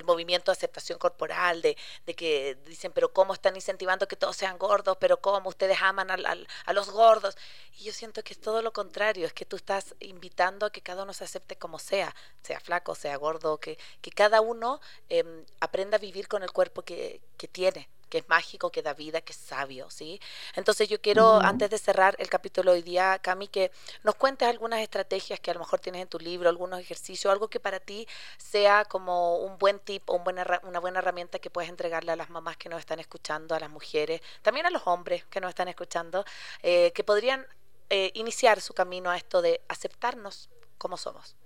movimiento 0.04 0.52
de 0.52 0.56
aceptación 0.56 0.98
corporal, 0.98 1.60
de, 1.60 1.76
de, 2.06 2.14
que 2.14 2.56
dicen, 2.66 2.92
pero 2.92 3.12
¿cómo 3.12 3.34
están 3.34 3.56
incentivando 3.56 4.06
que 4.06 4.14
todos 4.16 4.36
sean 4.36 4.56
gordos? 4.58 4.96
¿Pero 5.00 5.20
cómo 5.20 5.48
ustedes 5.48 5.78
aman 5.82 6.08
a 6.10 6.72
los 6.72 6.90
gordos? 6.90 7.36
Y 7.72 7.84
yo 7.84 7.92
siento 7.92 8.22
que 8.22 8.32
es 8.32 8.40
todo 8.40 8.62
lo 8.62 8.72
contrario, 8.72 9.26
es 9.26 9.32
que 9.32 9.44
tú 9.44 9.56
estás 9.56 9.96
invitando 9.98 10.66
a 10.66 10.70
que 10.70 10.82
cada 10.82 11.02
uno 11.02 11.12
se 11.12 11.24
acepte 11.24 11.56
como 11.56 11.78
sea, 11.80 12.14
sea 12.42 12.60
flaco, 12.60 12.94
sea 12.94 13.16
gordo, 13.16 13.58
que, 13.58 13.76
cada 14.14 14.40
uno 14.40 14.80
em, 15.08 15.44
aprenda 15.60 15.96
a 15.96 16.00
vivir 16.00 16.28
con 16.28 16.42
el 16.42 16.52
cuerpo 16.52 16.82
que 16.82 17.20
tiene 17.50 17.88
que 18.08 18.18
es 18.18 18.28
mágico, 18.28 18.70
que 18.70 18.82
da 18.82 18.94
vida, 18.94 19.20
que 19.20 19.32
es 19.32 19.38
sabio, 19.38 19.90
¿sí? 19.90 20.20
Entonces 20.54 20.88
yo 20.88 21.00
quiero, 21.00 21.40
antes 21.40 21.70
de 21.70 21.78
cerrar 21.78 22.16
el 22.18 22.28
capítulo 22.28 22.72
hoy 22.72 22.82
día, 22.82 23.18
Cami, 23.22 23.48
que 23.48 23.70
nos 24.02 24.14
cuentes 24.16 24.48
algunas 24.48 24.80
estrategias 24.80 25.40
que 25.40 25.50
a 25.50 25.54
lo 25.54 25.60
mejor 25.60 25.80
tienes 25.80 26.02
en 26.02 26.08
tu 26.08 26.18
libro, 26.18 26.48
algunos 26.48 26.80
ejercicios, 26.80 27.30
algo 27.32 27.48
que 27.48 27.60
para 27.60 27.80
ti 27.80 28.06
sea 28.38 28.84
como 28.84 29.38
un 29.38 29.58
buen 29.58 29.78
tip 29.80 30.08
o 30.10 30.16
una 30.16 30.80
buena 30.80 30.98
herramienta 31.00 31.38
que 31.38 31.50
puedes 31.50 31.70
entregarle 31.70 32.12
a 32.12 32.16
las 32.16 32.30
mamás 32.30 32.56
que 32.56 32.68
nos 32.68 32.80
están 32.80 33.00
escuchando, 33.00 33.54
a 33.54 33.60
las 33.60 33.70
mujeres, 33.70 34.20
también 34.42 34.66
a 34.66 34.70
los 34.70 34.86
hombres 34.86 35.24
que 35.26 35.40
nos 35.40 35.50
están 35.50 35.68
escuchando, 35.68 36.24
eh, 36.62 36.92
que 36.94 37.04
podrían 37.04 37.46
eh, 37.90 38.10
iniciar 38.14 38.60
su 38.60 38.74
camino 38.74 39.10
a 39.10 39.16
esto 39.16 39.42
de 39.42 39.60
aceptarnos 39.68 40.50
como 40.78 40.96
somos. 40.96 41.36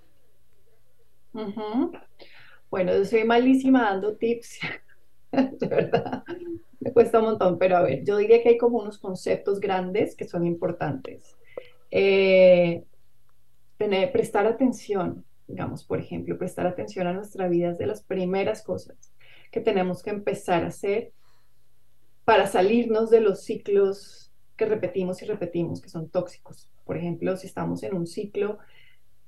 Bueno, 2.70 2.92
yo 2.96 3.04
soy 3.04 3.24
malísima 3.24 3.82
dando 3.84 4.16
tips. 4.16 4.58
de 5.60 5.66
verdad, 5.66 6.24
me 6.80 6.92
cuesta 6.92 7.18
un 7.18 7.24
montón, 7.26 7.58
pero 7.58 7.76
a 7.76 7.82
ver, 7.82 8.04
yo 8.04 8.16
diría 8.16 8.42
que 8.42 8.50
hay 8.50 8.58
como 8.58 8.78
unos 8.78 8.98
conceptos 8.98 9.60
grandes 9.60 10.14
que 10.14 10.26
son 10.26 10.46
importantes. 10.46 11.36
Eh, 11.90 12.84
prestar 14.12 14.46
atención, 14.46 15.24
digamos, 15.48 15.84
por 15.84 15.98
ejemplo, 15.98 16.38
prestar 16.38 16.66
atención 16.66 17.06
a 17.06 17.12
nuestra 17.12 17.48
vida 17.48 17.70
es 17.70 17.78
de 17.78 17.86
las 17.86 18.02
primeras 18.02 18.62
cosas 18.62 19.12
que 19.50 19.60
tenemos 19.60 20.02
que 20.02 20.10
empezar 20.10 20.64
a 20.64 20.68
hacer 20.68 21.12
para 22.24 22.46
salirnos 22.46 23.10
de 23.10 23.20
los 23.20 23.42
ciclos 23.42 24.32
que 24.56 24.66
repetimos 24.66 25.22
y 25.22 25.26
repetimos, 25.26 25.80
que 25.80 25.88
son 25.88 26.08
tóxicos. 26.08 26.68
Por 26.84 26.96
ejemplo, 26.96 27.36
si 27.36 27.46
estamos 27.46 27.82
en 27.82 27.94
un 27.94 28.06
ciclo 28.06 28.58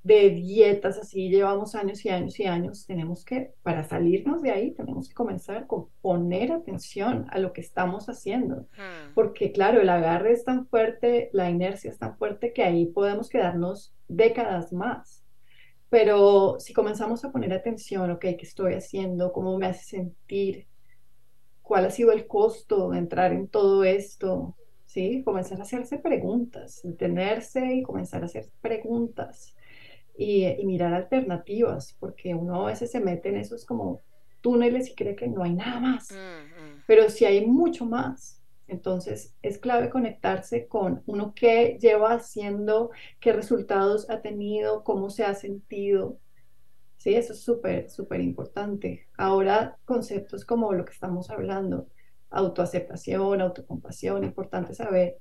de 0.04 0.28
dietas, 0.28 0.98
así 0.98 1.30
llevamos 1.30 1.74
años 1.74 2.04
y 2.04 2.10
años 2.10 2.38
y 2.38 2.44
años, 2.44 2.86
tenemos 2.86 3.24
que, 3.24 3.54
para 3.62 3.84
salirnos 3.84 4.42
de 4.42 4.50
ahí, 4.50 4.72
tenemos 4.72 5.08
que 5.08 5.14
comenzar 5.14 5.66
con 5.66 5.88
poner 6.02 6.52
atención 6.52 7.26
a 7.30 7.38
lo 7.38 7.54
que 7.54 7.62
estamos 7.62 8.10
haciendo, 8.10 8.68
hmm. 8.76 9.14
porque 9.14 9.50
claro, 9.50 9.80
el 9.80 9.88
agarre 9.88 10.32
es 10.32 10.44
tan 10.44 10.66
fuerte, 10.66 11.30
la 11.32 11.48
inercia 11.48 11.90
es 11.90 11.98
tan 11.98 12.18
fuerte 12.18 12.52
que 12.52 12.62
ahí 12.62 12.84
podemos 12.84 13.30
quedarnos 13.30 13.94
décadas 14.06 14.74
más. 14.74 15.24
Pero 15.88 16.56
si 16.58 16.74
comenzamos 16.74 17.24
a 17.24 17.32
poner 17.32 17.54
atención, 17.54 18.10
ok, 18.10 18.20
¿qué 18.20 18.38
estoy 18.42 18.74
haciendo? 18.74 19.32
¿Cómo 19.32 19.56
me 19.58 19.66
hace 19.66 19.84
sentir? 19.84 20.66
¿Cuál 21.62 21.86
ha 21.86 21.90
sido 21.90 22.12
el 22.12 22.26
costo 22.26 22.90
de 22.90 22.98
entrar 22.98 23.32
en 23.32 23.48
todo 23.48 23.84
esto? 23.84 24.54
¿Sí? 24.84 25.22
Comenzar 25.24 25.60
a 25.60 25.62
hacerse 25.62 25.98
preguntas, 25.98 26.80
detenerse 26.82 27.74
y 27.74 27.82
comenzar 27.82 28.22
a 28.22 28.26
hacer 28.26 28.50
preguntas 28.60 29.54
y, 30.16 30.46
mirar 30.64 30.94
alternativas, 30.94 31.96
porque 31.98 32.34
uno 32.34 32.62
a 32.62 32.70
veces 32.70 32.90
se 32.90 33.00
mete 33.00 33.28
en 33.30 33.36
esos 33.36 33.64
como 33.64 34.00
túneles 34.40 34.90
y 34.90 34.94
cree 34.94 35.16
que 35.16 35.26
no 35.26 35.42
hay 35.42 35.54
nada 35.54 35.80
más, 35.80 36.08
pero 36.86 37.08
si 37.10 37.24
hay 37.24 37.46
mucho 37.46 37.86
más. 37.86 38.40
Entonces 38.66 39.34
es 39.42 39.58
clave 39.58 39.90
conectarse 39.90 40.66
con 40.66 41.02
uno 41.04 41.34
que 41.34 41.76
lleva 41.78 42.14
haciendo, 42.14 42.90
qué 43.20 43.32
resultados 43.32 44.08
ha 44.08 44.22
tenido, 44.22 44.84
cómo 44.84 45.10
se 45.10 45.24
ha 45.24 45.34
sentido, 45.34 46.18
Sí, 47.04 47.14
eso 47.14 47.34
es 47.34 47.42
súper, 47.42 47.90
súper 47.90 48.22
importante. 48.22 49.08
Ahora, 49.18 49.76
conceptos 49.84 50.46
como 50.46 50.72
lo 50.72 50.86
que 50.86 50.92
estamos 50.92 51.28
hablando, 51.28 51.86
autoaceptación, 52.30 53.42
autocompasión, 53.42 54.24
importante 54.24 54.72
saber 54.72 55.18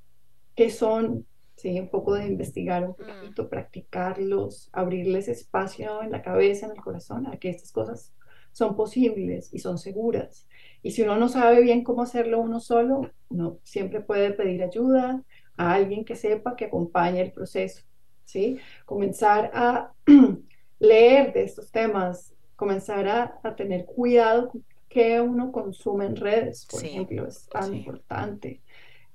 qué 0.55 0.69
son, 0.69 1.27
sí, 1.55 1.79
un 1.79 1.89
poco 1.89 2.15
de 2.15 2.27
investigar 2.27 2.83
un 2.83 2.91
mm. 2.91 3.21
poquito, 3.21 3.49
practicarlos, 3.49 4.69
abrirles 4.71 5.27
espacio 5.27 6.01
en 6.01 6.11
la 6.11 6.21
cabeza, 6.21 6.65
en 6.65 6.73
el 6.73 6.81
corazón, 6.81 7.27
a 7.27 7.37
que 7.37 7.49
estas 7.49 7.71
cosas 7.71 8.13
son 8.51 8.75
posibles 8.75 9.53
y 9.53 9.59
son 9.59 9.77
seguras. 9.77 10.47
Y 10.81 10.91
si 10.91 11.01
uno 11.01 11.17
no 11.17 11.29
sabe 11.29 11.61
bien 11.61 11.83
cómo 11.83 12.03
hacerlo 12.03 12.39
uno 12.39 12.59
solo, 12.59 13.09
no 13.29 13.59
siempre 13.63 14.01
puede 14.01 14.31
pedir 14.31 14.63
ayuda 14.63 15.23
a 15.57 15.73
alguien 15.73 16.05
que 16.05 16.15
sepa, 16.15 16.55
que 16.55 16.65
acompañe 16.65 17.21
el 17.21 17.31
proceso, 17.31 17.83
¿sí? 18.25 18.59
Comenzar 18.85 19.51
a 19.53 19.93
leer 20.79 21.33
de 21.33 21.43
estos 21.43 21.71
temas, 21.71 22.33
comenzar 22.55 23.07
a, 23.07 23.55
tener 23.55 23.85
cuidado 23.85 24.49
con 24.49 24.65
qué 24.89 25.19
uno 25.21 25.51
consume 25.51 26.05
en 26.05 26.15
redes, 26.15 26.67
por 26.69 26.83
ejemplo, 26.83 27.27
es 27.27 27.47
tan 27.47 27.73
importante. 27.73 28.61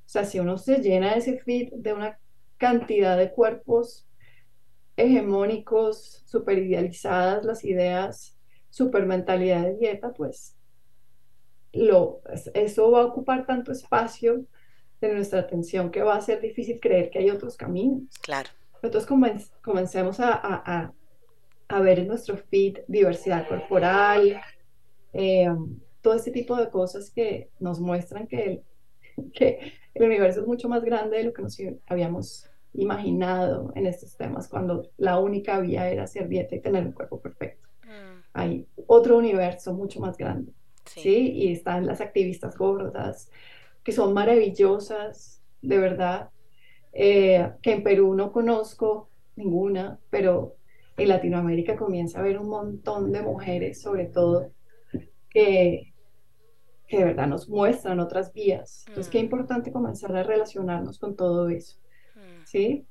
O 0.07 0.09
sea, 0.09 0.24
si 0.24 0.41
uno 0.41 0.57
se 0.59 0.78
llena 0.78 1.14
ese 1.14 1.39
feed 1.39 1.72
de 1.74 1.93
una 1.93 2.18
cantidad 2.59 3.16
de 3.16 3.32
cuerpos 3.32 4.06
hegemónicos, 4.96 6.22
super 6.26 6.59
idealizadas 6.59 7.44
las 7.44 7.64
ideas, 7.64 8.36
super 8.70 9.06
mentalidad 9.06 9.62
de 9.62 9.76
dieta, 9.76 10.12
pues 10.12 10.56
lo, 11.72 12.20
eso 12.54 12.90
va 12.90 13.02
a 13.02 13.06
ocupar 13.06 13.46
tanto 13.46 13.72
espacio 13.72 14.44
de 15.00 15.14
nuestra 15.14 15.40
atención 15.40 15.90
que 15.90 16.02
va 16.02 16.16
a 16.16 16.20
ser 16.20 16.40
difícil 16.40 16.80
creer 16.80 17.11
que 17.11 17.20
hay 17.20 17.30
otros 17.30 17.56
caminos. 17.56 18.02
Claro. 18.20 18.50
Entonces 18.82 19.09
comencemos 19.62 20.18
a, 20.20 20.92
a 21.68 21.80
ver 21.80 22.00
en 22.00 22.09
nuestro 22.09 22.36
feed 22.36 22.78
diversidad 22.88 23.46
corporal, 23.46 24.40
eh, 25.12 25.48
todo 26.00 26.14
ese 26.14 26.30
tipo 26.30 26.56
de 26.56 26.70
cosas 26.70 27.11
que 27.11 27.50
nos 27.61 27.80
muestran 27.80 28.26
que 28.26 28.44
el, 28.44 28.62
que 29.32 29.74
el 29.94 30.06
universo 30.06 30.40
es 30.40 30.46
mucho 30.46 30.68
más 30.68 30.82
grande 30.82 31.18
de 31.18 31.24
lo 31.24 31.32
que 31.32 31.42
nos 31.42 31.59
habíamos 31.86 32.47
imaginado 32.74 33.72
en 33.74 33.86
estos 33.86 34.16
temas, 34.16 34.48
cuando 34.48 34.90
la 34.96 35.18
única 35.18 35.58
vía 35.60 35.90
era 35.90 36.04
hacer 36.04 36.28
dieta 36.28 36.54
y 36.54 36.60
tener 36.60 36.86
un 36.86 36.92
cuerpo 36.92 37.20
perfecto. 37.20 37.68
Mm. 37.84 38.20
Hay 38.32 38.68
otro 38.86 39.18
universo 39.18 39.72
mucho 39.74 40.00
más 40.00 40.16
grande, 40.16 40.52
sí. 40.84 41.32
Y 41.32 41.52
están 41.52 41.86
las 41.86 42.00
activistas 42.00 42.56
gordas, 42.56 43.30
que 43.82 43.92
son 43.92 44.12
maravillosas, 44.12 45.42
de 45.62 45.78
verdad, 45.78 46.30
eh, 46.92 47.52
que 47.62 47.72
en 47.72 47.82
Perú 47.82 48.14
no 48.14 48.32
conozco 48.32 49.10
ninguna, 49.36 49.98
pero 50.10 50.56
en 50.96 51.08
Latinoamérica 51.08 51.76
comienza 51.76 52.18
a 52.18 52.22
haber 52.22 52.38
un 52.38 52.48
montón 52.48 53.12
de 53.12 53.22
mujeres, 53.22 53.80
sobre 53.80 54.06
todo, 54.06 54.50
que, 55.30 55.94
de 56.90 57.04
verdad 57.04 57.26
nos 57.26 57.48
muestran 57.48 58.00
otras 58.00 58.32
vías. 58.32 58.84
Entonces, 58.88 59.10
qué 59.10 59.18
mm. 59.20 59.24
importante 59.24 59.72
comenzar 59.72 60.16
a 60.16 60.22
relacionarnos 60.22 60.98
con 60.98 61.16
todo 61.16 61.48
eso. 61.48 61.78
¿Sí? 62.49 62.86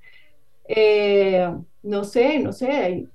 Eh, 0.67 1.49
no 1.83 2.03
sé, 2.03 2.39
no 2.39 2.51
sé, 2.53 2.71
hay, 2.71 3.09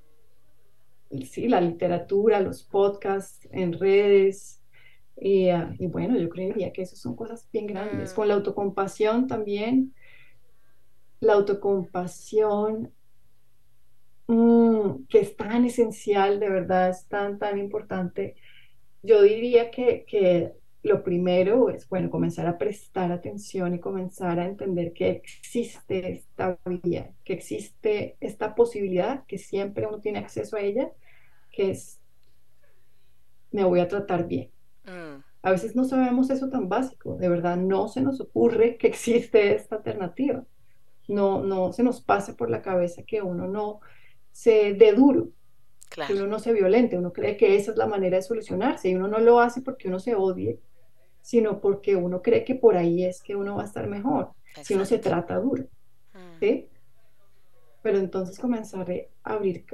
sí, 1.24 1.49
la 1.49 1.61
literatura, 1.61 2.40
los 2.40 2.62
podcasts 2.62 3.49
en 3.53 3.72
redes. 3.72 4.61
Y, 5.20 5.51
ah, 5.51 5.74
y, 5.78 5.86
bueno, 5.86 6.18
yo 6.18 6.28
creería 6.28 6.72
que 6.72 6.82
esas 6.82 6.99
son 6.99 7.14
cosas 7.14 7.49
bien 7.53 7.66
grandes. 7.66 8.12
Mm. 8.12 8.16
Con 8.16 8.28
la 8.28 8.34
autocompasión 8.34 9.26
también. 9.26 9.95
La 11.20 11.34
autocompasión 11.34 12.93
Mm, 14.32 15.05
que 15.09 15.20
es 15.20 15.36
tan 15.36 15.64
esencial, 15.66 16.40
de 16.40 16.49
verdad, 16.49 16.90
es 16.90 17.07
tan, 17.07 17.38
tan 17.38 17.59
importante. 17.59 18.36
Yo 19.03 19.22
diría 19.22 19.70
que, 19.70 20.05
que 20.07 20.55
lo 20.83 21.05
primero 21.05 21.70
es, 21.70 21.89
bueno, 21.89 22.11
comenzar 22.11 22.47
a 22.47 22.59
prestar 22.59 23.12
atención 23.12 23.74
y 23.74 23.80
comenzar 23.80 24.41
a 24.41 24.47
entender 24.47 24.93
que 24.93 25.11
existe 25.11 26.12
esta 26.12 26.59
vía, 26.83 27.12
que 27.24 27.35
existe 27.35 28.16
esta 28.20 28.55
posibilidad, 28.55 29.24
que 29.26 29.39
siempre 29.39 29.87
uno 29.87 30.01
tiene 30.01 30.18
acceso 30.18 30.57
a 30.57 30.61
ella, 30.61 30.91
que 31.53 31.70
es, 31.70 32.01
me 33.53 33.64
voy 33.64 33.78
a 33.78 33.89
tratar 33.89 34.26
bien. 34.26 34.51
Mm. 34.85 35.22
A 35.43 35.51
veces 35.51 35.76
no 35.76 35.85
sabemos 35.85 36.30
eso 36.30 36.49
tan 36.49 36.68
básico, 36.68 37.16
de 37.16 37.28
verdad 37.28 37.57
no 37.57 37.89
se 37.89 38.01
nos 38.01 38.20
ocurre 38.20 38.76
que 38.76 38.89
existe 38.89 39.55
esta 39.55 39.76
alternativa. 39.76 40.45
No, 41.09 41.43
no 41.43 41.72
se 41.72 41.83
nos 41.83 42.01
pase 42.01 42.35
por 42.35 42.51
la 42.51 42.62
cabeza 42.62 43.03
que 43.03 43.22
uno 43.22 43.47
no 43.47 43.80
se 44.33 44.74
dé 44.74 44.93
duro, 44.93 45.28
que 46.07 46.14
uno 46.14 46.26
no 46.26 46.39
se 46.39 46.53
violente, 46.53 46.99
uno 46.99 47.12
cree 47.12 47.37
que 47.37 47.57
esa 47.57 47.72
es 47.72 47.76
la 47.76 47.87
manera 47.87 48.16
de 48.16 48.22
solucionarse 48.22 48.89
y 48.89 48.95
uno 48.95 49.09
no 49.09 49.18
lo 49.18 49.41
hace 49.41 49.62
porque 49.62 49.89
uno 49.89 49.99
se 49.99 50.14
odie, 50.14 50.61
sino 51.22 51.60
porque 51.60 51.96
uno 51.96 52.20
cree 52.20 52.44
que 52.44 52.54
por 52.54 52.76
ahí 52.76 53.04
es 53.04 53.22
que 53.22 53.36
uno 53.36 53.56
va 53.56 53.62
a 53.62 53.66
estar 53.66 53.86
mejor, 53.88 54.32
si 54.62 54.74
uno 54.74 54.84
se 54.84 54.98
trata 54.98 55.38
duro. 55.38 55.64
Mm. 56.12 56.38
¿sí? 56.40 56.68
Pero 57.82 57.98
entonces 57.98 58.38
comenzar 58.38 58.90
a 59.24 59.32
abrir 59.32 59.64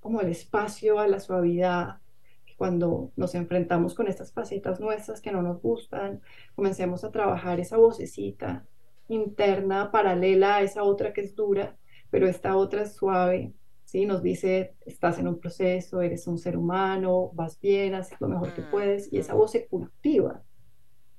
como 0.00 0.20
el 0.20 0.28
espacio 0.28 0.98
a 0.98 1.08
la 1.08 1.20
suavidad, 1.20 2.00
cuando 2.56 3.12
nos 3.16 3.34
enfrentamos 3.34 3.94
con 3.94 4.08
estas 4.08 4.32
facetas 4.32 4.80
nuestras 4.80 5.20
que 5.20 5.32
no 5.32 5.42
nos 5.42 5.60
gustan, 5.60 6.22
comencemos 6.54 7.04
a 7.04 7.10
trabajar 7.10 7.60
esa 7.60 7.76
vocecita 7.76 8.66
interna 9.08 9.90
paralela 9.90 10.56
a 10.56 10.62
esa 10.62 10.82
otra 10.82 11.12
que 11.12 11.20
es 11.20 11.36
dura, 11.36 11.76
pero 12.10 12.26
esta 12.26 12.56
otra 12.56 12.82
es 12.82 12.94
suave, 12.94 13.52
¿sí? 13.84 14.06
Nos 14.06 14.22
dice, 14.22 14.74
estás 14.84 15.18
en 15.18 15.28
un 15.28 15.38
proceso, 15.38 16.00
eres 16.00 16.26
un 16.26 16.38
ser 16.38 16.56
humano, 16.56 17.30
vas 17.34 17.60
bien, 17.60 17.94
haces 17.94 18.20
lo 18.20 18.28
mejor 18.28 18.54
que 18.54 18.62
mm, 18.62 18.70
puedes, 18.70 19.12
y 19.12 19.18
esa 19.18 19.34
voz 19.34 19.52
se 19.52 19.66
cultiva, 19.66 20.42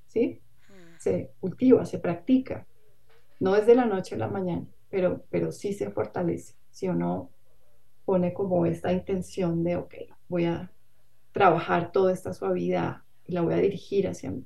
¿sí? 0.08 0.40
Mm. 0.68 0.98
Se 0.98 1.30
cultiva, 1.40 1.86
se 1.86 1.98
practica. 1.98 2.66
No 3.40 3.54
es 3.54 3.66
de 3.66 3.76
la 3.76 3.84
noche 3.84 4.16
a 4.16 4.18
la 4.18 4.28
mañana, 4.28 4.66
pero, 4.90 5.24
pero 5.30 5.52
sí 5.52 5.72
se 5.72 5.90
fortalece, 5.90 6.54
si 6.70 6.88
uno 6.88 7.30
pone 8.04 8.32
como 8.32 8.66
esta 8.66 8.92
intención 8.92 9.62
de, 9.62 9.76
ok, 9.76 9.94
voy 10.28 10.46
a 10.46 10.72
trabajar 11.32 11.92
toda 11.92 12.12
esta 12.12 12.32
suavidad 12.32 13.02
y 13.26 13.32
la 13.32 13.42
voy 13.42 13.54
a 13.54 13.58
dirigir 13.58 14.08
hacia 14.08 14.30
mí. 14.30 14.44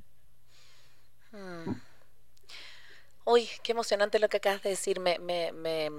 Uy, 3.25 3.49
qué 3.63 3.73
emocionante 3.73 4.19
lo 4.19 4.29
que 4.29 4.39
acabas 4.39 4.63
de 4.63 4.71
decir. 4.71 4.99
Me, 4.99 5.19
me, 5.21 5.53
me, 5.53 5.91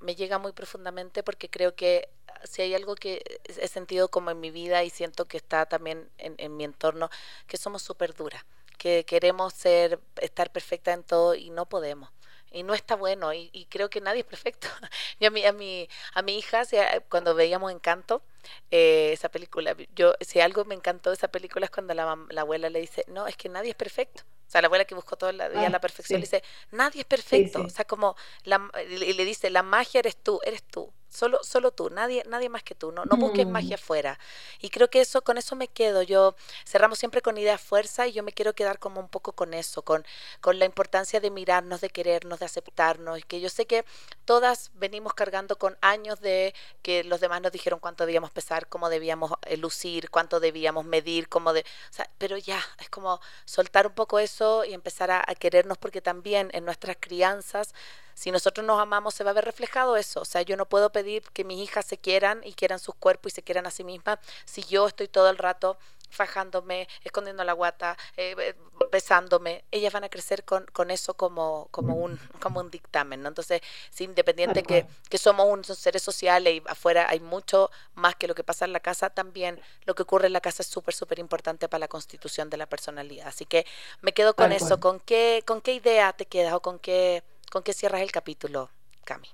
me, 0.00 0.14
llega 0.16 0.38
muy 0.38 0.52
profundamente 0.52 1.22
porque 1.22 1.48
creo 1.48 1.76
que 1.76 2.08
si 2.42 2.62
hay 2.62 2.74
algo 2.74 2.96
que 2.96 3.22
he 3.46 3.68
sentido 3.68 4.08
como 4.08 4.32
en 4.32 4.40
mi 4.40 4.50
vida 4.50 4.82
y 4.82 4.90
siento 4.90 5.26
que 5.26 5.36
está 5.36 5.66
también 5.66 6.10
en, 6.18 6.34
en 6.38 6.56
mi 6.56 6.64
entorno, 6.64 7.08
que 7.46 7.56
somos 7.56 7.82
súper 7.82 8.14
duras, 8.14 8.44
que 8.82 9.04
queremos 9.04 9.52
ser, 9.54 10.00
estar 10.20 10.50
perfecta 10.50 10.92
en 10.92 11.04
todo 11.04 11.34
y 11.34 11.50
no 11.50 11.66
podemos. 11.66 12.10
Y 12.50 12.64
no 12.64 12.74
está 12.74 12.96
bueno, 12.96 13.32
y, 13.32 13.48
y 13.52 13.64
creo 13.66 13.88
que 13.88 14.00
nadie 14.00 14.20
es 14.20 14.26
perfecto. 14.26 14.68
y 15.20 15.26
a 15.26 15.30
mi, 15.30 15.44
a 15.46 15.52
mi, 15.52 15.88
a 16.14 16.22
mi 16.22 16.36
hija, 16.36 16.64
cuando 17.08 17.34
veíamos 17.34 17.72
Encanto, 17.72 18.22
eh, 18.70 19.10
esa 19.12 19.30
película, 19.30 19.76
yo, 19.94 20.14
si 20.20 20.40
algo 20.40 20.64
me 20.64 20.74
encantó 20.74 21.10
de 21.10 21.16
esa 21.16 21.28
película 21.28 21.66
es 21.66 21.70
cuando 21.70 21.94
la, 21.94 22.18
la 22.28 22.40
abuela 22.40 22.68
le 22.68 22.80
dice, 22.80 23.04
no, 23.08 23.26
es 23.26 23.36
que 23.36 23.48
nadie 23.48 23.70
es 23.70 23.76
perfecto 23.76 24.24
sea, 24.52 24.60
la 24.60 24.66
abuela 24.66 24.84
que 24.84 24.94
buscó 24.94 25.16
toda 25.16 25.32
la 25.32 25.46
ah, 25.46 25.68
la 25.70 25.80
perfección 25.80 26.20
le 26.20 26.26
dice, 26.26 26.42
nadie 26.70 27.00
es 27.00 27.06
perfecto. 27.06 27.62
O 27.62 27.70
sea, 27.70 27.84
como, 27.86 28.16
la, 28.44 28.70
y 28.88 29.12
le 29.14 29.24
dice, 29.24 29.50
la 29.50 29.62
magia 29.62 30.00
eres 30.00 30.16
tú, 30.16 30.40
eres 30.44 30.62
tú. 30.62 30.92
Solo, 31.12 31.40
solo 31.42 31.72
tú, 31.72 31.90
nadie, 31.90 32.24
nadie 32.26 32.48
más 32.48 32.62
que 32.62 32.74
tú, 32.74 32.90
no, 32.90 33.04
no 33.04 33.18
busques 33.18 33.46
mm. 33.46 33.50
magia 33.50 33.74
afuera. 33.74 34.18
Y 34.60 34.70
creo 34.70 34.88
que 34.88 35.02
eso, 35.02 35.20
con 35.22 35.36
eso 35.36 35.54
me 35.56 35.68
quedo. 35.68 36.00
Yo 36.00 36.34
cerramos 36.66 36.98
siempre 36.98 37.20
con 37.20 37.36
ideas 37.36 37.60
fuerza 37.60 38.06
y 38.06 38.12
yo 38.12 38.22
me 38.22 38.32
quiero 38.32 38.54
quedar 38.54 38.78
como 38.78 38.98
un 38.98 39.10
poco 39.10 39.32
con 39.32 39.52
eso, 39.52 39.82
con, 39.82 40.06
con 40.40 40.58
la 40.58 40.64
importancia 40.64 41.20
de 41.20 41.30
mirarnos, 41.30 41.82
de 41.82 41.90
querernos, 41.90 42.38
de 42.38 42.46
aceptarnos. 42.46 43.18
Y 43.18 43.22
que 43.24 43.42
yo 43.42 43.50
sé 43.50 43.66
que 43.66 43.84
todas 44.24 44.70
venimos 44.72 45.12
cargando 45.12 45.58
con 45.58 45.76
años 45.82 46.18
de 46.20 46.54
que 46.80 47.04
los 47.04 47.20
demás 47.20 47.42
nos 47.42 47.52
dijeron 47.52 47.78
cuánto 47.78 48.06
debíamos 48.06 48.30
pesar, 48.30 48.66
cómo 48.68 48.88
debíamos 48.88 49.32
eh, 49.42 49.58
lucir, 49.58 50.08
cuánto 50.08 50.40
debíamos 50.40 50.86
medir, 50.86 51.28
cómo 51.28 51.52
de, 51.52 51.60
o 51.60 51.92
sea, 51.92 52.08
pero 52.16 52.38
ya, 52.38 52.62
es 52.78 52.88
como 52.88 53.20
soltar 53.44 53.86
un 53.86 53.92
poco 53.92 54.18
eso 54.18 54.64
y 54.64 54.72
empezar 54.72 55.10
a, 55.10 55.22
a 55.26 55.34
querernos 55.34 55.76
porque 55.76 56.00
también 56.00 56.48
en 56.54 56.64
nuestras 56.64 56.96
crianzas 56.98 57.74
si 58.14 58.30
nosotros 58.30 58.66
nos 58.66 58.80
amamos, 58.80 59.14
se 59.14 59.24
va 59.24 59.30
a 59.30 59.34
ver 59.34 59.44
reflejado 59.44 59.96
eso. 59.96 60.20
O 60.20 60.24
sea, 60.24 60.42
yo 60.42 60.56
no 60.56 60.66
puedo 60.66 60.90
pedir 60.90 61.22
que 61.32 61.44
mis 61.44 61.58
hijas 61.58 61.86
se 61.86 61.98
quieran 61.98 62.40
y 62.44 62.52
quieran 62.54 62.78
sus 62.78 62.94
cuerpos 62.94 63.32
y 63.32 63.34
se 63.36 63.42
quieran 63.42 63.66
a 63.66 63.70
sí 63.70 63.84
mismas 63.84 64.18
si 64.44 64.62
yo 64.62 64.86
estoy 64.86 65.08
todo 65.08 65.30
el 65.30 65.38
rato 65.38 65.76
fajándome, 66.12 66.88
escondiendo 67.04 67.42
la 67.42 67.54
guata, 67.54 67.96
eh, 68.16 68.54
pesándome, 68.90 69.64
ellas 69.70 69.92
van 69.92 70.04
a 70.04 70.08
crecer 70.08 70.44
con, 70.44 70.66
con 70.66 70.90
eso 70.90 71.14
como, 71.14 71.68
como, 71.70 71.94
un, 71.96 72.18
como 72.38 72.60
un 72.60 72.70
dictamen, 72.70 73.22
¿no? 73.22 73.28
Entonces, 73.28 73.62
sí, 73.90 74.04
independiente 74.04 74.62
que, 74.62 74.86
que, 75.08 75.18
somos 75.18 75.46
unos 75.48 75.66
seres 75.78 76.02
sociales 76.02 76.54
y 76.54 76.62
afuera 76.66 77.06
hay 77.08 77.20
mucho 77.20 77.70
más 77.94 78.14
que 78.14 78.28
lo 78.28 78.34
que 78.34 78.44
pasa 78.44 78.66
en 78.66 78.74
la 78.74 78.80
casa, 78.80 79.10
también 79.10 79.60
lo 79.84 79.94
que 79.94 80.02
ocurre 80.02 80.26
en 80.26 80.34
la 80.34 80.40
casa 80.40 80.62
es 80.62 80.68
súper, 80.68 80.94
súper 80.94 81.18
importante 81.18 81.68
para 81.68 81.80
la 81.80 81.88
constitución 81.88 82.50
de 82.50 82.58
la 82.58 82.66
personalidad. 82.66 83.28
Así 83.28 83.46
que 83.46 83.64
me 84.02 84.12
quedo 84.12 84.34
con 84.34 84.52
eso. 84.52 84.80
¿Con 84.80 85.00
qué, 85.00 85.42
¿Con 85.46 85.60
qué 85.60 85.72
idea 85.72 86.12
te 86.12 86.26
quedas 86.26 86.52
o 86.52 86.60
con 86.60 86.78
qué, 86.78 87.22
con 87.52 87.62
qué 87.62 87.74
cierras 87.74 88.00
el 88.00 88.10
capítulo, 88.10 88.70
Cami? 89.04 89.28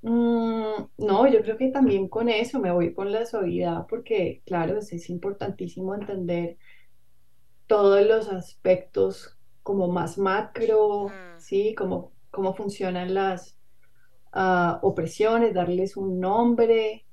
Mm, 0.00 0.88
no, 0.96 1.26
yo 1.30 1.42
creo 1.42 1.58
que 1.58 1.68
también 1.68 2.08
con 2.08 2.30
eso 2.30 2.58
me 2.60 2.72
voy 2.72 2.94
con 2.94 3.12
la 3.12 3.26
suavidad 3.26 3.86
porque, 3.86 4.40
claro, 4.46 4.78
es, 4.78 5.10
importantísimo 5.10 5.94
entender 5.94 6.56
todos 7.66 8.06
los 8.06 8.30
aspectos 8.30 9.36
como 9.62 9.88
más 9.88 10.16
macro, 10.16 11.08
mm. 11.08 11.40
¿sí? 11.40 11.74
Cómo, 11.74 12.12
cómo 12.30 12.54
funcionan 12.54 13.12
las 13.12 13.58
ah, 14.32 14.78
opresiones, 14.82 15.52
darles 15.52 15.98
un 15.98 16.20
nombre, 16.20 17.04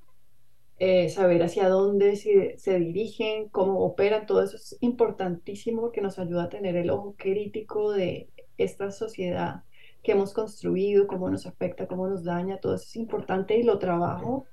eh, 0.79 1.09
saber 1.09 1.43
hacia 1.43 1.67
dónde 1.67 2.15
se, 2.15 2.57
se, 2.57 2.79
dirigen, 2.79 3.49
cómo 3.49 3.83
operan, 3.83 4.25
todo 4.25 4.41
eso 4.41 4.55
es 4.55 4.77
importantísimo 4.79 5.81
porque 5.81 5.99
nos 5.99 6.17
ayuda 6.17 6.45
a 6.45 6.49
tener 6.49 6.77
el 6.77 6.89
ojo 6.91 7.15
crítico 7.17 7.91
de 7.91 8.29
esta 8.57 8.91
sociedad 8.91 9.63
que 10.03 10.11
hemos 10.11 10.33
construido, 10.33 11.07
cómo 11.07 11.29
nos 11.29 11.45
afecta, 11.47 11.87
cómo 11.87 12.07
nos 12.07 12.23
daña, 12.23 12.59
todo 12.59 12.75
eso 12.75 12.85
es 12.85 12.95
importante 12.97 13.57
y 13.57 13.63
lo 13.63 13.79
trabajo 13.79 14.45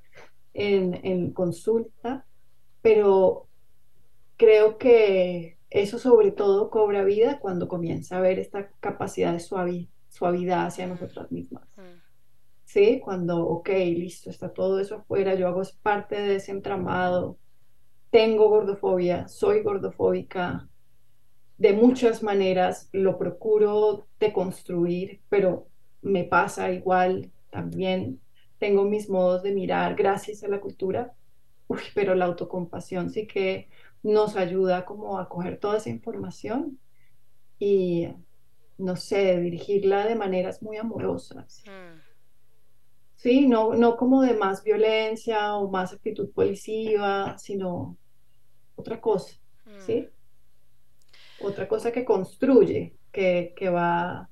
en, 0.55 1.01
en 1.05 1.33
consulta, 1.33 2.25
pero 2.83 3.49
creo 4.37 4.79
que 4.79 5.59
eso 5.71 5.99
sobre 5.99 6.33
todo 6.33 6.71
cobra 6.71 7.05
vida 7.05 7.39
cuando 7.39 7.69
comienza 7.69 8.17
a 8.17 8.21
ver 8.21 8.39
esta 8.39 8.71
capacidad 8.81 9.33
de 9.33 9.41
suavidad 10.09 10.67
hacia 10.67 10.87
nosotras 10.87 11.31
mismas. 11.31 11.65
Mm. 11.77 12.01
¿Sí? 12.65 13.01
Cuando, 13.05 13.47
ok, 13.47 13.69
listo, 13.69 14.31
está 14.31 14.53
todo 14.53 14.79
eso 14.79 14.97
afuera, 14.97 15.35
yo 15.35 15.49
hago 15.49 15.63
parte 15.83 16.21
de 16.21 16.37
ese 16.37 16.53
entramado, 16.53 17.37
tengo 18.11 18.49
gordofobia, 18.49 19.29
soy 19.29 19.63
gordofóbica, 19.63 20.69
de 21.61 21.75
muchas 21.75 22.23
maneras 22.23 22.89
lo 22.91 23.19
procuro 23.19 24.07
deconstruir, 24.19 25.21
pero 25.29 25.69
me 26.01 26.25
pasa 26.25 26.73
igual 26.73 27.31
también. 27.51 28.19
Tengo 28.59 28.85
mis 28.85 29.11
modos 29.11 29.43
de 29.43 29.53
mirar 29.53 29.95
gracias 29.95 30.43
a 30.43 30.49
la 30.49 30.59
cultura, 30.59 31.13
pero 31.95 32.15
la 32.15 32.25
autocompasión 32.25 33.11
sí 33.11 33.27
que 33.27 33.69
nos 34.03 34.37
ayuda 34.37 34.87
como 34.87 35.19
a 35.19 35.29
coger 35.29 35.59
toda 35.59 35.77
esa 35.77 35.91
información 35.91 36.79
y, 37.59 38.09
no 38.79 38.97
sé, 38.97 39.39
dirigirla 39.39 40.07
de 40.07 40.15
maneras 40.15 40.63
muy 40.63 40.79
amorosas. 40.79 41.63
Mm. 41.67 42.01
Sí, 43.17 43.47
no, 43.47 43.75
no 43.75 43.99
como 43.99 44.23
de 44.23 44.33
más 44.33 44.65
violencia 44.65 45.55
o 45.57 45.71
más 45.71 45.93
actitud 45.93 46.31
policiva, 46.31 47.37
sino 47.37 47.99
otra 48.77 48.99
cosa, 48.99 49.39
¿sí? 49.81 50.09
Otra 51.43 51.67
cosa 51.69 51.91
que 51.91 52.05
construye, 52.05 52.95
que, 53.13 53.55
va 53.73 54.29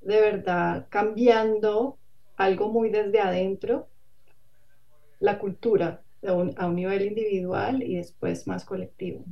de 0.00 0.20
verdad 0.20 0.86
cambiando 0.88 1.98
algo 2.36 2.68
muy 2.70 2.90
desde 2.90 3.20
adentro, 3.20 3.88
la 5.20 5.38
cultura 5.38 6.02
a 6.22 6.66
un 6.66 6.74
nivel 6.74 7.06
individual 7.06 7.82
y 7.82 7.96
después 7.96 8.46
más 8.46 8.64
colectivo. 8.64 9.24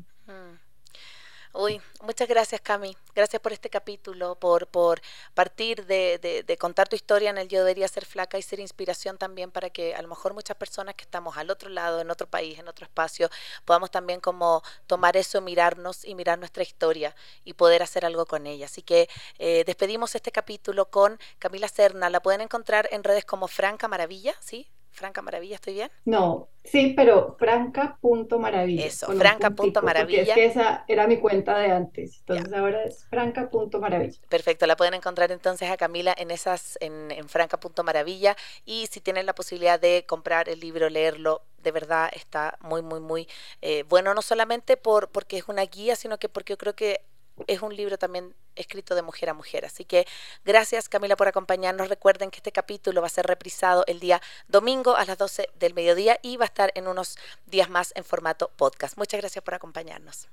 Uy, 1.61 1.83
muchas 2.03 2.29
gracias 2.29 2.61
Cami, 2.61 2.97
gracias 3.17 3.43
por 3.43 3.53
este 3.53 3.69
capítulo, 3.69 4.37
por, 4.37 4.69
por 4.69 5.01
partir 5.35 5.87
de, 5.87 6.45
de, 6.47 6.57
contar 6.57 6.89
tu 6.89 6.95
historia 6.95 7.31
en 7.31 7.37
el 7.37 7.49
Yo 7.49 7.59
debería 7.59 7.89
ser 7.89 8.05
flaca 8.07 8.39
y 8.39 8.43
ser 8.43 8.61
inspiración 8.61 9.19
también 9.19 9.51
para 9.51 9.69
que 9.69 9.93
a 9.97 10.01
lo 10.01 10.07
mejor 10.07 10.35
muchas 10.35 10.57
personas 10.57 10.95
que 10.95 11.03
estamos 11.03 11.37
al 11.37 11.51
otro 11.51 11.69
lado, 11.69 12.01
en 12.01 12.13
otro 12.13 12.29
país, 12.29 12.61
en 12.61 12.69
otro 12.69 12.85
espacio, 12.85 13.29
podamos 13.65 13.91
también 13.91 14.21
como 14.21 14.63
tomar 14.87 15.17
eso, 15.17 15.41
mirarnos 15.41 16.05
y 16.05 16.15
mirar 16.15 16.39
nuestra 16.39 16.63
historia 16.63 17.17
y 17.45 17.55
poder 17.55 17.83
hacer 17.83 18.07
algo 18.07 18.25
con 18.25 18.47
ella. 18.47 18.67
Así 18.67 18.83
que 18.83 19.09
eh, 19.41 19.65
despedimos 19.67 20.15
este 20.15 20.31
capítulo 20.31 20.89
con 20.91 21.19
Camila 21.41 21.67
Serna, 21.67 22.09
la 22.09 22.23
pueden 22.23 22.41
encontrar 22.41 22.89
en 22.93 23.03
redes 23.03 23.25
como 23.25 23.49
Franca 23.49 23.89
Maravilla, 23.89 24.37
¿sí? 24.39 24.69
Franca 24.99 25.23
Maravilla, 25.23 25.55
¿estoy 25.55 25.75
bien? 25.75 25.91
No, 26.05 26.49
sí, 26.65 26.93
pero 26.97 27.37
franca.maravilla. 27.39 28.85
Eso, 28.85 29.07
franca.maravilla. 29.13 30.23
Es 30.23 30.31
que 30.31 30.45
esa 30.45 30.85
era 30.89 31.07
mi 31.07 31.19
cuenta 31.19 31.59
de 31.59 31.71
antes, 31.71 32.19
entonces 32.19 32.53
ahora 32.53 32.85
es 32.85 33.07
franca.maravilla. 33.07 34.19
Perfecto, 34.29 34.67
la 34.67 34.77
pueden 34.77 34.95
encontrar 34.95 35.31
entonces 35.31 35.71
a 35.71 35.77
Camila 35.77 36.15
en 36.19 36.31
esas, 36.31 36.77
en, 36.81 37.11
en 37.11 37.29
franca.maravilla 37.29 38.37
y 38.65 38.89
si 38.89 39.01
tienen 39.01 39.27
la 39.27 39.35
posibilidad 39.35 39.79
de 39.81 40.05
comprar 40.07 40.49
el 40.49 40.61
libro, 40.61 40.89
leerlo, 40.89 41.43
de 41.63 41.73
verdad 41.73 42.11
está 42.13 42.59
muy, 42.61 42.83
muy, 42.83 43.01
muy 43.01 43.29
eh, 43.63 43.85
bueno, 43.89 44.15
no 44.15 44.23
solamente 44.23 44.77
por, 44.77 45.09
porque 45.11 45.39
es 45.39 45.49
una 45.49 45.63
guía, 45.63 45.97
sino 45.97 46.19
que 46.19 46.29
porque 46.29 46.53
yo 46.55 46.59
creo 46.59 46.75
que 46.75 47.01
es 47.47 47.63
un 47.63 47.75
libro 47.75 47.99
también 47.99 48.35
escrito 48.57 48.95
de 48.95 49.03
mujer 49.03 49.31
a 49.31 49.35
mujer. 49.35 49.65
Así 49.65 49.85
que 49.85 50.07
gracias 50.45 50.89
Camila 50.89 51.17
por 51.17 51.29
acompañarnos. 51.29 51.89
Recuerden 51.89 52.31
que 52.31 52.39
este 52.39 52.53
capítulo 52.53 53.01
va 53.01 53.07
a 53.07 53.11
ser 53.11 53.27
reprisado 53.27 53.85
el 53.87 54.01
día 54.01 54.21
domingo 54.49 54.97
a 54.97 55.05
las 55.05 55.19
12 55.19 55.49
del 55.59 55.75
mediodía 55.75 56.19
y 56.23 56.37
va 56.37 56.45
a 56.45 56.47
estar 56.47 56.73
en 56.75 56.89
unos 56.89 57.17
días 57.47 57.71
más 57.71 57.93
en 57.95 58.05
formato 58.05 58.51
podcast. 58.57 58.97
Muchas 58.99 59.21
gracias 59.21 59.45
por 59.45 59.55
acompañarnos. 59.55 60.29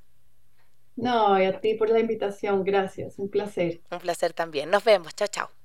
No, 0.95 1.39
y 1.41 1.45
a 1.45 1.59
ti 1.59 1.75
por 1.75 1.89
la 1.89 1.99
invitación. 1.99 2.63
Gracias. 2.63 3.19
Un 3.19 3.29
placer. 3.29 3.81
Un 3.91 3.99
placer 3.99 4.33
también. 4.33 4.69
Nos 4.69 4.83
vemos. 4.83 5.13
Chao, 5.15 5.27
chao. 5.27 5.64